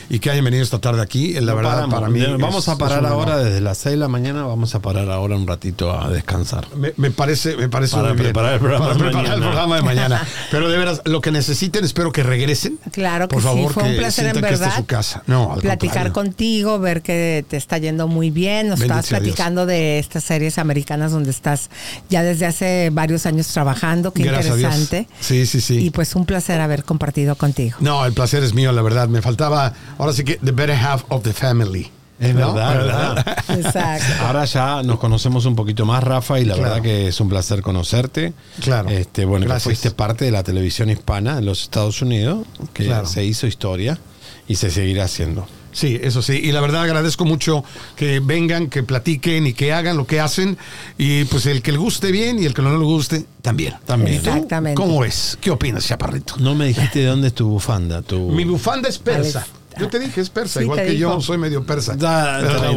y 0.08 0.18
que 0.18 0.30
hayan 0.30 0.44
venido 0.44 0.62
esta 0.62 0.78
tarde 0.78 1.02
aquí. 1.02 1.32
La 1.34 1.40
No 1.52 1.56
verdad, 1.56 1.70
paramos. 1.72 1.94
para 1.94 2.08
mí. 2.08 2.20
Vamos 2.38 2.64
es- 2.64 2.68
a 2.68 2.78
parar 2.78 3.04
ahora 3.06 3.38
desde 3.38 3.60
las 3.60 3.78
6 3.78 3.92
de 3.92 3.96
la 3.98 4.08
mañana, 4.08 4.44
vamos 4.44 4.74
a 4.74 4.80
parar 4.80 5.10
ahora 5.10 5.36
un 5.36 5.46
ratito 5.46 5.92
a 5.98 6.10
descansar. 6.10 6.66
Me, 6.76 6.92
me 6.96 7.10
parece, 7.10 7.56
me 7.56 7.68
parece 7.68 7.96
Para 7.96 8.08
muy 8.08 8.16
bien. 8.16 8.24
preparar 8.26 8.54
el 8.54 8.60
programa 8.60 8.86
Para 8.86 8.98
preparar 8.98 9.24
el 9.24 9.30
mañana. 9.30 9.46
programa 9.46 9.76
de 9.76 9.82
mañana. 9.82 10.26
Pero 10.50 10.68
de 10.68 10.78
veras, 10.78 11.02
lo 11.04 11.20
que 11.20 11.30
necesiten, 11.32 11.84
espero 11.84 12.12
que 12.12 12.22
regresen. 12.22 12.78
Claro 12.92 13.28
que 13.28 13.34
Por 13.34 13.42
favor, 13.42 13.68
sí, 13.68 13.74
fue 13.74 13.82
un 13.84 13.90
que 13.92 13.98
placer 13.98 14.26
en 14.26 14.32
que 14.32 14.38
esta 14.38 14.50
verdad. 14.50 14.68
es 14.68 14.74
su 14.74 14.86
casa. 14.86 15.22
No, 15.26 15.52
al 15.52 15.60
platicar 15.60 16.12
contrario. 16.12 16.12
contigo, 16.12 16.78
ver 16.78 17.02
que 17.02 17.44
te 17.48 17.56
está 17.56 17.78
yendo 17.78 18.08
muy 18.08 18.30
bien. 18.30 18.68
Nos 18.68 18.78
Bendito 18.80 19.00
estabas 19.00 19.08
platicando 19.22 19.66
de 19.66 19.98
estas 19.98 20.24
series 20.24 20.58
americanas 20.58 21.12
donde 21.12 21.30
estás 21.30 21.70
ya 22.08 22.22
desde 22.22 22.46
hace 22.46 22.90
varios 22.92 23.26
años 23.26 23.46
trabajando. 23.48 24.12
Qué 24.12 24.22
Gracias 24.24 24.52
a 24.54 24.56
Dios. 24.56 24.74
interesante. 24.74 25.08
Sí, 25.20 25.46
sí, 25.46 25.60
sí. 25.60 25.78
Y 25.78 25.90
pues 25.90 26.14
un 26.14 26.26
placer 26.26 26.60
haber 26.60 26.84
compartido 26.84 27.34
contigo. 27.36 27.76
No, 27.80 28.04
el 28.04 28.12
placer 28.12 28.42
es 28.42 28.54
mío, 28.54 28.72
la 28.72 28.82
verdad. 28.82 29.08
Me 29.08 29.22
faltaba, 29.40 29.72
ahora 29.98 30.12
sí 30.12 30.24
que, 30.24 30.36
the 30.36 30.52
better 30.52 30.76
half 30.76 31.04
of 31.08 31.22
the 31.22 31.32
family. 31.32 31.90
Es 32.18 32.34
¿No? 32.34 32.52
verdad, 32.52 32.74
verdad. 32.76 33.36
Exacto. 33.48 34.26
Ahora 34.26 34.44
ya 34.44 34.82
nos 34.82 34.98
conocemos 34.98 35.46
un 35.46 35.56
poquito 35.56 35.86
más, 35.86 36.04
Rafa, 36.04 36.38
y 36.38 36.44
la 36.44 36.54
Claro. 36.54 36.68
verdad 36.70 36.82
que 36.82 37.08
es 37.08 37.18
un 37.20 37.30
placer 37.30 37.62
conocerte. 37.62 38.34
Claro. 38.60 38.90
Este, 38.90 39.24
bueno, 39.24 39.46
que 39.46 39.58
fuiste 39.60 39.90
parte 39.90 40.26
de 40.26 40.30
la 40.30 40.42
televisión 40.42 40.90
hispana 40.90 41.38
en 41.38 41.46
los 41.46 41.62
Estados 41.62 42.02
Unidos, 42.02 42.46
que 42.74 42.84
Claro. 42.84 43.06
se 43.06 43.24
hizo 43.24 43.46
historia 43.46 43.98
y 44.46 44.56
se 44.56 44.70
seguirá 44.70 45.04
haciendo. 45.04 45.46
Sí, 45.72 45.98
eso 46.02 46.22
sí. 46.22 46.40
Y 46.42 46.52
la 46.52 46.60
verdad 46.60 46.82
agradezco 46.82 47.24
mucho 47.24 47.64
que 47.96 48.20
vengan, 48.20 48.68
que 48.68 48.82
platiquen 48.82 49.46
y 49.46 49.52
que 49.52 49.72
hagan 49.72 49.96
lo 49.96 50.06
que 50.06 50.20
hacen. 50.20 50.58
Y 50.98 51.24
pues 51.24 51.46
el 51.46 51.62
que 51.62 51.72
le 51.72 51.78
guste 51.78 52.10
bien 52.12 52.38
y 52.42 52.46
el 52.46 52.54
que 52.54 52.62
no 52.62 52.70
le 52.76 52.84
guste 52.84 53.24
también. 53.42 53.74
También. 53.86 54.16
¿Y 54.16 54.18
tú 54.18 54.30
Exactamente. 54.30 54.74
¿Cómo 54.74 55.04
es? 55.04 55.38
¿Qué 55.40 55.50
opinas, 55.50 55.86
chaparrito? 55.86 56.34
No 56.38 56.54
me 56.54 56.66
dijiste 56.66 57.00
de 57.00 57.06
dónde 57.06 57.28
es 57.28 57.34
tu 57.34 57.48
bufanda. 57.48 58.02
Tu... 58.02 58.18
Mi 58.30 58.44
bufanda 58.44 58.88
es 58.88 58.98
persa. 58.98 59.46
Yo 59.78 59.88
te 59.88 59.98
dije, 59.98 60.20
es 60.20 60.30
persa, 60.30 60.58
Sí, 60.60 60.64
igual 60.64 60.84
que 60.84 60.96
yo 60.98 61.20
soy 61.20 61.38
medio 61.38 61.64
persa. 61.64 61.94
Da- 61.94 62.40
No, 62.40 62.62
hay 62.62 62.74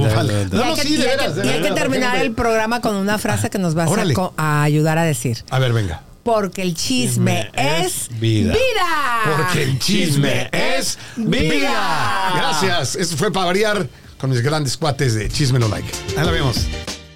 no, 0.52 0.76
que, 0.76 0.84
sí, 0.84 0.96
de 0.96 1.06
veras, 1.06 1.34
y 1.44 1.48
hay 1.48 1.62
que 1.62 1.72
terminar 1.72 2.18
el 2.18 2.34
programa 2.34 2.82
con 2.82 2.96
una 2.96 3.18
frase 3.18 3.50
que 3.50 3.58
nos 3.58 3.74
vas 3.74 3.89
a, 3.91 4.32
a 4.38 4.64
ayudar 4.64 4.98
a 4.98 5.04
decir. 5.04 5.44
A 5.50 5.60
ver, 5.60 5.74
venga. 5.74 6.04
Porque 6.24 6.62
el 6.62 6.74
chisme 6.74 7.50
Chisme 7.54 7.82
es 7.82 8.10
es 8.10 8.20
vida. 8.20 8.54
vida. 8.54 9.38
Porque 9.38 9.64
el 9.64 9.80
chisme 9.80 10.50
es 10.52 10.98
vida. 11.18 12.32
Gracias. 12.36 12.96
Eso 12.96 13.18
fue 13.18 13.32
para 13.32 13.48
variar 13.48 13.88
con 14.18 14.30
mis 14.30 14.42
grandes 14.42 14.78
cuates 14.78 15.16
de 15.16 15.28
Chisme 15.30 15.60
No 15.60 15.68
Like. 15.68 15.88
Ahí 16.18 16.26
la 16.26 16.32
vemos. 16.32 16.66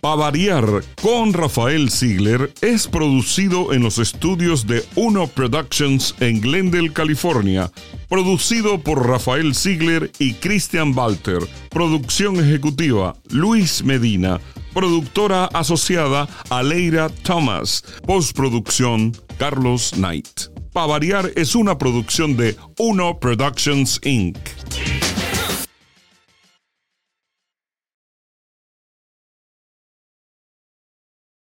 Pa' 0.02 0.16
variar 0.16 0.66
con 1.02 1.34
Rafael 1.34 1.90
Ziegler 1.90 2.54
es 2.62 2.88
producido 2.88 3.74
en 3.74 3.82
los 3.82 3.98
estudios 3.98 4.68
de 4.68 4.86
Uno 4.96 5.28
Productions 5.28 6.14
en 6.20 6.40
Glendale, 6.40 6.94
California. 6.94 7.72
Producido 8.08 8.80
por 8.80 9.08
Rafael 9.08 9.56
Ziegler 9.56 10.12
y 10.20 10.34
Christian 10.36 10.96
Walter. 10.96 11.40
Producción 11.70 12.38
ejecutiva 12.38 13.16
Luis 13.30 13.84
Medina. 13.84 14.40
Productora 14.78 15.46
asociada 15.54 16.28
Aleira 16.52 17.10
Thomas. 17.24 17.84
Postproducción 18.06 19.12
Carlos 19.40 19.94
Knight. 19.96 20.52
Pa' 20.72 20.86
variar 20.86 21.32
es 21.36 21.56
una 21.56 21.80
producción 21.80 22.38
de 22.38 22.56
Uno 22.78 23.20
Productions 23.20 24.00
Inc. 24.04 24.38